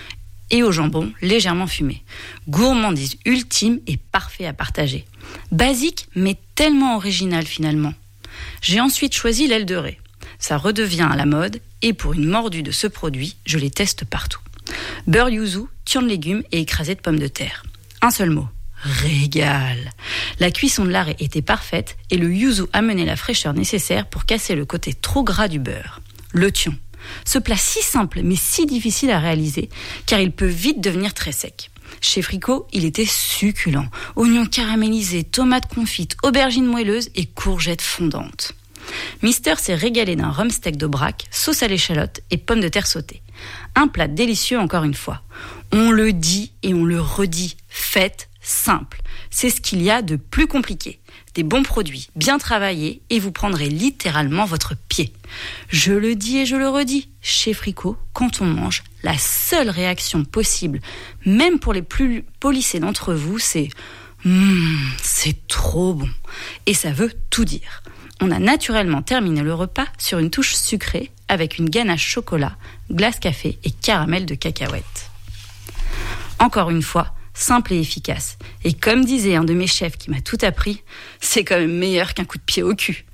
et 0.51 0.63
au 0.63 0.73
jambon 0.73 1.13
légèrement 1.23 1.67
fumé. 1.67 2.03
Gourmandise 2.49 3.17
ultime 3.25 3.81
et 3.87 3.97
parfait 3.97 4.47
à 4.47 4.53
partager. 4.53 5.07
Basique, 5.51 6.07
mais 6.15 6.37
tellement 6.55 6.97
original 6.97 7.47
finalement. 7.47 7.95
J'ai 8.61 8.81
ensuite 8.81 9.15
choisi 9.15 9.47
l'aile 9.47 9.67
de 9.67 9.77
raie. 9.77 9.99
Ça 10.43 10.57
redevient 10.57 11.07
à 11.09 11.15
la 11.15 11.25
mode 11.25 11.61
et 11.83 11.93
pour 11.93 12.15
une 12.15 12.27
mordue 12.27 12.65
de 12.65 12.73
ce 12.73 12.89
produit, 12.89 13.37
je 13.47 13.59
les 13.59 13.71
teste 13.71 14.05
partout. 14.05 14.41
Beurre 15.07 15.31
yuzu, 15.31 15.61
turn 15.85 16.05
légumes 16.05 16.43
et 16.51 16.59
écrasé 16.59 16.97
de 16.97 17.01
pommes 17.01 17.21
de 17.21 17.29
terre. 17.29 17.63
Un 18.01 18.11
seul 18.11 18.31
mot. 18.31 18.49
Régal. 18.83 19.93
La 20.41 20.51
cuisson 20.51 20.85
de 20.85 20.91
l'arrêt 20.91 21.15
était 21.21 21.43
parfaite 21.43 21.97
et 22.11 22.17
le 22.17 22.35
yuzu 22.35 22.65
amenait 22.73 23.05
la 23.05 23.15
fraîcheur 23.15 23.55
nécessaire 23.55 24.07
pour 24.07 24.25
casser 24.25 24.57
le 24.57 24.65
côté 24.65 24.95
trop 24.95 25.23
gras 25.23 25.47
du 25.47 25.61
beurre. 25.61 26.01
Le 26.33 26.51
tian. 26.51 26.75
Ce 27.25 27.39
plat 27.39 27.57
si 27.57 27.81
simple 27.81 28.23
mais 28.25 28.37
si 28.37 28.67
difficile 28.67 29.13
à 29.13 29.21
réaliser 29.21 29.69
car 30.07 30.19
il 30.19 30.33
peut 30.33 30.45
vite 30.45 30.81
devenir 30.81 31.15
très 31.15 31.31
sec. 31.31 31.71
Chez 32.01 32.21
Fricot, 32.21 32.67
il 32.73 32.85
était 32.85 33.07
succulent. 33.07 33.87
Oignons 34.17 34.47
caramélisés, 34.47 35.23
tomates 35.23 35.73
confites, 35.73 36.17
aubergines 36.25 36.67
moelleuses 36.67 37.11
et 37.15 37.27
courgettes 37.27 37.81
fondantes. 37.81 38.57
Mister 39.23 39.55
s'est 39.59 39.75
régalé 39.75 40.17
d'un 40.17 40.31
rhum 40.31 40.51
steak 40.51 40.77
de 40.77 40.87
braque, 40.87 41.27
sauce 41.31 41.63
à 41.63 41.69
l'échalote 41.69 42.21
et 42.31 42.39
pommes 42.39 42.61
de 42.61 42.69
terre 42.69 42.87
sautées. 42.87 43.23
Un 43.75 43.89
plat 43.89 44.09
délicieux 44.09 44.59
encore 44.59 44.85
une 44.85 44.95
fois. 44.95 45.23
On 45.73 45.91
le 45.91 46.13
dit 46.13 46.53
et 46.63 46.75
on 46.75 46.85
le 46.85 47.01
redit. 47.01 47.57
Faites 47.69 48.29
simple. 48.41 49.01
C'est 49.31 49.51
ce 49.51 49.61
qu'il 49.61 49.83
y 49.83 49.91
a 49.91 50.03
de 50.03 50.17
plus 50.17 50.47
compliqué. 50.47 51.01
Des 51.35 51.45
bons 51.45 51.63
produits, 51.63 52.09
bien 52.17 52.37
travaillés, 52.37 53.01
et 53.09 53.19
vous 53.19 53.33
prendrez 53.33 53.69
littéralement 53.69 54.45
votre 54.45 54.75
pied. 54.89 55.13
Je 55.69 55.93
le 55.93 56.15
dis 56.15 56.39
et 56.39 56.47
je 56.47 56.57
le 56.57 56.69
redis, 56.69 57.09
chez 57.23 57.55
Fricot, 57.55 57.97
quand 58.13 58.43
on 58.43 58.47
mange, 58.47 58.83
la 59.03 59.17
seule 59.17 59.71
réaction 59.71 60.25
possible, 60.25 60.81
même 61.25 61.59
pour 61.59 61.73
les 61.73 61.81
plus 61.81 62.25
polissés 62.39 62.81
d'entre 62.81 63.15
vous, 63.15 63.39
c'est 63.39 63.71
Hum, 64.25 64.79
c'est 65.03 65.49
trop 65.49 65.95
bon. 65.95 66.09
Et 66.67 66.75
ça 66.75 66.93
veut 66.93 67.13
tout 67.31 67.45
dire. 67.45 67.83
On 68.25 68.31
a 68.31 68.39
naturellement 68.39 69.03
terminé 69.03 69.43
le 69.43 69.53
repas 69.53 69.89
sur 69.99 70.21
une 70.21 70.31
touche 70.31 70.55
sucrée 70.55 71.11
avec 71.27 71.59
une 71.59 71.69
ganache 71.69 72.07
chocolat, 72.07 72.57
glace 72.89 73.19
café 73.19 73.59
et 73.65 73.73
caramel 73.73 74.27
de 74.27 74.37
cacahuètes. 74.37 75.11
Encore 76.39 76.71
une 76.71 76.83
fois, 76.83 77.17
simple 77.35 77.73
et 77.73 77.81
efficace. 77.81 78.39
Et 78.63 78.75
comme 78.75 79.05
disait 79.05 79.35
un 79.35 79.43
de 79.43 79.55
mes 79.55 79.67
chefs 79.67 79.97
qui 79.97 80.09
m'a 80.09 80.21
tout 80.21 80.39
appris, 80.43 80.85
c'est 81.19 81.43
quand 81.43 81.59
même 81.59 81.77
meilleur 81.77 82.15
qu'un 82.15 82.25
coup 82.25 82.39
de 82.39 82.45
pied 82.45 82.63
au 82.63 82.77
cul. 82.77 83.07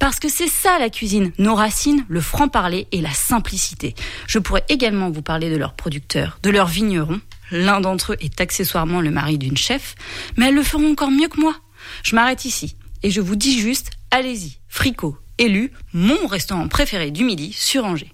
Parce 0.00 0.18
que 0.18 0.28
c'est 0.28 0.48
ça 0.48 0.80
la 0.80 0.90
cuisine, 0.90 1.30
nos 1.38 1.54
racines, 1.54 2.04
le 2.08 2.20
franc-parler 2.20 2.88
et 2.90 3.00
la 3.00 3.12
simplicité. 3.12 3.94
Je 4.26 4.40
pourrais 4.40 4.64
également 4.68 5.10
vous 5.10 5.22
parler 5.22 5.48
de 5.48 5.56
leurs 5.56 5.74
producteurs, 5.74 6.40
de 6.42 6.50
leurs 6.50 6.66
vignerons. 6.66 7.20
L'un 7.52 7.80
d'entre 7.80 8.14
eux 8.14 8.18
est 8.18 8.40
accessoirement 8.40 9.00
le 9.00 9.12
mari 9.12 9.38
d'une 9.38 9.56
chef, 9.56 9.94
mais 10.36 10.48
elles 10.48 10.56
le 10.56 10.64
feront 10.64 10.90
encore 10.90 11.12
mieux 11.12 11.28
que 11.28 11.40
moi. 11.40 11.54
Je 12.02 12.16
m'arrête 12.16 12.44
ici 12.44 12.74
et 13.02 13.10
je 13.10 13.20
vous 13.20 13.36
dis 13.36 13.60
juste, 13.60 13.90
allez-y, 14.10 14.58
Fricot, 14.68 15.16
élu, 15.38 15.72
mon 15.92 16.26
restaurant 16.26 16.68
préféré 16.68 17.10
du 17.10 17.24
midi 17.24 17.52
sur 17.52 17.84
Angers. 17.84 18.12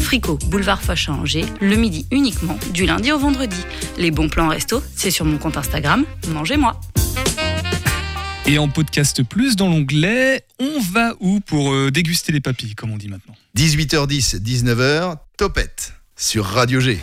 Fricot, 0.00 0.38
boulevard 0.46 0.80
Foch 0.80 1.08
à 1.08 1.12
Angers, 1.12 1.44
le 1.60 1.76
midi 1.76 2.06
uniquement, 2.10 2.56
du 2.72 2.86
lundi 2.86 3.12
au 3.12 3.18
vendredi. 3.18 3.60
Les 3.98 4.10
bons 4.10 4.28
plans 4.28 4.48
resto, 4.48 4.82
c'est 4.96 5.10
sur 5.10 5.24
mon 5.24 5.38
compte 5.38 5.56
Instagram, 5.56 6.04
mangez-moi. 6.28 6.80
Et 8.46 8.56
en 8.56 8.68
podcast 8.68 9.22
plus, 9.22 9.56
dans 9.56 9.68
l'onglet, 9.68 10.42
on 10.58 10.80
va 10.80 11.14
où 11.20 11.40
pour 11.40 11.72
euh, 11.72 11.90
déguster 11.90 12.32
les 12.32 12.40
papilles, 12.40 12.74
comme 12.74 12.90
on 12.90 12.96
dit 12.96 13.08
maintenant? 13.08 13.34
18h10, 13.56 14.40
19h, 14.42 15.18
Topette 15.36 15.97
sur 16.18 16.44
Radio 16.44 16.80
G. 16.80 16.98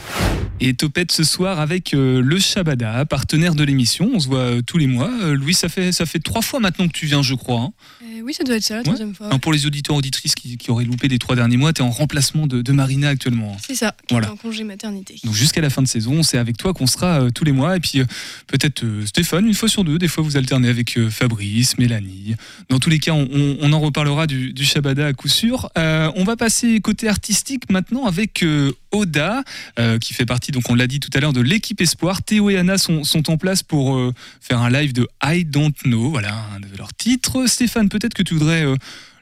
Et 0.61 0.73
Topette 0.73 1.11
ce 1.11 1.23
soir 1.25 1.59
avec 1.59 1.93
euh, 1.93 2.21
le 2.21 2.39
Shabada, 2.39 3.03
partenaire 3.05 3.55
de 3.55 3.63
l'émission. 3.63 4.09
On 4.13 4.19
se 4.19 4.27
voit 4.27 4.39
euh, 4.39 4.61
tous 4.61 4.77
les 4.77 4.87
mois. 4.87 5.11
Euh, 5.21 5.33
Louis, 5.35 5.53
ça 5.53 5.67
fait, 5.67 5.91
ça 5.91 6.05
fait 6.05 6.19
trois 6.19 6.41
fois 6.41 6.59
maintenant 6.61 6.87
que 6.87 6.93
tu 6.93 7.05
viens, 7.07 7.21
je 7.21 7.33
crois. 7.35 7.59
hein. 7.59 7.73
Euh, 8.03 8.21
oui, 8.23 8.33
ça 8.33 8.43
doit 8.45 8.55
être 8.55 8.63
ça 8.63 8.75
la 8.75 8.79
Ouais. 8.79 8.83
troisième 8.85 9.13
fois. 9.13 9.27
Alors, 9.27 9.39
pour 9.41 9.51
les 9.51 9.65
auditeurs 9.65 9.97
auditrices 9.97 10.33
qui, 10.33 10.55
qui 10.57 10.71
auraient 10.71 10.85
loupé 10.85 11.09
les 11.09 11.19
trois 11.19 11.35
derniers 11.35 11.57
mois, 11.57 11.73
tu 11.73 11.81
es 11.81 11.85
en 11.85 11.89
remplacement 11.89 12.47
de, 12.47 12.61
de 12.61 12.71
Marina 12.71 13.09
actuellement. 13.09 13.57
C'est 13.65 13.75
ça, 13.75 13.95
qui 14.07 14.13
Voilà. 14.13 14.27
est 14.27 14.31
en 14.31 14.37
congé 14.37 14.63
maternité. 14.63 15.15
Donc 15.25 15.33
jusqu'à 15.33 15.59
la 15.59 15.69
fin 15.69 15.81
de 15.81 15.87
saison, 15.89 16.23
c'est 16.23 16.37
avec 16.37 16.55
toi 16.57 16.73
qu'on 16.73 16.87
sera 16.87 17.23
euh, 17.23 17.29
tous 17.31 17.43
les 17.43 17.51
mois. 17.51 17.75
Et 17.75 17.81
puis 17.81 17.99
euh, 17.99 18.05
peut-être 18.47 18.83
euh, 18.85 19.05
Stéphane, 19.05 19.45
une 19.45 19.53
fois 19.53 19.67
sur 19.67 19.83
deux. 19.83 19.97
Des 19.97 20.07
fois, 20.07 20.23
vous 20.23 20.37
alternez 20.37 20.69
avec 20.69 20.97
euh, 20.97 21.09
Fabrice, 21.09 21.77
Mélanie. 21.77 22.35
Dans 22.69 22.79
tous 22.79 22.89
les 22.89 22.99
cas, 22.99 23.11
on, 23.11 23.27
on- 23.31 23.57
on 23.59 23.73
en 23.73 23.79
reparlera 23.81 24.25
du, 24.25 24.53
du 24.53 24.63
Shabada 24.63 25.07
à 25.07 25.13
coup 25.13 25.27
sûr. 25.27 25.69
Euh, 25.77 26.09
on 26.15 26.23
va 26.23 26.37
passer 26.37 26.79
côté 26.79 27.09
artistique 27.09 27.69
maintenant 27.69 28.05
avec 28.05 28.41
euh, 28.43 28.71
Oda, 29.05 29.43
euh, 29.77 29.99
qui 29.99 30.13
fait 30.13 30.25
partie, 30.25 30.51
donc 30.51 30.69
on 30.69 30.75
l'a 30.75 30.87
dit 30.87 30.99
tout 30.99 31.11
à 31.13 31.19
l'heure, 31.19 31.31
de 31.33 31.41
l'équipe 31.41 31.79
Espoir. 31.79 32.23
Théo 32.23 32.49
et 32.49 32.57
Anna 32.57 32.77
sont, 32.77 33.03
sont 33.03 33.29
en 33.29 33.37
place 33.37 33.61
pour 33.61 33.95
euh, 33.95 34.13
faire 34.41 34.59
un 34.61 34.69
live 34.71 34.93
de 34.93 35.07
I 35.23 35.45
Don't 35.45 35.73
Know, 35.85 36.09
voilà 36.09 36.35
un 36.55 36.59
de 36.59 36.67
leurs 36.77 36.93
titres. 36.93 37.45
Stéphane, 37.47 37.87
peut-être 37.89 38.15
que 38.15 38.23
tu 38.23 38.33
voudrais 38.33 38.65
euh, 38.65 38.75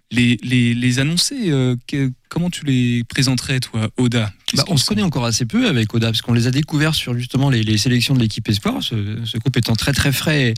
les, 0.09 0.37
les, 0.43 0.73
les 0.73 0.99
annoncer. 0.99 1.51
que- 1.87 2.11
comment 2.29 2.49
tu 2.49 2.65
les 2.65 3.03
présenterais, 3.03 3.59
toi, 3.59 3.89
Oda? 3.97 4.31
Bah, 4.55 4.63
on 4.67 4.77
se 4.77 4.85
connaît 4.85 5.03
encore 5.03 5.25
assez 5.25 5.45
peu 5.45 5.67
avec 5.67 5.93
Oda, 5.93 6.07
parce 6.07 6.21
qu'on 6.21 6.33
les 6.33 6.47
a 6.47 6.51
découverts 6.51 6.95
sur 6.95 7.15
justement 7.17 7.49
les, 7.49 7.61
les 7.63 7.77
sélections 7.77 8.13
de 8.15 8.19
l'équipe 8.19 8.47
Espoir, 8.49 8.81
ce, 8.81 8.95
ce 9.25 9.37
groupe 9.37 9.57
étant 9.57 9.75
très 9.75 9.93
très 9.93 10.11
frais. 10.11 10.53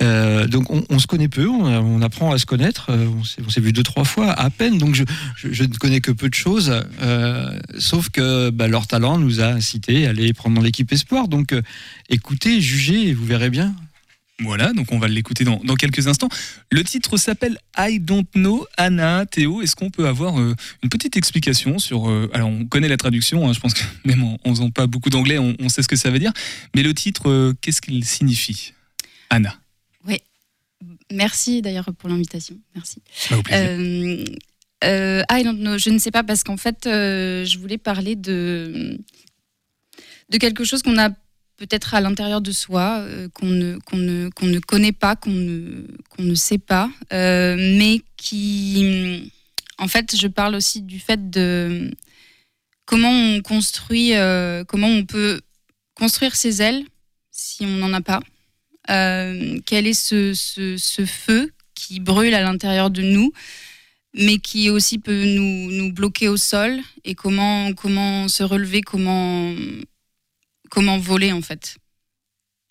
Euh, 0.00 0.46
donc 0.46 0.66
on, 0.70 0.98
se 1.00 1.08
connaît 1.08 1.28
peu, 1.28 1.48
on, 1.48 2.00
apprend 2.02 2.30
à 2.32 2.38
se 2.38 2.46
connaître, 2.46 2.90
euh, 2.90 3.08
on 3.08 3.24
s'est- 3.24 3.60
vu 3.60 3.72
deux 3.72 3.82
trois 3.82 4.04
fois 4.04 4.30
à 4.30 4.48
peine, 4.48 4.78
donc 4.78 4.94
je, 4.94 5.02
je- 5.36 5.64
ne 5.64 5.74
connais 5.74 6.00
que 6.00 6.12
peu 6.12 6.28
de 6.28 6.34
choses, 6.34 6.72
euh, 7.02 7.58
sauf 7.80 8.08
que 8.10 8.50
bah, 8.50 8.68
leur 8.68 8.86
talent 8.86 9.18
nous 9.18 9.40
a 9.40 9.46
incité 9.46 10.06
à 10.06 10.10
aller 10.10 10.32
prendre 10.32 10.54
dans 10.54 10.62
l'équipe 10.62 10.92
Espoir. 10.92 11.26
Donc 11.26 11.52
écoutez, 12.10 12.60
jugez, 12.60 13.12
vous 13.12 13.24
verrez 13.26 13.50
bien. 13.50 13.74
Voilà, 14.40 14.72
donc 14.72 14.92
on 14.92 15.00
va 15.00 15.08
l'écouter 15.08 15.42
dans, 15.42 15.60
dans 15.64 15.74
quelques 15.74 16.06
instants. 16.06 16.28
Le 16.70 16.84
titre 16.84 17.16
s'appelle 17.16 17.58
I 17.76 17.98
Don't 17.98 18.24
Know. 18.36 18.64
Anna, 18.76 19.26
Théo, 19.26 19.62
est-ce 19.62 19.74
qu'on 19.74 19.90
peut 19.90 20.06
avoir 20.06 20.38
une 20.38 20.54
petite 20.88 21.16
explication 21.16 21.80
sur... 21.80 22.08
alors 22.32 22.48
on 22.48 22.64
connaît 22.66 22.86
la 22.86 22.96
traduction, 22.96 23.48
hein, 23.48 23.52
je 23.52 23.58
pense 23.58 23.74
que 23.74 23.82
même 24.04 24.22
en, 24.22 24.38
en 24.44 24.50
faisant 24.50 24.70
pas 24.70 24.86
beaucoup 24.86 25.10
d'anglais, 25.10 25.38
on, 25.40 25.68
sait 25.68 25.82
ce 25.82 25.88
que 25.88 25.96
ça 25.96 26.10
veut 26.10 26.20
dire. 26.20 26.32
Mais 26.76 26.84
le 26.84 26.94
titre, 26.94 27.52
qu'est-ce 27.60 27.80
qu'il 27.80 28.04
signifie? 28.04 28.74
Anna. 29.28 29.56
Merci 31.12 31.62
d'ailleurs 31.62 31.88
pour 31.98 32.08
l'invitation. 32.08 32.56
Merci. 32.74 33.02
Euh, 33.52 34.24
euh, 34.84 35.22
know. 35.42 35.78
Je 35.78 35.90
ne 35.90 35.98
sais 35.98 36.10
pas 36.10 36.22
parce 36.22 36.44
qu'en 36.44 36.56
fait, 36.56 36.86
euh, 36.86 37.44
je 37.44 37.58
voulais 37.58 37.78
parler 37.78 38.14
de, 38.14 38.98
de 40.28 40.38
quelque 40.38 40.64
chose 40.64 40.82
qu'on 40.82 40.98
a 40.98 41.10
peut-être 41.56 41.94
à 41.94 42.00
l'intérieur 42.00 42.40
de 42.40 42.52
soi, 42.52 42.98
euh, 43.00 43.28
qu'on 43.34 43.46
ne, 43.46 43.78
qu'on 43.78 43.96
ne, 43.96 44.28
qu'on 44.28 44.46
ne 44.46 44.58
connaît 44.60 44.92
pas, 44.92 45.16
qu'on 45.16 45.30
ne, 45.30 45.86
qu'on 46.10 46.22
ne 46.22 46.34
sait 46.34 46.58
pas, 46.58 46.90
mais 47.10 48.02
qui. 48.16 49.32
En 49.78 49.88
fait, 49.88 50.16
je 50.16 50.26
parle 50.26 50.56
aussi 50.56 50.82
du 50.82 50.98
fait 50.98 51.30
de 51.30 51.90
comment 52.84 53.10
on 53.10 53.40
construit, 53.42 54.12
comment 54.66 54.88
on 54.88 55.04
peut 55.04 55.40
construire 55.94 56.34
ses 56.34 56.62
ailes 56.62 56.84
si 57.30 57.64
on 57.64 57.76
n'en 57.76 57.92
a 57.92 58.00
pas. 58.00 58.20
Euh, 58.90 59.58
quel 59.66 59.86
est 59.86 59.92
ce, 59.92 60.32
ce, 60.34 60.76
ce 60.76 61.04
feu 61.04 61.52
qui 61.74 62.00
brûle 62.00 62.34
à 62.34 62.40
l'intérieur 62.40 62.90
de 62.90 63.02
nous, 63.02 63.32
mais 64.14 64.38
qui 64.38 64.70
aussi 64.70 64.98
peut 64.98 65.24
nous, 65.24 65.70
nous 65.70 65.92
bloquer 65.92 66.28
au 66.28 66.36
sol, 66.36 66.80
et 67.04 67.14
comment, 67.14 67.72
comment 67.74 68.28
se 68.28 68.42
relever, 68.42 68.80
comment, 68.80 69.54
comment 70.70 70.98
voler 70.98 71.32
en 71.32 71.42
fait? 71.42 71.76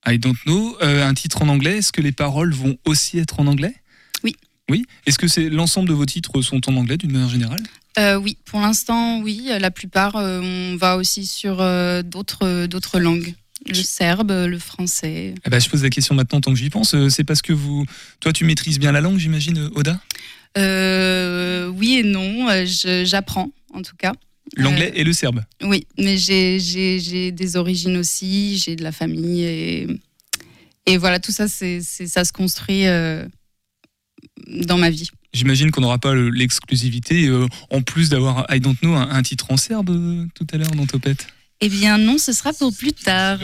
I 0.07 0.17
Don't 0.17 0.37
Know, 0.45 0.77
euh, 0.81 1.05
un 1.05 1.13
titre 1.13 1.41
en 1.41 1.49
anglais, 1.49 1.77
est-ce 1.77 1.91
que 1.91 2.01
les 2.01 2.11
paroles 2.11 2.53
vont 2.53 2.77
aussi 2.85 3.19
être 3.19 3.39
en 3.39 3.47
anglais? 3.47 3.75
Oui. 4.23 4.35
Oui? 4.69 4.85
Est-ce 5.05 5.19
que 5.19 5.27
c'est 5.27 5.49
l'ensemble 5.49 5.89
de 5.89 5.93
vos 5.93 6.05
titres 6.05 6.41
sont 6.41 6.67
en 6.69 6.75
anglais 6.75 6.97
d'une 6.97 7.11
manière 7.11 7.29
générale? 7.29 7.63
Euh, 7.97 8.15
oui, 8.15 8.37
pour 8.45 8.59
l'instant, 8.59 9.21
oui. 9.21 9.49
La 9.59 9.71
plupart, 9.71 10.15
on 10.15 10.75
va 10.77 10.97
aussi 10.97 11.25
sur 11.25 11.57
d'autres 12.03 12.67
d'autres 12.67 12.99
langues. 12.99 13.33
Le 13.67 13.73
serbe, 13.75 14.31
le 14.31 14.59
français. 14.59 15.33
Eh 15.45 15.49
ben, 15.49 15.59
Je 15.59 15.69
pose 15.69 15.83
la 15.83 15.89
question 15.89 16.15
maintenant 16.15 16.39
tant 16.41 16.51
que 16.51 16.57
j'y 16.59 16.69
pense. 16.69 16.93
Euh, 16.93 17.09
C'est 17.09 17.23
parce 17.23 17.41
que 17.41 17.53
vous... 17.53 17.85
Toi, 18.19 18.33
tu 18.33 18.45
maîtrises 18.45 18.79
bien 18.79 18.91
la 18.91 19.01
langue, 19.01 19.17
j'imagine, 19.17 19.57
euh, 19.57 19.69
Oda? 19.75 19.99
Euh, 20.57 21.67
oui 21.67 21.97
et 21.97 22.03
non, 22.03 22.47
j'apprends 23.03 23.51
en 23.73 23.81
tout 23.81 23.95
cas. 23.95 24.13
L'anglais 24.55 24.91
et 24.95 25.03
le 25.03 25.11
serbe 25.13 25.43
Oui, 25.61 25.85
mais 25.99 26.17
j'ai- 26.17 27.31
des 27.31 27.55
origines 27.57 27.97
aussi, 27.97 28.57
j'ai 28.57 28.75
de 28.75 28.83
la 28.83 28.91
famille 28.93 29.43
et, 29.43 29.87
et 30.85 30.97
voilà, 30.97 31.19
tout 31.19 31.31
ça, 31.33 31.47
c'est 31.47 31.81
ça 31.81 32.23
se 32.23 32.31
construit 32.31 32.87
euh, 32.87 33.25
dans 34.47 34.77
ma 34.77 34.89
vie. 34.89 35.09
J'imagine 35.33 35.69
qu'on 35.69 35.81
n'aura 35.81 35.99
pas 35.99 36.13
le- 36.13 36.29
l'exclusivité, 36.29 37.27
euh, 37.27 37.45
en 37.69 37.81
plus 37.81 38.09
d'avoir 38.09 38.47
I 38.49 38.59
Don't 38.61 38.77
Know, 38.81 38.95
un, 38.95 39.09
un 39.09 39.21
titre 39.21 39.51
en 39.51 39.57
serbe 39.57 39.91
tout 40.33 40.47
à 40.53 40.57
l'heure 40.57 40.71
dans 40.71 40.85
Topette. 40.87 41.27
Eh 41.59 41.69
bien 41.69 41.97
non, 41.97 42.19
ce 42.19 42.33
sera 42.33 42.53
pour 42.53 42.71
plus 42.71 42.93
tard. 42.93 43.39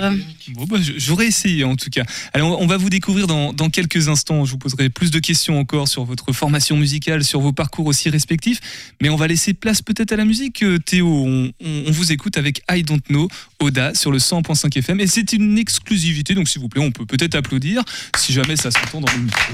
Bon, 0.49 0.65
bah, 0.65 0.77
j'aurais 0.97 1.25
essayé 1.25 1.63
en 1.63 1.75
tout 1.75 1.89
cas. 1.89 2.03
Alors, 2.33 2.61
on 2.61 2.67
va 2.67 2.77
vous 2.77 2.91
découvrir 2.91 3.25
dans, 3.25 3.53
quelques 3.71 4.07
instants. 4.07 4.45
Je 4.45 4.51
vous 4.51 4.59
poserai 4.59 4.89
plus 4.89 5.09
de 5.09 5.17
questions 5.17 5.59
encore 5.59 5.87
sur 5.87 6.03
votre 6.05 6.31
formation 6.31 6.77
musicale, 6.77 7.23
sur 7.23 7.41
vos 7.41 7.53
parcours 7.53 7.87
aussi 7.87 8.11
respectifs. 8.11 8.59
Mais 9.01 9.09
on 9.09 9.15
va 9.15 9.25
laisser 9.25 9.55
place 9.55 9.81
peut-être 9.81 10.11
à 10.11 10.15
la 10.15 10.25
musique. 10.25 10.61
Euh, 10.61 10.77
Théo, 10.77 11.07
on, 11.07 11.51
on- 11.59 11.83
on 11.87 11.91
vous 11.91 12.11
écoute 12.11 12.37
avec 12.37 12.61
I 12.71 12.83
Don't 12.83 13.01
Know, 13.09 13.27
Oda, 13.59 13.95
sur 13.95 14.11
le 14.11 14.19
100.5 14.19 14.77
FM. 14.77 14.99
Et 14.99 15.07
c'est 15.07 15.33
une 15.33 15.57
exclusivité, 15.57 16.35
donc 16.35 16.47
s'il 16.49 16.61
vous 16.61 16.69
plaît, 16.69 16.83
on 16.83 16.91
peut 16.91 17.07
peut-être 17.07 17.33
applaudir 17.33 17.81
si 18.17 18.31
jamais 18.31 18.55
ça 18.55 18.69
s'entend 18.69 19.01
dans 19.01 19.11
le 19.11 19.21
micro. 19.23 19.53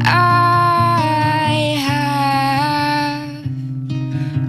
I 0.00 1.76
have 1.88 3.44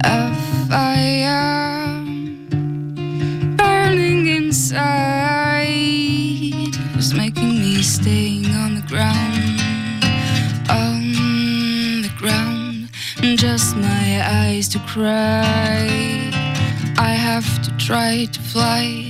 a 0.04 0.34
fire 0.68 2.04
burning 3.56 4.26
inside. 4.26 4.84
It 6.96 7.14
making 7.14 7.58
me 7.58 7.82
staying 7.82 8.46
on 8.54 8.74
the 8.76 8.82
ground, 8.88 9.60
on 10.70 11.12
the 12.02 12.12
ground, 12.16 12.90
just 13.38 13.76
my 13.76 14.22
eyes 14.24 14.68
to 14.68 14.78
cry. 14.80 16.30
I 16.96 17.10
have 17.10 17.62
to 17.62 17.70
try 17.76 18.26
to 18.26 18.40
fly. 18.40 19.03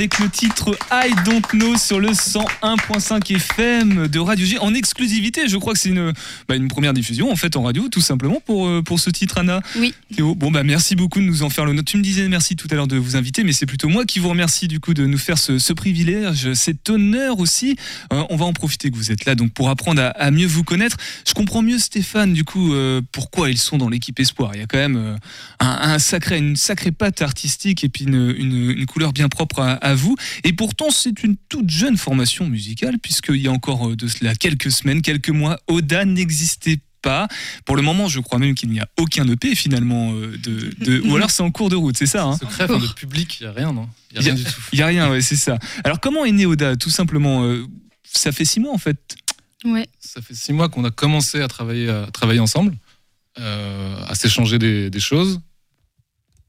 Avec 0.00 0.18
le 0.18 0.30
titre 0.30 0.78
I 0.90 1.10
Don't 1.26 1.42
Know 1.52 1.76
sur 1.76 2.00
le 2.00 2.08
101.5 2.08 3.36
FM 3.36 4.08
de 4.08 4.18
Radio 4.18 4.46
G 4.46 4.56
en 4.58 4.72
exclusivité. 4.72 5.46
Je 5.46 5.58
crois 5.58 5.74
que 5.74 5.78
c'est 5.78 5.90
une, 5.90 6.14
bah, 6.48 6.56
une 6.56 6.68
première 6.68 6.94
diffusion 6.94 7.30
en 7.30 7.36
fait 7.36 7.54
en 7.54 7.62
radio 7.64 7.90
tout 7.90 8.00
simplement 8.00 8.40
pour, 8.40 8.66
euh, 8.66 8.80
pour 8.80 8.98
ce 8.98 9.10
titre 9.10 9.36
Anna. 9.36 9.60
Oui. 9.76 9.92
Théo, 10.16 10.34
bon 10.34 10.50
bah 10.50 10.62
merci 10.62 10.96
beaucoup 10.96 11.18
de 11.20 11.26
nous 11.26 11.42
en 11.42 11.50
faire 11.50 11.66
le 11.66 11.74
note. 11.74 11.84
Tu 11.84 11.98
me 11.98 12.02
disais 12.02 12.26
merci 12.30 12.56
tout 12.56 12.66
à 12.70 12.76
l'heure 12.76 12.86
de 12.86 12.96
vous 12.96 13.14
inviter 13.14 13.44
mais 13.44 13.52
c'est 13.52 13.66
plutôt 13.66 13.90
moi 13.90 14.06
qui 14.06 14.20
vous 14.20 14.30
remercie 14.30 14.68
du 14.68 14.80
coup 14.80 14.94
de 14.94 15.04
nous 15.04 15.18
faire 15.18 15.36
ce, 15.36 15.58
ce 15.58 15.74
privilège, 15.74 16.54
cet 16.54 16.88
honneur 16.88 17.38
aussi. 17.38 17.76
Euh, 18.14 18.24
on 18.30 18.36
va 18.36 18.46
en 18.46 18.54
profiter 18.54 18.90
que 18.90 18.96
vous 18.96 19.12
êtes 19.12 19.26
là 19.26 19.34
donc 19.34 19.52
pour 19.52 19.68
apprendre 19.68 20.00
à, 20.00 20.06
à 20.06 20.30
mieux 20.30 20.46
vous 20.46 20.64
connaître. 20.64 20.96
Je 21.28 21.34
comprends 21.34 21.60
mieux 21.60 21.78
Stéphane 21.78 22.32
du 22.32 22.44
coup 22.44 22.72
euh, 22.72 23.02
pourquoi 23.12 23.50
ils 23.50 23.58
sont 23.58 23.76
dans 23.76 23.90
l'équipe 23.90 24.18
Espoir. 24.18 24.52
Il 24.54 24.60
y 24.60 24.64
a 24.64 24.66
quand 24.66 24.78
même 24.78 24.96
euh, 24.96 25.16
un, 25.58 25.92
un 25.92 25.98
sacré, 25.98 26.38
une 26.38 26.56
sacrée 26.56 26.90
patte 26.90 27.20
artistique 27.20 27.84
et 27.84 27.90
puis 27.90 28.06
une, 28.06 28.34
une, 28.38 28.70
une 28.70 28.86
couleur 28.86 29.12
bien 29.12 29.28
propre 29.28 29.60
à, 29.60 29.72
à 29.72 29.89
vous. 29.94 30.16
Et 30.44 30.52
pourtant, 30.52 30.90
c'est 30.90 31.22
une 31.22 31.36
toute 31.48 31.70
jeune 31.70 31.96
formation 31.96 32.46
musicale, 32.48 32.98
puisqu'il 32.98 33.36
y 33.40 33.48
a 33.48 33.52
encore 33.52 33.90
euh, 33.90 33.96
de 33.96 34.06
cela 34.08 34.34
quelques 34.34 34.70
semaines, 34.70 35.02
quelques 35.02 35.30
mois, 35.30 35.58
Oda 35.68 36.04
n'existait 36.04 36.78
pas. 37.02 37.28
Pour 37.64 37.76
le 37.76 37.82
moment, 37.82 38.08
je 38.08 38.20
crois 38.20 38.38
même 38.38 38.54
qu'il 38.54 38.68
n'y 38.70 38.78
a 38.80 38.86
aucun 38.98 39.26
EP 39.28 39.54
finalement. 39.54 40.12
euh, 40.12 40.36
de, 40.36 40.70
de- 40.84 41.00
ou 41.08 41.16
alors 41.16 41.30
c'est 41.30 41.42
en 41.42 41.50
cours 41.50 41.70
de 41.70 41.76
route, 41.76 41.96
c'est 41.96 42.04
ça 42.06 42.24
hein 42.24 42.36
Secret, 42.36 42.64
enfin, 42.64 42.78
de 42.78 42.92
public, 42.92 43.38
il 43.40 43.44
n'y 43.44 43.48
a 43.48 43.52
rien, 43.52 43.72
non? 43.72 43.88
Il 44.12 44.20
n'y 44.20 44.28
a 44.28 44.32
rien 44.32 44.34
du 44.34 44.44
tout. 44.44 44.60
Il 44.72 44.76
n'y 44.76 44.82
a 44.82 44.86
rien, 44.86 45.10
ouais, 45.10 45.22
c'est 45.22 45.36
ça. 45.36 45.58
Alors 45.84 45.98
comment 46.00 46.24
est 46.26 46.32
né 46.32 46.44
Oda? 46.46 46.76
Tout 46.76 46.90
simplement, 46.90 47.44
euh, 47.44 47.64
ça 48.04 48.32
fait 48.32 48.44
six 48.44 48.60
mois 48.60 48.74
en 48.74 48.78
fait. 48.78 49.16
Ouais. 49.64 49.86
Ça 49.98 50.20
fait 50.20 50.34
six 50.34 50.52
mois 50.52 50.68
qu'on 50.68 50.84
a 50.84 50.90
commencé 50.90 51.40
à 51.40 51.48
travailler, 51.48 51.88
à 51.88 52.06
travailler 52.12 52.40
ensemble, 52.40 52.74
euh, 53.38 53.96
à 54.06 54.14
s'échanger 54.14 54.58
des, 54.58 54.90
des 54.90 55.00
choses. 55.00 55.40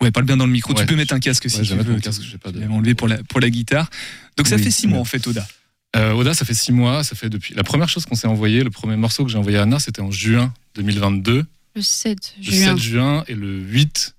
Ouais, 0.01 0.11
parle 0.11 0.25
bien 0.25 0.37
dans 0.37 0.45
le 0.45 0.51
micro. 0.51 0.73
Ouais. 0.73 0.79
Tu 0.81 0.85
peux 0.87 0.95
mettre 0.95 1.13
un 1.13 1.19
casque 1.19 1.49
si 1.49 1.57
Ouais, 1.57 1.63
tu 1.63 1.75
veux. 1.75 1.93
mon 1.93 1.99
casque, 1.99 2.21
pas 2.37 2.51
de- 2.51 2.59
Je 2.61 2.65
vais 2.65 2.73
enlever 2.73 2.95
pour 2.95 3.07
la, 3.07 3.17
pour 3.23 3.39
la 3.39 3.49
guitare. 3.49 3.89
Donc 4.37 4.47
ça 4.47 4.55
Oui, 4.55 4.63
fait 4.63 4.71
six 4.71 4.87
mois 4.87 4.99
en 4.99 5.05
fait, 5.05 5.25
Oda. 5.27 5.47
Euh, 5.95 6.13
Oda, 6.13 6.33
ça 6.33 6.45
fait 6.45 6.53
six 6.53 6.71
mois. 6.71 7.03
Ça 7.03 7.15
fait 7.15 7.29
depuis. 7.29 7.53
La 7.53 7.63
première 7.63 7.89
chose 7.89 8.05
qu'on 8.05 8.15
s'est 8.15 8.27
envoyé, 8.27 8.63
le 8.63 8.69
premier 8.71 8.95
morceau 8.95 9.23
que 9.25 9.31
j'ai 9.31 9.37
envoyé 9.37 9.57
à 9.57 9.63
Anna, 9.63 9.77
c'était 9.79 10.01
en 10.01 10.11
juin 10.11 10.53
2022. 10.75 11.45
Le 11.75 11.81
7 11.81 12.33
Le 12.37 12.43
juin. 12.43 12.65
7 12.75 12.77
juin 12.77 13.23
et 13.27 13.35
le 13.35 13.59
8, 13.59 14.15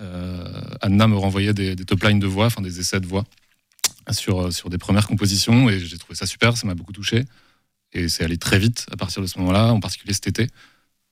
euh, 0.00 0.62
Anna 0.80 1.08
me 1.08 1.16
renvoyait 1.16 1.54
des, 1.54 1.74
des 1.76 1.84
top 1.84 2.02
lines 2.04 2.18
de 2.20 2.26
voix, 2.26 2.46
enfin 2.46 2.62
des 2.62 2.80
essais 2.80 3.00
de 3.00 3.06
voix 3.06 3.24
sur, 4.12 4.46
euh, 4.46 4.50
sur 4.50 4.70
des 4.70 4.78
premières 4.78 5.06
compositions 5.06 5.68
et 5.68 5.80
j'ai 5.80 5.98
trouvé 5.98 6.14
ça 6.14 6.26
super, 6.26 6.56
ça 6.56 6.66
m'a 6.66 6.74
beaucoup 6.74 6.92
touché. 6.92 7.24
Et 7.92 8.08
c'est 8.08 8.24
allé 8.24 8.36
très 8.36 8.58
vite 8.58 8.86
à 8.92 8.96
partir 8.96 9.22
de 9.22 9.26
ce 9.26 9.38
moment-là, 9.38 9.72
en 9.72 9.80
particulier 9.80 10.12
cet 10.12 10.26
été. 10.26 10.48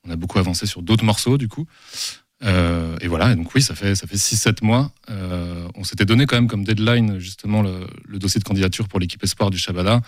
On 0.06 0.10
a 0.10 0.16
beaucoup 0.16 0.38
avancé 0.38 0.66
sur 0.66 0.82
d'autres 0.82 1.04
morceaux 1.04 1.38
du 1.38 1.48
coup. 1.48 1.66
Euh, 2.44 2.96
et 3.00 3.08
voilà, 3.08 3.34
donc 3.34 3.54
oui, 3.54 3.62
ça 3.62 3.74
fait, 3.74 3.94
ça 3.94 4.06
fait 4.06 4.16
6-7 4.16 4.62
mois. 4.64 4.92
Euh, 5.10 5.66
on 5.74 5.84
s'était 5.84 6.04
donné 6.04 6.26
quand 6.26 6.36
même 6.36 6.48
comme 6.48 6.64
deadline 6.64 7.18
justement 7.18 7.62
le, 7.62 7.86
dossier 8.18 8.38
de 8.38 8.44
candidature 8.44 8.86
pour 8.88 9.00
l'équipe 9.00 9.22
Espoir 9.24 9.50
du 9.50 9.58
Shabada, 9.58 10.02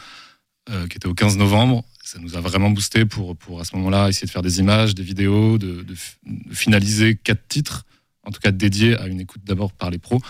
euh, 0.70 0.86
qui 0.86 0.96
était 0.96 1.06
au 1.06 1.14
15 1.14 1.38
novembre. 1.38 1.84
Ça 2.02 2.18
nous 2.20 2.36
a 2.36 2.40
vraiment 2.40 2.70
boosté 2.70 3.04
pour, 3.04 3.36
pour 3.36 3.60
à 3.60 3.64
ce 3.64 3.74
moment-là 3.76 4.08
essayer 4.08 4.26
de 4.26 4.30
faire 4.30 4.42
des 4.42 4.58
images, 4.60 4.94
des 4.94 5.02
vidéos, 5.02 5.58
de, 5.58 5.82
de 5.82 5.94
fi- 5.94 6.16
de 6.26 6.54
finaliser 6.54 7.16
quatre 7.16 7.48
titres, 7.48 7.84
en 8.22 8.30
tout 8.30 8.40
cas 8.40 8.50
dédiés 8.52 8.96
à 8.98 9.06
une 9.06 9.20
écoute 9.20 9.42
d'abord 9.44 9.72
par 9.72 9.90
les 9.90 9.98
pros, 9.98 10.20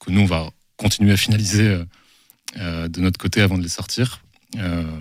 que 0.00 0.10
nous 0.10 0.20
on 0.22 0.26
va 0.26 0.50
continuer 0.76 1.12
à 1.12 1.16
finaliser 1.16 1.80
de 2.56 3.00
notre 3.00 3.18
côté 3.18 3.40
avant 3.40 3.56
de 3.56 3.62
les 3.62 3.68
sortir. 3.68 4.20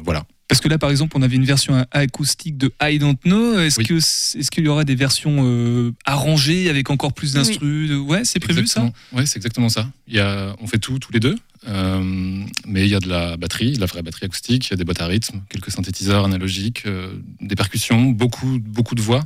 Voilà. 0.03 0.25
Parce 0.47 0.61
que 0.61 0.67
là, 0.69 0.77
par 0.77 0.91
exemple, 0.91 1.17
on 1.17 1.23
avait 1.23 1.35
une 1.37 1.43
version 1.45 1.85
acoustique 1.91 2.55
de 2.57 2.71
I 2.81 2.99
Don't 2.99 3.17
Know. 3.25 3.57
Est-ce 3.59 3.79
que 3.79 3.95
est-ce 3.95 4.51
qu'il 4.51 4.63
y 4.65 4.67
aura 4.67 4.83
des 4.83 4.93
versions 4.93 5.37
euh, 5.43 5.91
arrangées 6.05 6.69
avec 6.69 6.91
encore 6.91 7.13
plus 7.13 7.33
d'instrus 7.33 7.89
de- 7.89 7.95
Ouais, 7.97 8.23
c'est 8.25 8.39
prévu 8.39 8.67
ça? 8.67 8.91
Oui, 9.11 9.25
c'est 9.25 9.37
exactement 9.37 9.69
ça. 9.69 9.89
Il 10.07 10.13
y 10.15 10.19
a, 10.19 10.55
on 10.61 10.67
fait 10.67 10.77
tout, 10.77 10.99
tous 10.99 11.11
les 11.11 11.19
deux. 11.19 11.35
Euh, 11.67 12.43
mais 12.67 12.83
il 12.85 12.89
y 12.89 12.93
a 12.95 12.99
de 12.99 13.09
la 13.09 13.37
batterie, 13.37 13.73
de 13.73 13.79
la 13.79 13.87
vraie 13.87 14.03
batterie 14.03 14.25
acoustique, 14.25 14.67
il 14.67 14.69
y 14.69 14.73
a 14.75 14.77
des 14.77 14.83
boîtes 14.83 15.01
à 15.01 15.07
rythme, 15.07 15.41
quelques 15.49 15.71
synthétiseurs 15.71 16.23
analogiques, 16.23 16.83
euh, 16.85 17.11
des 17.41 17.55
percussions, 17.55 18.03
beaucoup, 18.11 18.59
beaucoup 18.59 18.93
de 18.93 19.01
voix 19.01 19.23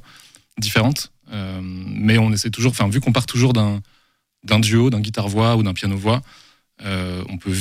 différentes. 0.58 1.12
Euh, 1.34 1.60
mais 1.62 2.18
on 2.18 2.32
essaie 2.32 2.50
toujours, 2.50 2.72
enfin, 2.72 2.88
vu 2.88 3.02
qu'on 3.02 3.12
part 3.12 3.26
toujours 3.26 3.52
d'un, 3.52 3.82
d'un 4.46 4.60
duo, 4.60 4.90
d'un 4.90 5.02
guitare-voix 5.02 5.58
ou 5.58 5.64
d'un 5.64 5.74
piano-voix, 5.74 6.22
euh, 6.86 7.24
on 7.28 7.38
peut 7.38 7.52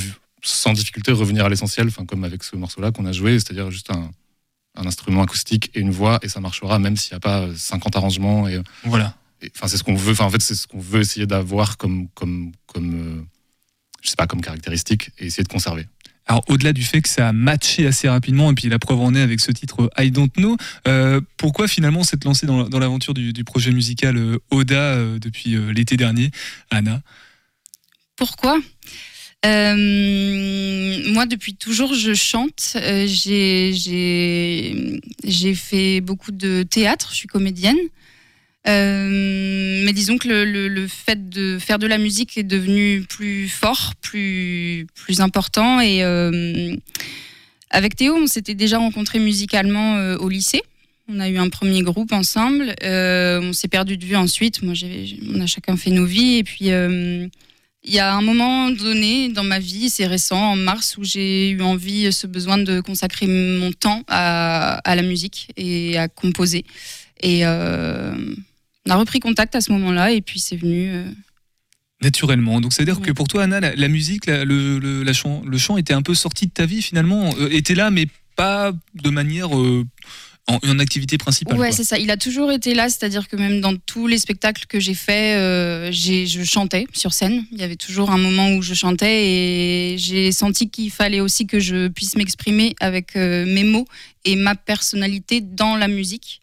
sans 0.41 0.73
difficulté 0.73 1.11
revenir 1.11 1.45
à 1.45 1.49
l'essentiel, 1.49 1.87
enfin, 1.87 2.05
comme 2.05 2.23
avec 2.23 2.43
ce 2.43 2.55
morceau-là 2.55 2.91
qu'on 2.91 3.05
a 3.05 3.11
joué, 3.11 3.33
c'est-à-dire 3.39 3.71
juste 3.71 3.91
un, 3.91 4.09
un 4.75 4.85
instrument 4.87 5.23
acoustique 5.23 5.71
et 5.73 5.79
une 5.79 5.91
voix, 5.91 6.19
et 6.21 6.29
ça 6.29 6.39
marchera 6.39 6.79
même 6.79 6.95
s'il 6.97 7.13
n'y 7.13 7.17
a 7.17 7.19
pas 7.19 7.41
euh, 7.41 7.53
50 7.55 7.95
arrangements. 7.95 8.47
Et, 8.47 8.59
Voilà. 8.83 9.15
et, 9.41 9.51
Enfin, 9.55 9.67
c'est 9.67 9.77
ce 9.77 9.83
qu'on 9.83 9.95
veut. 9.95 10.11
Enfin, 10.13 10.25
en 10.25 10.29
fait, 10.29 10.41
c'est 10.41 10.55
ce 10.55 10.67
qu'on 10.67 10.79
veut 10.79 11.01
essayer 11.01 11.25
d'avoir 11.25 11.77
comme, 11.77 12.07
comme, 12.09 12.51
comme, 12.67 12.93
euh, 13.19 13.21
je 14.01 14.09
sais 14.09 14.15
pas, 14.15 14.27
comme 14.27 14.41
caractéristique 14.41 15.11
et 15.19 15.25
essayer 15.27 15.43
de 15.43 15.49
conserver. 15.49 15.87
Alors, 16.25 16.43
au-delà 16.47 16.73
du 16.73 16.83
fait 16.83 17.01
que 17.01 17.09
ça 17.09 17.29
a 17.29 17.33
matché 17.33 17.87
assez 17.87 18.07
rapidement, 18.07 18.51
et 18.51 18.53
puis 18.53 18.69
la 18.69 18.77
preuve 18.77 18.99
en 18.99 19.15
est 19.15 19.21
avec 19.21 19.39
ce 19.39 19.51
titre 19.51 19.89
I 19.97 20.11
Don't 20.11 20.29
Know, 20.37 20.57
euh, 20.87 21.21
pourquoi 21.37 21.67
finalement 21.67 22.03
s'être 22.03 22.23
lancé 22.23 22.45
dans, 22.45 22.69
dans 22.69 22.77
l'aventure 22.77 23.15
du, 23.15 23.33
du 23.33 23.43
projet 23.43 23.71
musical 23.71 24.15
euh, 24.15 24.37
Oda 24.51 24.75
euh, 24.75 25.17
depuis 25.17 25.55
euh, 25.55 25.73
l'été 25.73 25.97
dernier, 25.97 26.29
Anna? 26.69 27.01
Pourquoi? 28.15 28.59
Euh, 29.45 31.11
moi, 31.13 31.25
depuis 31.25 31.55
toujours, 31.55 31.93
je 31.93 32.13
chante. 32.13 32.73
Euh, 32.75 33.05
j'ai- 33.07 33.73
fait 35.55 36.01
beaucoup 36.01 36.31
de 36.31 36.63
théâtre. 36.63 37.09
Je 37.11 37.15
suis 37.15 37.27
comédienne. 37.27 37.77
Euh, 38.67 39.81
mais 39.85 39.93
disons 39.93 40.17
que 40.17 40.27
le, 40.27 40.87
fait 40.87 41.29
de 41.29 41.57
faire 41.59 41.79
de 41.79 41.87
la 41.87 41.97
musique 41.97 42.37
est 42.37 42.43
devenu 42.43 43.05
plus 43.07 43.47
fort, 43.47 43.93
plus, 44.01 44.87
important. 45.19 45.79
Et 45.79 46.03
avec 47.71 47.95
Théo, 47.95 48.15
on 48.15 48.27
s'était 48.27 48.55
déjà 48.55 48.77
rencontrés 48.77 49.19
musicalement 49.19 49.95
au 50.15 50.29
lycée. 50.29 50.61
On 51.07 51.19
a 51.19 51.29
eu 51.29 51.37
un 51.37 51.49
premier 51.49 51.81
groupe 51.81 52.11
ensemble. 52.11 52.75
On 52.83 53.53
s'est 53.53 53.69
perdu 53.69 53.97
de 53.97 54.05
vue 54.05 54.17
ensuite. 54.17 54.61
Moi, 54.61 54.73
on 55.33 55.39
a 55.41 55.45
chacun 55.45 55.77
fait 55.77 55.91
nos 55.91 56.05
vies. 56.05 56.37
Et 56.37 56.43
puis, 56.43 56.71
il 57.83 57.93
y 57.93 57.99
a 57.99 58.13
un 58.13 58.21
moment 58.21 58.69
donné 58.71 59.29
dans 59.29 59.43
ma 59.43 59.59
vie, 59.59 59.89
c'est 59.89 60.05
récent, 60.05 60.51
en 60.51 60.55
mars, 60.55 60.97
où 60.97 61.03
j'ai 61.03 61.51
eu 61.51 61.61
envie, 61.61 62.11
ce 62.11 62.27
besoin 62.27 62.57
de 62.57 62.81
consacrer 62.81 63.25
mon 63.27 63.71
temps 63.71 64.03
à, 64.07 64.75
à 64.89 64.95
la 64.95 65.01
musique 65.01 65.49
et 65.57 65.97
à 65.97 66.07
composer. 66.09 66.65
Et 67.21 67.45
euh, 67.45 68.13
on 68.85 68.91
a 68.91 68.95
repris 68.95 69.19
contact 69.19 69.55
à 69.55 69.61
ce 69.61 69.71
moment-là, 69.71 70.11
et 70.11 70.21
puis 70.21 70.39
c'est 70.39 70.57
venu. 70.57 70.89
euh, 70.89 71.05
naturellement. 72.01 72.61
Donc, 72.61 72.73
c'est-à-dire 72.73 73.01
que 73.01 73.11
pour 73.11 73.27
toi, 73.27 73.43
Anna, 73.43 73.59
la, 73.59 73.75
la 73.75 73.87
musique, 73.87 74.25
la- 74.25 74.45
le, 74.45 74.79
le, 74.79 75.03
la 75.03 75.13
chant, 75.13 75.41
le 75.45 75.57
chant 75.57 75.77
était 75.77 75.93
un 75.93 76.01
peu 76.01 76.15
sorti 76.15 76.47
de 76.47 76.51
ta 76.51 76.65
vie 76.65 76.81
finalement, 76.81 77.29
euh, 77.39 77.49
était 77.51 77.75
là, 77.75 77.91
mais 77.91 78.07
pas 78.35 78.71
de 78.95 79.09
manière 79.09 79.57
euh, 79.57 79.85
en, 80.49 80.59
en 80.67 80.79
activité 80.79 81.17
principale. 81.17 81.57
Ouais, 81.57 81.71
c'est 81.71 81.83
ça. 81.83 81.97
Il 81.97 82.11
a 82.11 82.17
toujours 82.17 82.51
été 82.51 82.73
là, 82.73 82.89
c'est-à-dire 82.89 83.27
que 83.27 83.35
même 83.35 83.61
dans 83.61 83.75
tous 83.75 84.07
les 84.07 84.17
spectacles 84.17 84.65
que 84.67 84.79
j'ai 84.79 84.93
faits, 84.93 85.37
euh, 85.37 85.91
je 85.91 86.43
chantais 86.43 86.85
sur 86.93 87.13
scène. 87.13 87.45
Il 87.51 87.59
y 87.59 87.63
avait 87.63 87.75
toujours 87.75 88.11
un 88.11 88.17
moment 88.17 88.51
où 88.53 88.61
je 88.61 88.73
chantais 88.73 89.27
et 89.27 89.97
j'ai 89.97 90.31
senti 90.31 90.69
qu'il 90.69 90.91
fallait 90.91 91.21
aussi 91.21 91.47
que 91.47 91.59
je 91.59 91.87
puisse 91.87 92.15
m'exprimer 92.15 92.75
avec 92.79 93.15
euh, 93.15 93.45
mes 93.45 93.63
mots 93.63 93.85
et 94.25 94.35
ma 94.35 94.55
personnalité 94.55 95.41
dans 95.41 95.75
la 95.75 95.87
musique. 95.87 96.41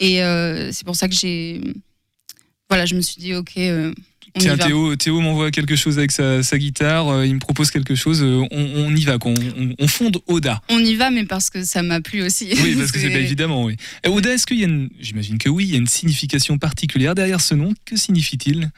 Et 0.00 0.22
euh, 0.22 0.70
c'est 0.72 0.84
pour 0.84 0.96
ça 0.96 1.08
que 1.08 1.14
j'ai. 1.14 1.60
Voilà, 2.68 2.86
je 2.86 2.94
me 2.94 3.00
suis 3.00 3.20
dit, 3.20 3.34
ok. 3.34 3.58
Tiens. 4.38 4.56
Théo, 4.56 4.94
Théo 4.96 5.20
m'envoie 5.20 5.50
quelque 5.50 5.74
chose 5.76 5.98
avec 5.98 6.12
sa, 6.12 6.42
sa 6.42 6.58
guitare, 6.58 7.08
euh, 7.08 7.26
il 7.26 7.34
me 7.34 7.38
propose 7.40 7.70
quelque 7.70 7.94
chose, 7.94 8.22
euh, 8.22 8.42
on, 8.50 8.72
on 8.76 8.94
y 8.94 9.04
va, 9.04 9.18
quoi. 9.18 9.32
On, 9.32 9.62
on- 9.62 9.74
on 9.78 9.88
fonde 9.88 10.18
Oda. 10.26 10.60
On 10.68 10.78
y 10.78 10.94
va, 10.96 11.10
mais 11.10 11.24
parce 11.24 11.50
que 11.50 11.64
ça 11.64 11.82
m'a 11.82 12.00
plu 12.00 12.22
aussi. 12.22 12.48
Oui, 12.62 12.74
parce 12.76 12.92
que 12.92 12.98
c'est 13.00 13.10
pas 13.10 13.18
évidemment, 13.18 13.64
oui. 13.64 13.76
Et 14.04 14.08
Oda, 14.08 14.32
est-ce 14.34 14.46
qu'il 14.46 14.58
y 14.58 14.62
a 14.64 14.66
une. 14.66 14.90
J'imagine 15.00 15.38
que 15.38 15.48
oui, 15.48 15.64
il 15.64 15.70
y 15.70 15.74
a 15.74 15.78
une 15.78 15.86
signification 15.86 16.58
particulière 16.58 17.14
derrière 17.14 17.40
ce 17.40 17.54
nom. 17.54 17.72
Que 17.84 17.96
signifie-t-il? 17.96 18.70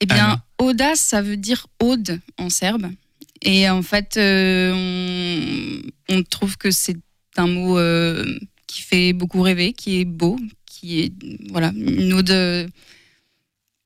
Eh 0.00 0.06
bien. 0.06 0.40
Oda, 0.58 0.94
ça 0.94 1.22
veut 1.22 1.36
dire 1.36 1.66
ode 1.80 2.20
en 2.36 2.50
serbe. 2.50 2.86
Et 3.42 3.68
en 3.70 3.82
fait, 3.82 4.16
euh, 4.16 5.80
on, 6.08 6.22
trouve 6.24 6.56
que 6.56 6.70
c'est 6.70 6.96
un 7.36 7.46
mot 7.46 7.78
qui 8.66 8.82
fait 8.82 9.12
beaucoup 9.12 9.40
rêver, 9.42 9.72
qui 9.72 10.00
est 10.00 10.04
beau, 10.04 10.38
qui 10.66 11.00
est 11.00 11.12
voilà 11.50 11.72
une 11.76 12.12
ode, 12.12 12.70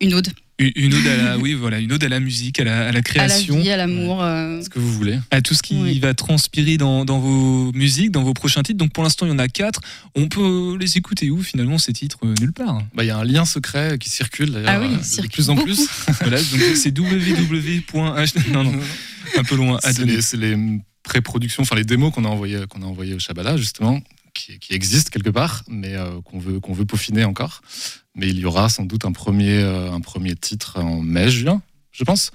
une 0.01 0.14
ode 0.14 0.28
Une 0.77 0.95
ode 0.95 1.07
à 1.07 1.17
la, 1.17 1.39
oui, 1.39 1.55
voilà, 1.55 1.79
une 1.79 1.93
ode 1.93 2.03
à 2.05 2.09
la 2.09 2.21
musique, 2.21 2.61
à 2.61 2.65
la, 2.65 2.79
à 2.79 2.83
la 2.83 2.89
à 2.89 2.93
la 2.93 3.03
création. 3.03 3.59
vie, 3.61 3.71
à 3.71 3.77
l'amour. 3.77 4.23
euh, 4.23 4.63
Ce 4.63 4.69
que 4.69 4.79
vous 4.79 4.93
voulez. 4.93 5.19
à 5.31 5.41
tout 5.43 5.55
ce 5.55 5.63
qui 5.63 5.99
va 5.99 6.15
transpirer 6.15 6.77
dans, 6.77 7.05
dans 7.05 7.19
vos 7.19 7.73
musiques, 7.73 8.11
dans 8.11 8.23
vos 8.23 8.35
prochains 8.35 8.63
titres. 8.63 8.79
Donc 8.79 8.93
pour 8.93 9.03
l'instant, 9.03 9.27
il 9.27 9.31
y 9.31 9.33
en 9.33 9.39
a 9.39 9.49
quatre. 9.49 9.81
On 10.15 10.29
peut 10.29 10.77
les 10.81 10.97
écouter 10.97 11.31
où 11.31 11.43
finalement 11.43 11.79
ces 11.79 11.93
titres 11.93 12.19
Euh, 12.25 12.35
Nulle 12.41 12.53
part? 12.53 12.79
Bah, 12.95 13.05
Il 13.05 13.09
y 13.09 13.11
a 13.11 13.19
un 13.19 13.25
lien 13.25 13.45
secret 13.45 13.97
qui 13.99 14.09
circule 14.11 14.51
d'ailleurs 14.53 14.71
Ah 14.73 14.81
oui, 14.81 14.89
euh, 14.95 14.99
de 14.99 15.03
circule 15.03 15.31
plus 15.31 15.51
en 15.51 15.55
beaucoup. 15.55 15.67
plus. 15.67 15.89
Voilà, 16.21 16.37
donc 16.39 16.61
c'est 16.77 16.97
www. 16.99 17.83
Non, 18.53 18.65
non, 18.65 18.73
un 19.39 19.45
peu 19.45 19.57
loin. 19.57 19.79
à 19.83 19.93
C'est 19.93 20.01
donner. 20.01 20.17
les, 20.17 20.23
c'est 20.23 20.37
les 20.37 20.57
pré-productions, 21.03 21.63
enfin 21.63 21.75
les 21.77 21.85
démos 21.85 22.13
qu'on 22.13 22.25
a 22.25 22.29
envoyées 22.29 22.61
qu'on 22.69 22.83
a 22.83 22.87
envoyé 22.87 23.15
au 23.15 23.19
Shabala 23.19 23.57
justement, 23.57 24.01
qui, 24.35 24.59
qui 24.59 24.74
existent 24.74 25.11
quelque 25.11 25.30
part, 25.30 25.62
mais 25.68 25.95
euh, 25.95 26.20
qu'on 26.22 26.39
veut 26.39 26.61
qu'on 26.61 26.72
veut 26.72 26.85
peaufiner 26.87 27.24
encore. 27.24 27.62
Mais 28.14 28.28
il 28.28 28.39
y 28.39 28.45
aura 28.45 28.68
sans 28.68 28.85
doute 28.85 29.05
un 29.05 29.12
premier 29.12 29.59
euh, 29.59 29.91
un 29.93 30.01
premier 30.01 30.35
titre 30.37 30.78
en 30.80 31.01
mai 31.01 31.30
juin, 31.30 31.62
je 31.93 32.05
pense. 32.05 32.30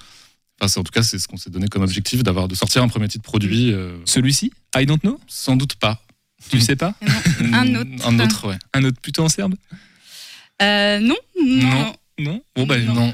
Enfin, 0.60 0.68
c'est- 0.70 0.80
en 0.80 0.84
tout 0.84 0.92
cas, 0.92 1.04
c'est 1.04 1.20
ce 1.20 1.28
qu'on 1.28 1.38
s'est 1.38 1.50
donné 1.52 1.68
comme 1.68 1.84
objectif 1.84 2.24
d'avoir 2.24 2.48
de 2.48 2.56
sortir 2.56 2.82
un 2.84 2.88
premier 2.88 3.08
titre 3.08 3.24
produit. 3.24 3.72
euh, 3.74 3.98
Celui-ci? 4.06 4.52
I 4.76 4.86
don't 4.86 5.00
know? 5.02 5.20
sans 5.28 5.56
doute 5.56 5.76
pas. 5.76 6.02
Tu 6.50 6.58
le 6.58 6.62
sais 6.62 6.76
pas? 6.76 6.94
Un 7.54 7.76
autre. 7.76 8.08
Un 8.08 8.20
autre, 8.20 8.48
ouais. 8.48 8.58
Un 8.74 8.84
autre 8.86 9.00
plutôt 9.02 9.24
en 9.24 9.30
serbe? 9.30 9.56
Euh, 10.62 11.00
non, 11.00 11.16
non, 11.44 11.70
non? 11.70 11.96
Non? 12.20 12.42
Bon, 12.56 12.66
bah, 12.66 12.80
non. 12.80 13.10
Euh, 13.10 13.12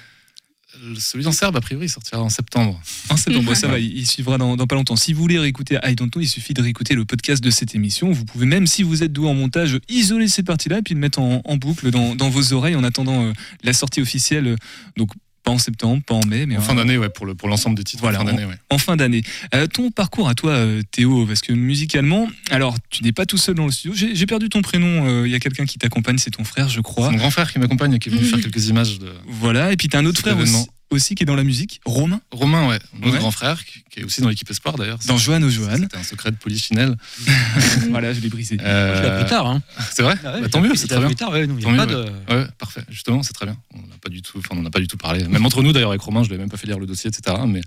Celui 1.00 1.26
en 1.28 1.32
serbe, 1.32 1.56
a 1.56 1.62
priori, 1.62 1.86
il 1.86 1.90
sortira 1.90 2.22
en 2.22 2.30
septembre. 2.30 2.80
En 3.10 3.18
septembre, 3.18 3.56
ça 3.56 3.68
va, 3.68 3.80
il 3.80 4.06
suivra 4.08 4.38
dans, 4.38 4.56
dans 4.56 4.66
pas 4.68 4.76
longtemps. 4.76 4.96
Si 4.96 5.14
vous 5.14 5.22
voulez 5.22 5.38
réécouter 5.40 5.78
I 5.84 5.96
Don't 5.96 6.10
Know, 6.10 6.22
il 6.22 6.28
suffit 6.28 6.54
de 6.54 6.62
réécouter 6.62 6.96
le 6.96 7.06
podcast 7.06 7.44
de 7.44 7.50
cette 7.52 7.76
émission. 7.76 8.12
Vous 8.12 8.26
pouvez 8.26 8.46
même, 8.46 8.66
si 8.68 8.82
vous 8.84 9.04
êtes 9.04 9.14
doué 9.14 9.28
en 9.30 9.34
montage, 9.34 9.80
isoler 9.90 10.28
ces 10.28 10.44
parties-là 10.44 10.80
et 10.80 10.82
puis 10.82 10.94
le 10.96 11.00
mettre 11.00 11.20
en, 11.20 11.42
en 11.46 11.58
boucle 11.58 11.92
dans, 11.92 12.16
dans 12.16 12.30
vos 12.30 12.54
oreilles 12.54 12.76
en 12.76 12.84
attendant 12.84 13.24
euh, 13.26 13.34
la 13.64 13.74
sortie 13.74 14.02
officielle. 14.02 14.48
euh, 14.48 14.56
Donc 14.98 15.10
pas 15.44 15.52
en 15.52 15.58
septembre, 15.58 16.02
pas 16.08 16.14
en 16.16 16.26
mai, 16.26 16.46
mais 16.46 16.56
En 16.56 16.62
fin 16.62 16.74
d'année, 16.74 16.98
ouais, 16.98 17.10
pour 17.10 17.26
le 17.26 17.36
pour 17.36 17.50
l'ensemble 17.50 17.76
des 17.76 17.84
titres. 17.84 18.02
Voilà, 18.02 18.22
en 18.22 18.26
fin 18.26 18.32
d'année, 18.32 18.46
ouais. 18.46 18.56
en 18.70 18.78
fin 18.78 18.96
d'année. 18.96 19.24
Euh, 19.54 19.68
ton 19.68 19.92
parcours 19.92 20.30
à 20.30 20.36
toi, 20.36 20.52
euh, 20.52 20.82
Théo, 20.92 21.26
parce 21.28 21.42
que 21.42 21.52
musicalement, 21.52 22.30
alors 22.50 22.78
tu 22.90 23.04
n'es 23.04 23.12
pas 23.12 23.26
tout 23.26 23.38
seul 23.38 23.56
dans 23.56 23.66
le 23.66 23.72
studio. 23.74 23.94
J'ai 24.14 24.26
perdu 24.26 24.48
ton 24.48 24.62
prénom. 24.62 25.06
euh, 25.06 25.28
Il 25.28 25.32
y 25.34 25.36
a 25.36 25.40
quelqu'un 25.42 25.66
qui 25.66 25.78
t'accompagne, 25.78 26.18
c'est 26.18 26.32
ton 26.32 26.46
frère, 26.46 26.70
je 26.70 26.80
crois. 26.80 27.08
C'est 27.08 27.12
mon 27.12 27.18
grand 27.18 27.30
frère 27.30 27.52
qui 27.52 27.60
m'accompagne 27.60 28.00
qui 28.00 28.08
est 28.08 28.14
venu 28.14 28.24
faire 28.30 28.40
quelques 28.40 28.70
images 28.70 29.00
de. 29.00 29.12
Voilà. 29.28 29.74
Et 29.74 29.76
puis 29.76 29.90
t'as 29.90 30.00
un 30.00 30.06
autre 30.06 30.22
frère 30.22 30.38
aussi. 30.38 30.66
Aussi 30.94 31.16
qui 31.16 31.24
est 31.24 31.26
dans 31.26 31.36
la 31.36 31.44
musique, 31.44 31.82
Romain. 31.86 32.22
Romain, 32.32 32.68
ouais, 32.70 32.80
mon 32.94 33.12
Ouais. 33.12 33.18
grand 33.20 33.32
frère, 33.32 33.64
qui 33.66 34.00
est 34.00 34.04
aussi 34.04 34.22
dans 34.22 34.30
l'équipe 34.30 34.50
Espoir 34.50 34.76
d'ailleurs. 34.78 35.00
Dans 35.08 35.18
Johan 35.18 35.42
au 35.44 35.50
Johan. 35.50 35.76
C'était 35.78 35.98
un 35.98 36.04
secret 36.04 36.32
de 36.32 36.38
Polichinelle. 36.38 36.96
voilà, 37.90 38.14
je 38.14 38.20
l'ai 38.22 38.30
brisé. 38.30 38.58
Euh, 38.62 38.96
Je 38.98 39.02
l'ai 39.02 39.08
appris 39.10 39.30
tard. 39.30 39.48
Hein. 39.48 39.62
C'est 39.94 40.02
vrai 40.04 40.16
Ah 40.24 40.34
ouais, 40.36 40.42
Bah, 40.42 40.50
Tant 40.50 40.62
mieux, 40.62 40.76
c'est 40.76 40.88
très 40.88 40.98
bien. 40.98 41.06
appris 41.06 41.16
tard, 41.16 41.32
ouais, 41.32 41.42
y 41.42 41.44
a 41.44 41.48
pas 41.48 41.86
mieux, 41.86 41.86
de- 41.86 41.96
ouais. 42.30 42.36
Ouais, 42.36 42.48
parfait. 42.58 42.82
Justement, 42.90 43.24
c'est 43.24 43.34
très 43.34 43.46
bien. 43.46 43.58
On 43.74 43.80
n'a 43.80 43.98
pas 44.02 44.10
du 44.10 44.22
tout, 44.22 44.38
enfin, 44.40 44.50
on 44.52 44.56
n'en 44.56 44.66
a 44.66 44.72
pas 44.72 44.80
du 44.80 44.88
tout 44.88 44.98
parlé. 44.98 45.28
Même 45.28 45.46
entre 45.46 45.62
nous 45.64 45.72
d'ailleurs 45.74 45.90
avec 45.92 46.02
Romain, 46.02 46.24
je 46.24 46.30
l'ai 46.30 46.38
même 46.38 46.50
pas 46.50 46.58
fait 46.58 46.68
lire 46.68 46.80
le 46.80 46.86
dossier, 46.86 47.10
etc. 47.10 47.36
Mais 47.48 47.62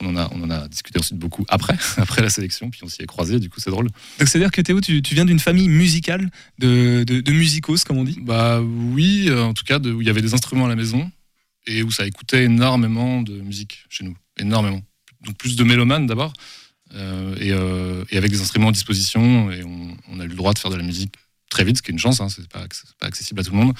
on 0.00 0.06
en 0.08 0.16
a, 0.16 0.28
on 0.32 0.42
en 0.42 0.50
a 0.50 0.66
discuté 0.68 0.98
ensuite 0.98 1.18
beaucoup 1.18 1.44
après, 1.48 1.76
après 1.98 2.22
la 2.22 2.30
sélection, 2.30 2.70
puis 2.70 2.80
on 2.84 2.88
s'y 2.88 3.02
est 3.02 3.06
croisés. 3.06 3.38
Du 3.38 3.48
coup, 3.50 3.60
c'est 3.60 3.70
drôle. 3.70 3.86
Donc 4.18 4.28
c'est-à-dire 4.28 4.50
que 4.50 4.60
Théo, 4.60 4.80
tu, 4.80 5.02
tu 5.02 5.14
viens 5.14 5.24
d'une 5.24 5.38
famille 5.38 5.68
musicale, 5.68 6.30
de, 6.58 7.04
de, 7.04 7.20
de 7.20 7.32
musicos, 7.32 7.84
comme 7.84 7.98
on 7.98 8.04
dit? 8.04 8.18
Bah 8.20 8.60
oui, 8.60 9.26
euh, 9.28 9.42
en 9.44 9.54
tout 9.54 9.64
cas, 9.64 9.78
de, 9.78 9.92
où 9.92 10.00
il 10.00 10.06
y 10.06 10.10
avait 10.10 10.22
des 10.22 10.34
instruments 10.34 10.66
à 10.66 10.68
la 10.68 10.76
maison 10.76 11.10
et 11.66 11.82
où 11.82 11.90
ça 11.90 12.06
écoutait 12.06 12.44
énormément 12.44 13.22
de 13.22 13.40
musique 13.40 13.84
chez 13.88 14.04
nous, 14.04 14.16
énormément. 14.38 14.82
Donc 15.24 15.36
plus 15.36 15.56
de 15.56 15.64
mélomanes 15.64 16.06
d'abord, 16.06 16.32
euh, 16.94 17.34
et, 17.40 17.52
euh, 17.52 18.04
et 18.10 18.16
avec 18.16 18.30
des 18.30 18.40
instruments 18.40 18.68
à 18.68 18.72
disposition, 18.72 19.50
et 19.50 19.64
on, 19.64 20.20
a 20.20 20.24
eu 20.24 20.28
le 20.28 20.34
droit 20.34 20.52
de 20.52 20.58
faire 20.58 20.70
de 20.70 20.76
la 20.76 20.82
musique 20.82 21.14
très 21.50 21.64
vite, 21.64 21.78
ce 21.78 21.82
qui 21.82 21.90
est 21.90 21.92
une 21.92 21.98
chance, 21.98 22.20
hein, 22.20 22.28
c'est 22.28 22.48
pas, 22.48 22.66
accessible 23.00 23.40
à 23.40 23.44
tout 23.44 23.52
le 23.52 23.58
monde. 23.58 23.74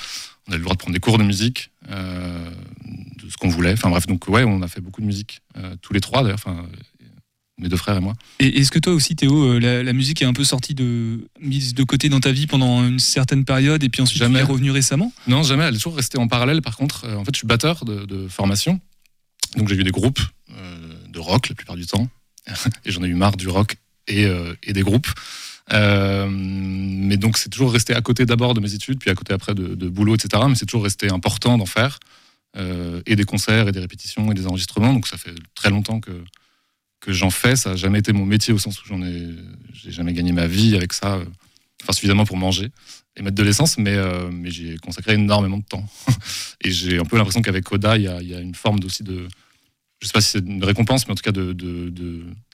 On 0.47 0.53
a 0.53 0.55
eu 0.55 0.59
le 0.59 0.65
droit 0.65 0.75
de 0.75 0.79
prendre 0.79 0.95
des 0.95 1.01
cours 1.01 1.19
de 1.19 1.25
musique, 1.25 1.71
euh, 1.91 2.51
de 3.23 3.31
ce 3.31 3.37
qu'on 3.37 3.49
voulait. 3.49 3.73
Enfin 3.73 3.91
bref, 3.91 4.07
donc 4.07 4.27
ouais, 4.29 4.45
on 4.45 4.63
a 4.63 4.69
fait 4.69 4.81
beaucoup 4.81 5.01
de 5.01 5.07
musique, 5.07 5.41
tous 5.81 5.93
les 5.93 6.01
trois 6.01 6.23
d'ailleurs, 6.23 6.39
mes 7.59 7.69
deux 7.69 7.77
frères 7.77 7.97
et 7.97 8.01
moi. 8.01 8.15
Et 8.41 8.61
est-ce 8.61 8.71
que 8.73 8.79
toi 8.81 8.93
aussi, 8.93 9.15
Théo, 9.15 9.45
euh, 9.45 9.59
la, 9.61 9.83
la 9.83 9.93
musique 9.93 10.21
est 10.23 10.25
un 10.25 10.33
peu 10.33 10.43
sortie 10.45 10.75
de 10.75 11.29
mise 11.41 11.75
de 11.75 11.85
côté 11.85 12.09
dans 12.09 12.19
ta 12.21 12.33
vie 12.33 12.47
pendant 12.49 12.85
une 12.85 12.99
certaine 12.99 13.45
période 13.45 13.85
et 13.85 13.89
puis 13.89 14.03
ensuite 14.03 14.19
Jamais. 14.19 14.41
tu 14.41 14.45
es 14.45 14.49
revenu 14.49 14.71
récemment? 14.73 15.13
Non, 15.29 15.43
jamais. 15.45 15.65
Elle 15.65 15.75
est 15.75 15.79
toujours 15.79 15.95
restée 15.97 16.19
en 16.19 16.27
parallèle. 16.29 16.63
Par 16.63 16.77
contre, 16.77 17.05
Euh, 17.05 17.17
en 17.17 17.25
fait, 17.25 17.31
je 17.35 17.39
suis 17.39 17.47
batteur 17.47 17.85
de, 17.85 18.05
de 18.07 18.27
formation. 18.29 18.81
Donc, 19.57 19.69
j'ai 19.69 19.77
eu 19.77 19.85
des 19.85 19.93
groupes 19.93 20.19
euh, 20.51 20.95
de 21.09 21.19
rock 21.21 21.49
la 21.49 21.55
plupart 21.55 21.77
du 21.77 21.87
temps. 21.87 22.09
et 22.85 22.91
j'en 22.91 23.03
ai 23.05 23.07
eu 23.09 23.15
marre 23.15 23.37
du 23.37 23.47
rock 23.49 23.77
et, 24.09 24.25
euh, 24.27 24.55
et 24.65 24.73
des 24.73 24.83
groupes. 24.83 25.07
Euh, 25.73 26.27
mais 26.29 27.17
donc, 27.17 27.39
c'est 27.39 27.49
toujours 27.51 27.73
resté 27.73 27.95
à 27.95 28.01
côté 28.03 28.27
d'abord 28.27 28.55
de 28.55 28.61
mes 28.61 28.75
études, 28.75 28.99
puis 28.99 29.11
à 29.11 29.15
côté 29.15 29.33
après 29.33 29.55
de, 29.55 29.75
de 29.77 29.89
boulot, 29.89 30.15
etc. 30.17 30.43
Mais 30.49 30.57
c'est 30.57 30.67
toujours 30.67 30.85
resté 30.85 31.09
important 31.11 31.57
d'en 31.57 31.67
faire. 31.67 32.01
Et 33.07 33.17
des 33.17 33.25
concerts, 33.25 33.67
et 33.67 33.73
des 33.73 33.81
répétitions, 33.81 34.31
et 34.31 34.35
des 34.35 34.47
enregistrements. 34.47 34.93
Donc, 34.93 35.09
ça 35.09 35.17
fait 35.17 35.35
très 35.57 35.71
longtemps 35.71 35.99
que, 35.99 36.13
que 37.05 37.13
j'en 37.13 37.31
fais. 37.31 37.55
Ça 37.57 37.71
n'a 37.71 37.77
jamais 37.77 37.99
été 38.01 38.13
mon 38.13 38.25
métier 38.27 38.53
au 38.55 38.59
sens 38.59 38.81
où 38.83 38.87
j'en 38.87 39.03
ai, 39.03 39.31
j'ai 39.73 39.91
jamais 39.93 40.13
gagné 40.13 40.33
ma 40.33 40.47
vie 40.47 40.75
avec 40.77 40.93
ça. 40.93 41.15
euh, 41.17 41.25
Enfin, 41.83 41.93
suffisamment 41.93 42.25
pour 42.25 42.39
manger 42.39 42.71
et 43.15 43.21
mettre 43.23 43.37
de 43.37 43.43
l'essence, 43.43 43.77
mais, 43.77 43.95
euh, 43.95 44.31
mais 44.33 44.51
j'ai 44.51 44.79
consacré 44.79 45.15
énormément 45.15 45.59
de 45.59 45.65
temps. 45.65 45.85
et 46.65 46.71
j'ai 46.71 46.99
un 46.99 47.05
peu 47.05 47.19
l'impression 47.19 47.43
qu'avec 47.43 47.71
Oda, 47.71 47.99
il 47.99 48.03
y 48.05 48.27
y 48.27 48.35
a 48.35 48.41
une 48.41 48.55
forme 48.55 48.79
aussi 48.87 49.03
de. 49.03 49.29
Je 50.01 50.07
sais 50.07 50.13
pas 50.13 50.23
si 50.23 50.31
c'est 50.31 50.39
une 50.47 50.65
récompense, 50.65 51.07
mais 51.07 51.13
en 51.13 51.15
tout 51.15 51.23
cas 51.23 51.33
de- 51.33 51.53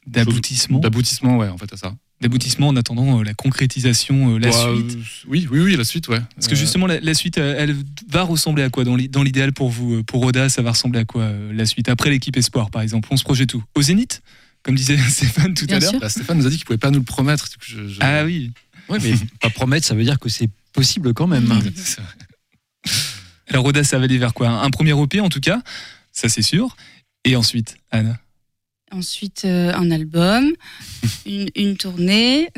D'aboutissement. 0.07 0.81
D'aboutissement, 0.81 1.37
ouais, 1.39 1.49
en 1.49 1.59
fait, 1.59 1.73
à 1.73 1.77
ça. 1.77 1.95
D'aboutissement 2.21 2.69
en 2.69 2.77
attendant 2.77 3.21
euh, 3.21 3.25
la 3.25 3.33
concrétisation, 3.33 4.35
euh, 4.35 4.39
la 4.39 4.51
Bah, 4.51 4.53
suite. 4.75 4.97
euh, 4.97 5.03
oui, 5.29 5.49
oui, 5.51 5.61
oui, 5.61 5.77
la 5.77 5.85
suite, 5.85 6.09
ouais. 6.09 6.21
Parce 6.35 6.49
que 6.49 6.55
justement, 6.55 6.87
la, 6.87 7.01
la 7.01 7.15
suite, 7.15 7.39
elle 7.39 7.75
va 8.11 8.23
ressembler 8.25 8.63
à 8.63 8.69
quoi 8.69 8.85
Dans 8.85 8.95
l'i- 8.95 9.09
dans 9.09 9.23
l'idéal 9.23 9.53
pour 9.55 9.71
vous, 9.71 10.05
pour 10.05 10.23
Oda, 10.23 10.51
ça 10.51 10.61
va 10.61 10.73
ressembler 10.73 11.01
à 11.01 11.05
quoi 11.07 11.23
euh, 11.23 11.53
la 11.55 11.65
suite 11.65 11.89
Après 11.89 12.11
l'équipe 12.11 12.37
Espoir, 12.37 12.71
par 12.71 12.83
exemple, 12.83 13.09
on 13.11 13.17
se 13.17 13.25
projette 13.25 13.55
où? 13.55 13.65
Au 13.75 13.81
Zénith? 13.81 14.23
Comme 14.63 14.75
disait 14.75 14.99
Stéphane 15.09 15.55
tout 15.55 15.65
Bien 15.65 15.77
à 15.79 15.81
l'heure 15.81 15.95
bah, 15.99 16.11
Stéphane 16.11 16.37
nous 16.37 16.47
a 16.47 16.51
dit 16.51 16.57
qu'il 16.59 16.67
pouvait 16.67 16.77
pas 16.77 16.91
nous 16.91 16.99
le 16.99 17.05
promettre. 17.05 17.49
du 17.49 17.57
coup, 17.57 17.65
je- 17.67 17.89
je- 17.89 17.99
Ah 18.01 18.25
oui. 18.25 18.51
Ouais, 18.91 18.99
mais 19.03 19.15
pas 19.41 19.49
promettre, 19.49 19.87
ça 19.87 19.95
veut 19.95 20.05
dire 20.05 20.19
que 20.19 20.29
c'est 20.29 20.51
possible 20.75 21.15
quand 21.15 21.27
même. 21.27 21.49
Alors 23.49 23.65
Oda, 23.65 23.83
ça 23.83 23.99
va 23.99 24.05
aller 24.05 24.19
vers 24.19 24.35
quoi? 24.35 24.49
Un 24.51 24.71
premier 24.71 24.93
EP 25.01 25.21
en 25.21 25.29
tout 25.31 25.41
cas, 25.41 25.63
ça 26.13 26.29
c'est 26.29 26.43
sûr. 26.43 26.77
Et 27.25 27.35
ensuite, 27.37 27.77
Anna? 27.91 28.19
Ensuite, 28.93 29.43
euh, 29.45 29.73
un 29.75 29.91
album, 29.91 30.53
une, 31.27 31.49
une 31.55 31.77
tournée, 31.77 32.49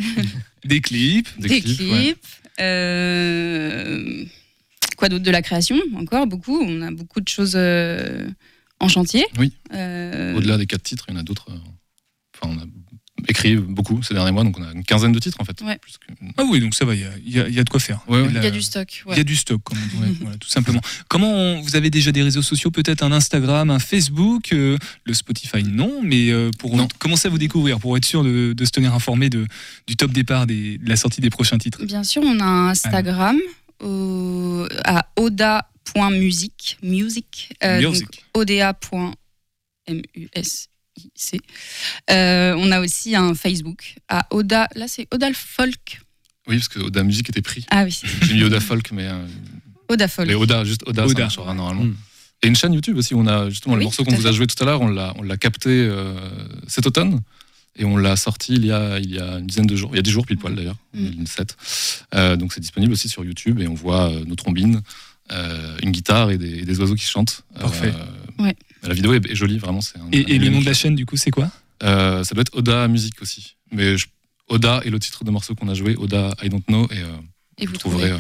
Des 0.64 0.80
clips 0.80 1.28
des, 1.39 1.61
clips. 1.61 2.16
euh, 2.61 4.24
quoi 4.97 5.09
d'autre 5.09 5.24
De 5.24 5.30
la 5.30 5.43
création, 5.43 5.76
encore 5.97 6.26
beaucoup. 6.26 6.59
On 6.61 6.80
a 6.83 6.91
beaucoup 6.91 7.20
de 7.20 7.28
choses 7.28 7.55
euh, 7.57 8.28
en 8.80 8.89
chantier. 8.89 9.26
Oui. 9.39 9.53
Au-delà 9.70 10.57
des 10.57 10.66
quatre 10.66 10.83
titres, 10.83 11.07
il 11.09 11.14
y 11.14 11.16
en 11.16 11.20
a 11.20 11.22
d'autres. 11.22 11.49
Enfin, 12.35 12.55
on 12.57 12.62
a 12.62 12.66
écrit 13.29 13.57
beaucoup 13.57 14.03
ces 14.03 14.14
derniers 14.14 14.33
mois, 14.33 14.45
donc 14.45 14.59
on 14.59 14.62
a 14.62 14.73
une 14.73 14.85
quinzaine 14.85 15.12
de 15.12 15.18
titres 15.18 15.39
en 15.41 15.45
fait. 15.45 15.61
Ouais. 15.62 15.79
Plus 15.79 15.97
que- 15.99 16.12
Ah 16.37 16.45
oui, 16.49 16.61
donc 16.61 16.75
ça 16.75 16.85
va, 16.85 16.95
il 16.95 17.01
y 17.01 17.05
a, 17.05 17.11
il 17.25 17.53
y 17.53 17.55
y 17.55 17.59
a 17.61 17.64
de 17.64 17.68
quoi 17.70 17.81
faire. 17.81 18.01
Ouais, 18.09 18.20
ouais. 18.23 18.29
Il 18.35 18.43
y 18.43 18.47
a 18.47 18.51
du 18.51 18.62
stock. 18.62 19.03
ouais. 19.07 19.14
Il 19.14 19.18
y 19.18 19.20
a 19.20 19.25
du 19.25 19.37
stock, 19.37 19.61
comme 19.62 19.79
on 19.79 20.07
dit, 20.07 20.18
voilà, 20.23 20.37
tout 20.39 20.49
simplement. 20.49 20.81
Comment 21.09 21.33
on- 21.33 21.61
vous 21.61 21.77
avez 21.77 21.91
déjà 21.91 22.12
des 22.12 22.23
réseaux 22.23 22.43
sociaux, 22.43 22.70
peut-être 22.70 23.03
un 23.03 23.12
Instagram, 23.12 23.70
un 23.70 23.79
Facebook, 23.79 24.53
euh, 24.53 24.77
le 25.05 25.14
Spotify 25.14 25.62
non, 25.62 26.01
mais 26.03 26.31
euh, 26.31 26.51
pour 26.59 26.77
Non. 26.77 26.89
commencer 26.99 27.29
à 27.29 27.31
vous 27.31 27.39
découvrir, 27.39 27.79
pour 27.79 27.97
être 27.97 28.05
sûr 28.05 28.25
de, 28.25 28.53
de 28.53 28.64
se 28.64 28.70
tenir 28.70 28.95
informé 28.95 29.31
de, 29.31 29.47
du 29.87 29.97
top 29.97 30.12
départ 30.12 30.47
des- 30.47 30.79
de 30.79 30.89
la 30.89 30.97
sortie 30.97 31.20
des 31.20 31.31
prochains 31.31 31.59
titres? 31.59 31.85
Bien 31.85 32.05
sûr, 32.05 32.23
on 32.25 32.41
a 32.41 32.45
un 32.45 32.68
Instagram 32.68 33.39
au- 33.83 34.66
à 34.85 35.07
oda.music. 35.16 36.79
Music. 36.83 37.55
euh, 37.64 37.81
donc 37.83 37.93
Music. 37.93 38.25
oda.music. 38.35 39.16
Euh, 42.11 42.55
on 42.59 42.70
a 42.70 42.80
aussi 42.80 43.14
un 43.16 43.34
Facebook 43.34 43.97
à 44.09 44.26
Oda. 44.30 44.68
Là, 44.74 44.86
c'est 44.88 45.07
Oda 45.12 45.28
Folk. 45.34 46.01
Oui, 46.47 46.57
parce 46.57 46.68
que 46.68 46.80
Oda 46.80 47.03
Music 47.03 47.28
était 47.28 47.43
pris. 47.43 47.64
Ah 47.70 47.84
oui. 47.84 47.99
J'ai 48.22 48.34
mis 48.34 48.43
Oda 48.45 48.61
Folk, 48.61 48.90
mais. 48.93 49.07
euh, 49.07 49.26
Oda 49.88 50.09
Folk. 50.09 50.28
les 50.28 50.34
Oda, 50.34 50.64
juste 50.64 50.82
Oda, 50.86 51.05
Oda. 51.05 51.14
ça 51.14 51.20
marchera 51.20 51.55
normalement. 51.55 51.93
Et 52.43 52.49
une 52.49 52.57
chaîne 52.57 52.72
YouTube 52.72 52.97
aussi, 52.97 53.14
où 53.14 53.20
on 53.20 53.26
a 53.26 53.49
justement 53.51 53.76
le 53.76 53.84
morceau 53.84 54.05
qu'on 54.05 54.14
vous 54.16 54.26
a 54.26 54.32
joué 54.32 54.47
tout 54.47 54.61
à 54.62 54.66
l'heure, 54.66 54.80
on 54.80 54.88
l'a, 54.88 55.14
on 55.16 55.22
l'a 55.22 55.36
capté 55.36 55.70
euh, 55.70 56.14
cet 56.66 56.86
automne. 56.86 57.20
Et 57.76 57.84
on 57.86 57.97
l'a 57.97 58.16
sorti 58.16 58.53
il 58.55 58.66
y, 58.66 58.72
a, 58.72 58.99
il 58.99 59.11
y 59.11 59.18
a 59.18 59.38
une 59.38 59.47
dizaine 59.47 59.64
de 59.66 59.74
jours, 59.76 59.90
il 59.95 59.97
y 59.97 59.99
a 59.99 60.03
10 60.03 60.11
jours 60.11 60.26
pile 60.26 60.36
poil 60.36 60.55
d'ailleurs, 60.55 60.76
Mm. 60.93 61.07
une 61.20 61.26
7. 61.26 61.57
Euh, 62.14 62.36
donc 62.36 62.53
c'est 62.53 62.61
disponible 62.61 62.93
aussi 62.93 63.09
sur 63.09 63.24
YouTube 63.24 63.61
et 63.61 63.66
on 63.66 63.72
voit 63.72 64.11
euh, 64.11 64.24
nos 64.26 64.34
trombines, 64.34 64.82
euh, 65.30 65.78
une 65.82 65.90
guitare 65.90 66.30
et 66.32 66.36
des, 66.36 66.59
et 66.59 66.64
des 66.66 66.80
oiseaux 66.80 66.95
qui 66.97 67.07
chantent. 67.07 67.45
Parfait. 67.59 67.93
Euh, 67.97 68.43
Ouais. 68.43 68.55
La 68.83 68.95
vidéo 68.95 69.14
est, 69.14 69.24
est 69.30 69.35
jolie, 69.35 69.59
vraiment. 69.59 69.80
Un- 69.97 70.11
Et, 70.12 70.24
un 70.24 70.26
et 70.28 70.39
le 70.39 70.49
nom 70.51 70.61
de 70.61 70.66
la 70.66 70.74
chaîne, 70.74 70.95
du 70.97 71.07
coup, 71.07 71.16
c'est 71.16 71.30
quoi? 71.30 71.51
Euh, 71.83 72.24
Ça 72.24 72.35
doit 72.35 72.43
être 72.43 72.55
Oda 72.57 72.89
Music 72.89 73.20
aussi. 73.22 73.57
Mais 73.70 73.97
je- 73.97 74.07
Oda 74.49 74.80
est 74.85 74.91
le 74.91 74.99
titre 74.99 75.24
de 75.24 75.30
morceau 75.30 75.55
qu'on 75.55 75.68
a 75.68 75.74
joué, 75.74 75.95
Oda 75.97 76.35
I 76.43 76.49
Don't 76.49 76.62
Know. 76.68 76.87
Et, 76.91 76.99
euh, 76.99 77.07
Et 77.59 77.66
vous 77.66 77.76
trouverez. 77.76 78.11
euh, 78.11 78.18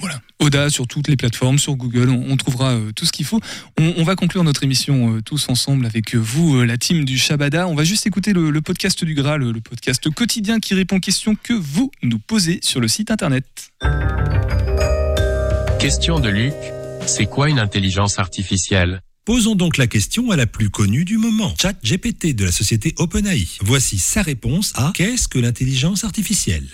Voilà. 0.00 0.20
Oda 0.40 0.70
sur 0.70 0.86
toutes 0.88 1.06
les 1.08 1.16
plateformes, 1.16 1.58
sur 1.58 1.74
Google, 1.76 2.08
on, 2.10 2.30
on 2.32 2.36
trouvera 2.36 2.72
euh, 2.74 2.90
tout 2.96 3.04
ce 3.06 3.12
qu'il 3.12 3.24
faut. 3.24 3.40
On, 3.78 3.94
on 3.96 4.02
va 4.04 4.16
conclure 4.16 4.42
notre 4.42 4.62
émission 4.64 5.16
euh, 5.16 5.20
tous 5.22 5.48
ensemble 5.48 5.86
avec 5.86 6.14
euh, 6.14 6.18
vous, 6.18 6.56
euh, 6.56 6.64
la 6.64 6.76
team 6.76 7.04
du 7.04 7.16
Shabada. 7.18 7.68
On 7.68 7.74
va 7.76 7.84
juste 7.84 8.04
écouter 8.06 8.32
le, 8.32 8.50
le 8.50 8.60
podcast 8.60 9.04
du 9.04 9.14
Graal, 9.14 9.42
le 9.42 9.60
podcast 9.60 10.08
quotidien 10.10 10.58
qui 10.58 10.74
répond 10.74 10.96
aux 10.96 11.00
questions 11.00 11.36
que 11.40 11.52
vous 11.52 11.90
nous 12.02 12.18
posez 12.18 12.58
sur 12.62 12.80
le 12.80 12.88
site 12.88 13.10
internet. 13.12 13.44
Question 15.78 16.18
de 16.18 16.28
Luc. 16.28 16.54
C'est 17.06 17.26
quoi 17.26 17.48
une 17.50 17.58
intelligence 17.58 18.18
artificielle? 18.18 19.02
Posons 19.24 19.54
donc 19.54 19.78
la 19.78 19.86
question 19.86 20.30
à 20.32 20.36
la 20.36 20.46
plus 20.46 20.68
connue 20.68 21.06
du 21.06 21.16
moment, 21.16 21.54
ChatGPT 21.58 22.34
de 22.36 22.44
la 22.44 22.52
société 22.52 22.94
OpenAI. 22.98 23.46
Voici 23.62 23.98
sa 23.98 24.20
réponse 24.20 24.74
à 24.76 24.92
Qu'est-ce 24.94 25.28
que 25.28 25.38
l'intelligence 25.38 26.04
artificielle? 26.04 26.66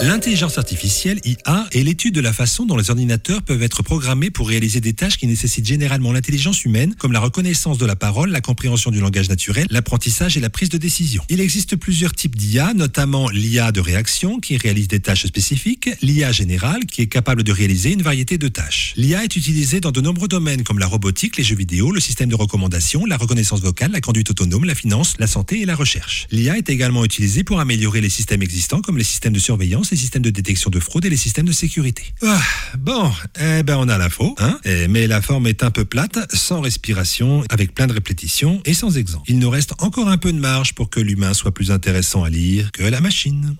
L'intelligence 0.00 0.58
artificielle, 0.58 1.20
IA, 1.24 1.66
est 1.72 1.82
l'étude 1.82 2.14
de 2.14 2.20
la 2.20 2.32
façon 2.32 2.66
dont 2.66 2.76
les 2.76 2.88
ordinateurs 2.90 3.42
peuvent 3.42 3.62
être 3.64 3.82
programmés 3.82 4.30
pour 4.30 4.48
réaliser 4.48 4.80
des 4.80 4.92
tâches 4.92 5.18
qui 5.18 5.26
nécessitent 5.26 5.66
généralement 5.66 6.12
l'intelligence 6.12 6.64
humaine, 6.64 6.94
comme 6.94 7.10
la 7.10 7.18
reconnaissance 7.18 7.78
de 7.78 7.86
la 7.86 7.96
parole, 7.96 8.30
la 8.30 8.40
compréhension 8.40 8.92
du 8.92 9.00
langage 9.00 9.28
naturel, 9.28 9.66
l'apprentissage 9.70 10.36
et 10.36 10.40
la 10.40 10.50
prise 10.50 10.68
de 10.68 10.78
décision. 10.78 11.24
Il 11.28 11.40
existe 11.40 11.74
plusieurs 11.74 12.12
types 12.12 12.36
d'IA, 12.36 12.74
notamment 12.74 13.28
l'IA 13.30 13.72
de 13.72 13.80
réaction, 13.80 14.38
qui 14.38 14.56
réalise 14.56 14.86
des 14.86 15.00
tâches 15.00 15.26
spécifiques, 15.26 15.90
l'IA 16.00 16.30
générale, 16.30 16.86
qui 16.86 17.02
est 17.02 17.08
capable 17.08 17.42
de 17.42 17.50
réaliser 17.50 17.92
une 17.92 18.02
variété 18.02 18.38
de 18.38 18.46
tâches. 18.46 18.92
L'IA 18.96 19.24
est 19.24 19.34
utilisée 19.34 19.80
dans 19.80 19.90
de 19.90 20.00
nombreux 20.00 20.28
domaines 20.28 20.62
comme 20.62 20.78
la 20.78 20.86
robotique, 20.86 21.36
les 21.36 21.44
jeux 21.44 21.56
vidéo, 21.56 21.90
le 21.90 22.00
système 22.00 22.28
de 22.28 22.36
recommandation, 22.36 23.04
la 23.04 23.16
reconnaissance 23.16 23.62
vocale, 23.62 23.90
la 23.90 24.00
conduite 24.00 24.30
autonome, 24.30 24.64
la 24.64 24.76
finance, 24.76 25.14
la 25.18 25.26
santé 25.26 25.60
et 25.60 25.66
la 25.66 25.74
recherche. 25.74 26.28
L'IA 26.30 26.56
est 26.56 26.70
également 26.70 27.04
utilisée 27.04 27.42
pour 27.42 27.58
améliorer 27.58 28.00
les 28.00 28.10
systèmes 28.10 28.42
existants 28.42 28.80
comme 28.80 28.96
les 28.96 29.04
systèmes 29.04 29.32
de 29.32 29.40
surveillance, 29.40 29.87
les 29.90 29.96
systèmes 29.96 30.22
de 30.22 30.30
détection 30.30 30.70
de 30.70 30.80
fraude 30.80 31.04
et 31.04 31.10
les 31.10 31.16
systèmes 31.16 31.46
de 31.46 31.52
sécurité. 31.52 32.02
Ah, 32.22 32.40
bon, 32.78 33.10
eh 33.40 33.62
ben 33.62 33.76
on 33.78 33.88
a 33.88 33.98
l'info, 33.98 34.34
hein, 34.38 34.58
Eh, 34.64 34.88
mais 34.88 35.06
la 35.06 35.22
forme 35.22 35.46
est 35.46 35.62
un 35.62 35.70
peu 35.70 35.84
plate, 35.84 36.18
sans 36.34 36.60
respiration, 36.60 37.44
avec 37.50 37.74
plein 37.74 37.86
de 37.86 37.92
répétitions 37.92 38.60
et 38.64 38.74
sans 38.74 38.96
exemple. 38.96 39.24
Il 39.28 39.38
nous 39.38 39.50
reste 39.50 39.74
encore 39.78 40.08
un 40.08 40.18
peu 40.18 40.32
de 40.32 40.38
marge 40.38 40.74
pour 40.74 40.90
que 40.90 41.00
l'humain 41.00 41.34
soit 41.34 41.52
plus 41.52 41.70
intéressant 41.70 42.24
à 42.24 42.30
lire 42.30 42.70
que 42.72 42.82
la 42.82 43.00
machine. 43.00 43.56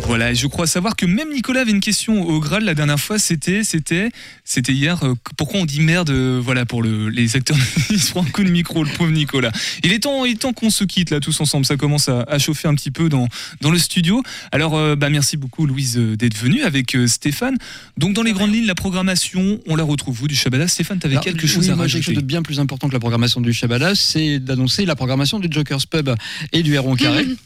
Voilà, 0.00 0.32
et 0.32 0.34
je 0.34 0.46
crois 0.46 0.66
savoir 0.66 0.96
que 0.96 1.06
même 1.06 1.32
Nicolas 1.32 1.60
avait 1.60 1.70
une 1.70 1.80
question 1.80 2.22
au 2.22 2.40
Graal 2.40 2.64
la 2.64 2.74
dernière 2.74 2.98
fois. 2.98 3.18
C'était, 3.18 3.62
c'était, 3.62 4.10
c'était 4.44 4.72
hier. 4.72 5.02
euh, 5.04 5.14
pourquoi 5.36 5.60
on 5.60 5.64
dit 5.64 5.80
merde 5.80 6.10
euh, 6.10 6.40
Voilà 6.42 6.66
pour 6.66 6.82
le, 6.82 7.08
les 7.08 7.36
acteurs. 7.36 7.56
Il 7.90 8.00
se 8.00 8.10
prend 8.10 8.22
un 8.22 8.28
coup 8.28 8.42
de 8.42 8.50
micro, 8.50 8.82
le 8.84 8.90
pauvre 8.90 9.10
Nicolas. 9.12 9.52
Il 9.84 9.92
est 9.92 10.00
temps, 10.00 10.24
il 10.24 10.32
est 10.32 10.40
temps 10.40 10.52
qu'on 10.52 10.70
se 10.70 10.84
quitte 10.84 11.10
là 11.10 11.20
tous 11.20 11.40
ensemble. 11.40 11.64
Ça 11.64 11.76
commence 11.76 12.08
à, 12.08 12.22
à 12.22 12.38
chauffer 12.38 12.68
un 12.68 12.74
petit 12.74 12.90
peu 12.90 13.08
dans 13.08 13.28
dans 13.60 13.70
le 13.70 13.78
studio. 13.78 14.22
Alors, 14.50 14.76
euh, 14.76 14.96
bah 14.96 15.08
merci 15.08 15.36
beaucoup 15.36 15.66
Louise 15.66 15.96
euh, 15.96 16.16
d'être 16.16 16.36
venue 16.36 16.62
avec 16.62 16.94
euh, 16.96 17.06
Stéphane. 17.06 17.56
Donc 17.96 18.12
dans 18.12 18.22
les 18.22 18.32
grandes 18.32 18.52
lignes, 18.52 18.66
la 18.66 18.74
programmation, 18.74 19.60
on 19.66 19.76
la 19.76 19.84
retrouve 19.84 20.16
vous 20.16 20.28
du 20.28 20.34
Shabada. 20.34 20.68
Stéphane, 20.68 20.98
tu 20.98 21.06
avais 21.06 21.14
Alors, 21.14 21.24
quelque 21.24 21.46
chose 21.46 21.66
oui, 21.66 21.70
à 21.70 21.76
moi, 21.76 21.86
j'ai 21.86 21.98
quelque 21.98 22.06
rajouter 22.06 22.14
chose 22.16 22.22
de 22.22 22.26
bien 22.26 22.42
plus 22.42 22.60
important 22.60 22.88
que 22.88 22.94
la 22.94 23.00
programmation 23.00 23.40
du 23.40 23.52
Shabada, 23.52 23.94
c'est 23.94 24.40
d'annoncer 24.40 24.84
la 24.84 24.96
programmation 24.96 25.38
du 25.38 25.48
Joker's 25.50 25.86
Pub 25.86 26.10
et 26.52 26.62
du 26.62 26.74
Héron 26.74 26.96
Carré. 26.96 27.26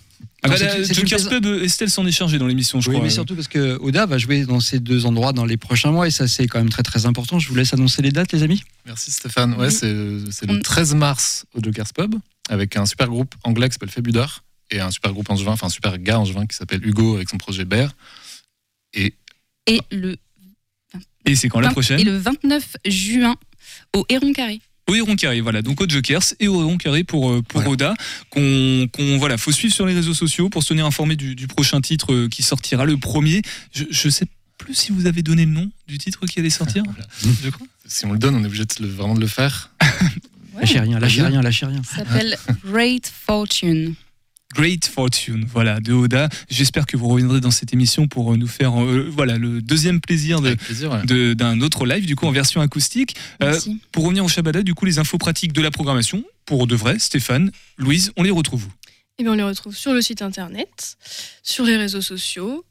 Ah 0.42 0.48
bah, 0.48 0.56
Pub, 1.28 1.46
euh, 1.46 1.62
Estelle 1.64 1.90
s'en 1.90 2.06
est 2.06 2.12
chargée 2.12 2.38
dans 2.38 2.46
l'émission, 2.46 2.80
je 2.80 2.88
Oui, 2.88 2.94
crois. 2.96 3.04
mais 3.04 3.10
surtout 3.10 3.34
parce 3.34 3.48
que 3.48 3.76
Oda 3.80 4.06
va 4.06 4.16
jouer 4.18 4.44
dans 4.44 4.60
ces 4.60 4.78
deux 4.78 5.04
endroits 5.06 5.32
dans 5.32 5.44
les 5.44 5.56
prochains 5.56 5.90
mois 5.90 6.06
et 6.06 6.10
ça 6.10 6.28
c'est 6.28 6.46
quand 6.46 6.58
même 6.58 6.70
très 6.70 6.82
très 6.82 7.04
important. 7.06 7.38
Je 7.38 7.48
vous 7.48 7.54
laisse 7.56 7.72
annoncer 7.74 8.00
les 8.02 8.12
dates, 8.12 8.32
les 8.32 8.42
amis. 8.42 8.62
Merci 8.86 9.10
Stéphane. 9.10 9.54
Ouais, 9.54 9.66
Oui. 9.66 9.72
c'est 9.72 9.94
c'est 10.30 10.46
le 10.46 10.54
On- 10.56 10.60
13 10.60 10.94
mars 10.94 11.44
au 11.54 11.60
Joker's 11.62 11.92
Pub 11.92 12.14
avec 12.48 12.76
un 12.76 12.86
super 12.86 13.08
groupe 13.08 13.34
anglais 13.42 13.68
qui 13.68 13.74
s'appelle 13.74 13.90
Febudar 13.90 14.44
et 14.70 14.80
un 14.80 14.90
super 14.90 15.12
groupe 15.12 15.28
angevin, 15.30 15.52
enfin 15.52 15.66
un 15.66 15.70
super 15.70 15.98
gars 15.98 16.20
angevin 16.20 16.46
qui 16.46 16.56
s'appelle 16.56 16.86
Hugo 16.86 17.16
avec 17.16 17.28
son 17.28 17.38
projet 17.38 17.64
Bear. 17.64 17.92
Et 18.94 19.14
Et 19.66 19.80
le, 19.90 20.16
Et 21.24 21.34
c'est 21.34 21.48
quand 21.48 21.60
la 21.60 21.68
20 21.68 21.72
prochaine 21.72 22.00
Et 22.00 22.04
le 22.04 22.16
29 22.16 22.76
juin 22.86 23.34
au 23.94 24.06
Héron 24.08 24.32
Carré. 24.32 24.60
Au 24.88 24.94
Héron 24.94 25.16
Carré, 25.16 25.40
voilà, 25.40 25.62
donc 25.62 25.80
au 25.80 25.88
Jokers 25.88 26.22
et 26.38 26.46
au 26.48 26.60
Héron 26.62 26.76
Carré 26.78 27.02
pour, 27.02 27.30
euh, 27.32 27.42
pour 27.42 27.66
Oda, 27.66 27.94
qu'on, 28.30 28.86
qu'on- 28.92 29.18
voilà, 29.18 29.36
faut 29.36 29.50
suivre 29.52 29.74
sur 29.74 29.84
les 29.86 29.94
réseaux 29.94 30.14
sociaux 30.14 30.48
pour 30.48 30.62
se 30.62 30.68
tenir 30.68 30.86
informé 30.86 31.16
du, 31.16 31.34
du 31.34 31.48
prochain 31.48 31.80
titre 31.80 32.12
euh, 32.12 32.28
qui 32.28 32.42
sortira 32.44 32.84
le 32.84 32.96
premier. 32.96 33.42
Je, 33.72 33.84
je 33.90 34.08
sais 34.08 34.26
plus 34.58 34.74
si 34.74 34.92
vous 34.92 35.06
avez 35.06 35.22
donné 35.22 35.44
le 35.44 35.50
nom 35.50 35.68
du 35.88 35.98
titre 35.98 36.24
qui 36.26 36.38
allait 36.38 36.50
sortir. 36.50 36.84
je 37.44 37.50
crois. 37.50 37.66
si 37.86 38.06
on 38.06 38.12
le 38.12 38.18
donne, 38.18 38.36
on 38.36 38.42
est 38.42 38.46
obligé 38.46 38.64
de 38.64 38.72
le- 38.80 38.88
vraiment 38.88 39.14
de 39.14 39.20
le 39.20 39.26
faire. 39.26 39.70
Lâchez 40.60 40.80
rien, 40.80 40.98
lâchez 40.98 41.20
rien, 41.22 41.42
lâchez 41.42 41.66
rien. 41.66 41.82
Ça 41.82 41.96
s'appelle 41.96 42.38
Great 42.64 43.12
Fortune. 43.26 43.94
Great 44.54 44.86
Fortune, 44.86 45.44
voilà, 45.52 45.80
de 45.80 45.92
Oda. 45.92 46.28
J'espère 46.48 46.86
que 46.86 46.96
vous 46.96 47.08
reviendrez 47.08 47.40
dans 47.40 47.50
cette 47.50 47.72
émission 47.72 48.06
pour 48.08 48.32
euh, 48.32 48.36
nous 48.36 48.46
faire 48.46 48.80
euh, 48.82 49.08
voilà, 49.10 49.36
le 49.36 49.60
deuxième 49.60 50.00
plaisir 50.00 50.40
de- 50.40 50.54
plaisir, 50.54 50.90
ouais. 50.92 51.04
de- 51.04 51.34
d'un 51.34 51.60
autre 51.60 51.84
live, 51.84 52.06
du 52.06 52.16
coup 52.16 52.26
en 52.26 52.30
version 52.32 52.60
acoustique. 52.60 53.16
Euh, 53.42 53.58
pour 53.92 54.04
revenir 54.04 54.24
au 54.24 54.28
Shabada, 54.28 54.62
du 54.62 54.72
coup, 54.74 54.84
les 54.86 54.98
infos 54.98 55.18
pratiques 55.18 55.52
de 55.52 55.60
la 55.60 55.70
programmation, 55.70 56.24
pour 56.46 56.66
de 56.66 56.76
vrai, 56.76 56.98
Stéphane, 56.98 57.50
Louise, 57.76 58.12
on 58.16 58.22
les 58.22 58.30
retrouve 58.30 58.64
où? 58.66 58.72
Et 59.18 59.22
bien, 59.24 59.32
on 59.32 59.36
les 59.36 59.42
retrouve 59.42 59.74
sur 59.76 59.92
le 59.92 60.00
site 60.00 60.22
internet, 60.22 60.96
sur 61.42 61.64
les 61.64 61.76
réseaux 61.76 62.02
sociaux, 62.02 62.64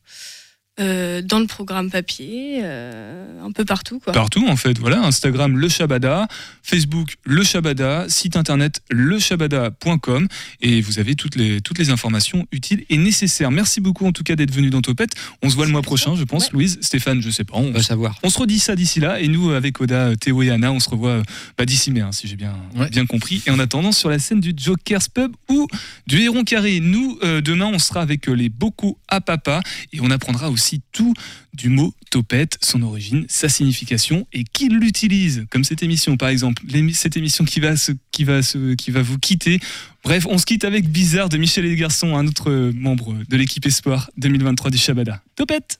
euh, 0.77 1.21
dans 1.21 1.39
le 1.39 1.47
programme 1.47 1.89
papier, 1.89 2.59
euh, 2.61 3.41
un 3.41 3.51
peu 3.53 3.63
partout. 3.63 3.99
Quoi. 3.99 4.11
Partout 4.11 4.45
en 4.49 4.57
fait, 4.57 4.77
voilà, 4.77 5.05
Instagram 5.05 5.57
le 5.57 5.69
Shabada, 5.69 6.27
Facebook 6.63 7.15
le 7.23 7.45
Shabada, 7.45 8.07
site 8.09 8.35
internet 8.35 8.81
leshabada.com 8.91 10.27
et 10.59 10.81
vous 10.81 10.99
avez 10.99 11.15
toutes 11.15 11.37
les, 11.37 11.61
toutes 11.61 11.79
les 11.79 11.91
informations 11.91 12.45
utiles 12.51 12.83
et 12.89 12.97
nécessaires. 12.97 13.51
Merci 13.51 13.79
beaucoup 13.79 14.05
en 14.05 14.11
tout 14.11 14.23
cas 14.23 14.35
d'être 14.35 14.53
venu 14.53 14.69
dans 14.69 14.81
Topette. 14.81 15.11
On 15.41 15.49
se 15.49 15.55
voit 15.55 15.65
le 15.65 15.71
mois 15.71 15.81
prochain, 15.81 16.13
je 16.17 16.25
pense. 16.25 16.51
Louise, 16.51 16.77
Stéphane, 16.81 17.21
je 17.21 17.29
sais 17.29 17.45
pas. 17.45 17.55
On 17.55 17.71
va 17.71 17.81
savoir. 17.81 18.19
On 18.23 18.29
se 18.29 18.37
redit 18.37 18.59
ça 18.59 18.75
d'ici 18.75 18.99
là 18.99 19.21
et 19.21 19.29
nous 19.29 19.51
avec 19.51 19.79
Oda, 19.79 20.17
Théo 20.17 20.43
et 20.43 20.49
Anna, 20.49 20.73
on 20.73 20.81
se 20.81 20.89
revoit 20.89 21.21
bah, 21.57 21.63
d'ici 21.63 21.89
mai, 21.89 22.01
hein, 22.01 22.11
si 22.11 22.27
j'ai 22.27 22.35
bien, 22.35 22.53
bien 22.91 23.05
compris. 23.05 23.41
Et 23.47 23.51
en 23.51 23.59
attendant, 23.59 23.93
sur 23.93 24.09
la 24.09 24.19
scène 24.19 24.41
du 24.41 24.51
Joker's 24.57 25.07
Pub 25.07 25.31
ou 25.47 25.67
du 26.05 26.19
Héron 26.19 26.43
Carré, 26.43 26.81
nous 26.81 27.17
euh, 27.23 27.39
demain 27.39 27.67
on 27.67 27.79
sera 27.79 28.01
avec 28.01 28.27
les 28.27 28.49
Bocaux 28.49 28.99
à 29.07 29.21
Papa 29.21 29.61
et 29.93 30.01
on 30.01 30.11
apprendra 30.11 30.49
aussi 30.49 30.64
tout 30.91 31.13
du 31.53 31.69
mot 31.69 31.93
topette, 32.11 32.57
son 32.61 32.81
origine, 32.81 33.25
sa 33.27 33.49
signification 33.49 34.27
et 34.33 34.43
qui 34.43 34.69
l'utilise, 34.69 35.45
comme 35.49 35.63
cette 35.63 35.83
émission 35.83 36.17
par 36.17 36.29
exemple, 36.29 36.63
cette 36.93 37.17
émission 37.17 37.45
qui 37.45 37.59
va, 37.59 37.73
qui, 38.11 38.23
va 38.23 38.41
qui 38.77 38.91
va 38.91 39.01
vous 39.01 39.19
quitter. 39.19 39.59
Bref, 40.03 40.25
on 40.29 40.37
se 40.37 40.45
quitte 40.45 40.65
avec 40.65 40.89
Bizarre 40.89 41.29
de 41.29 41.37
Michel 41.37 41.65
et 41.65 41.69
les 41.69 41.75
garçons, 41.75 42.15
un 42.15 42.27
autre 42.27 42.71
membre 42.75 43.15
de 43.27 43.37
l'équipe 43.37 43.65
Espoir 43.65 44.09
2023 44.17 44.71
du 44.71 44.77
Shabada. 44.77 45.21
Topette 45.35 45.79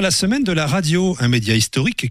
la 0.00 0.10
semaine 0.10 0.44
de 0.44 0.52
la 0.52 0.66
radio, 0.66 1.16
un 1.20 1.28
média 1.28 1.54
historique 1.54 2.04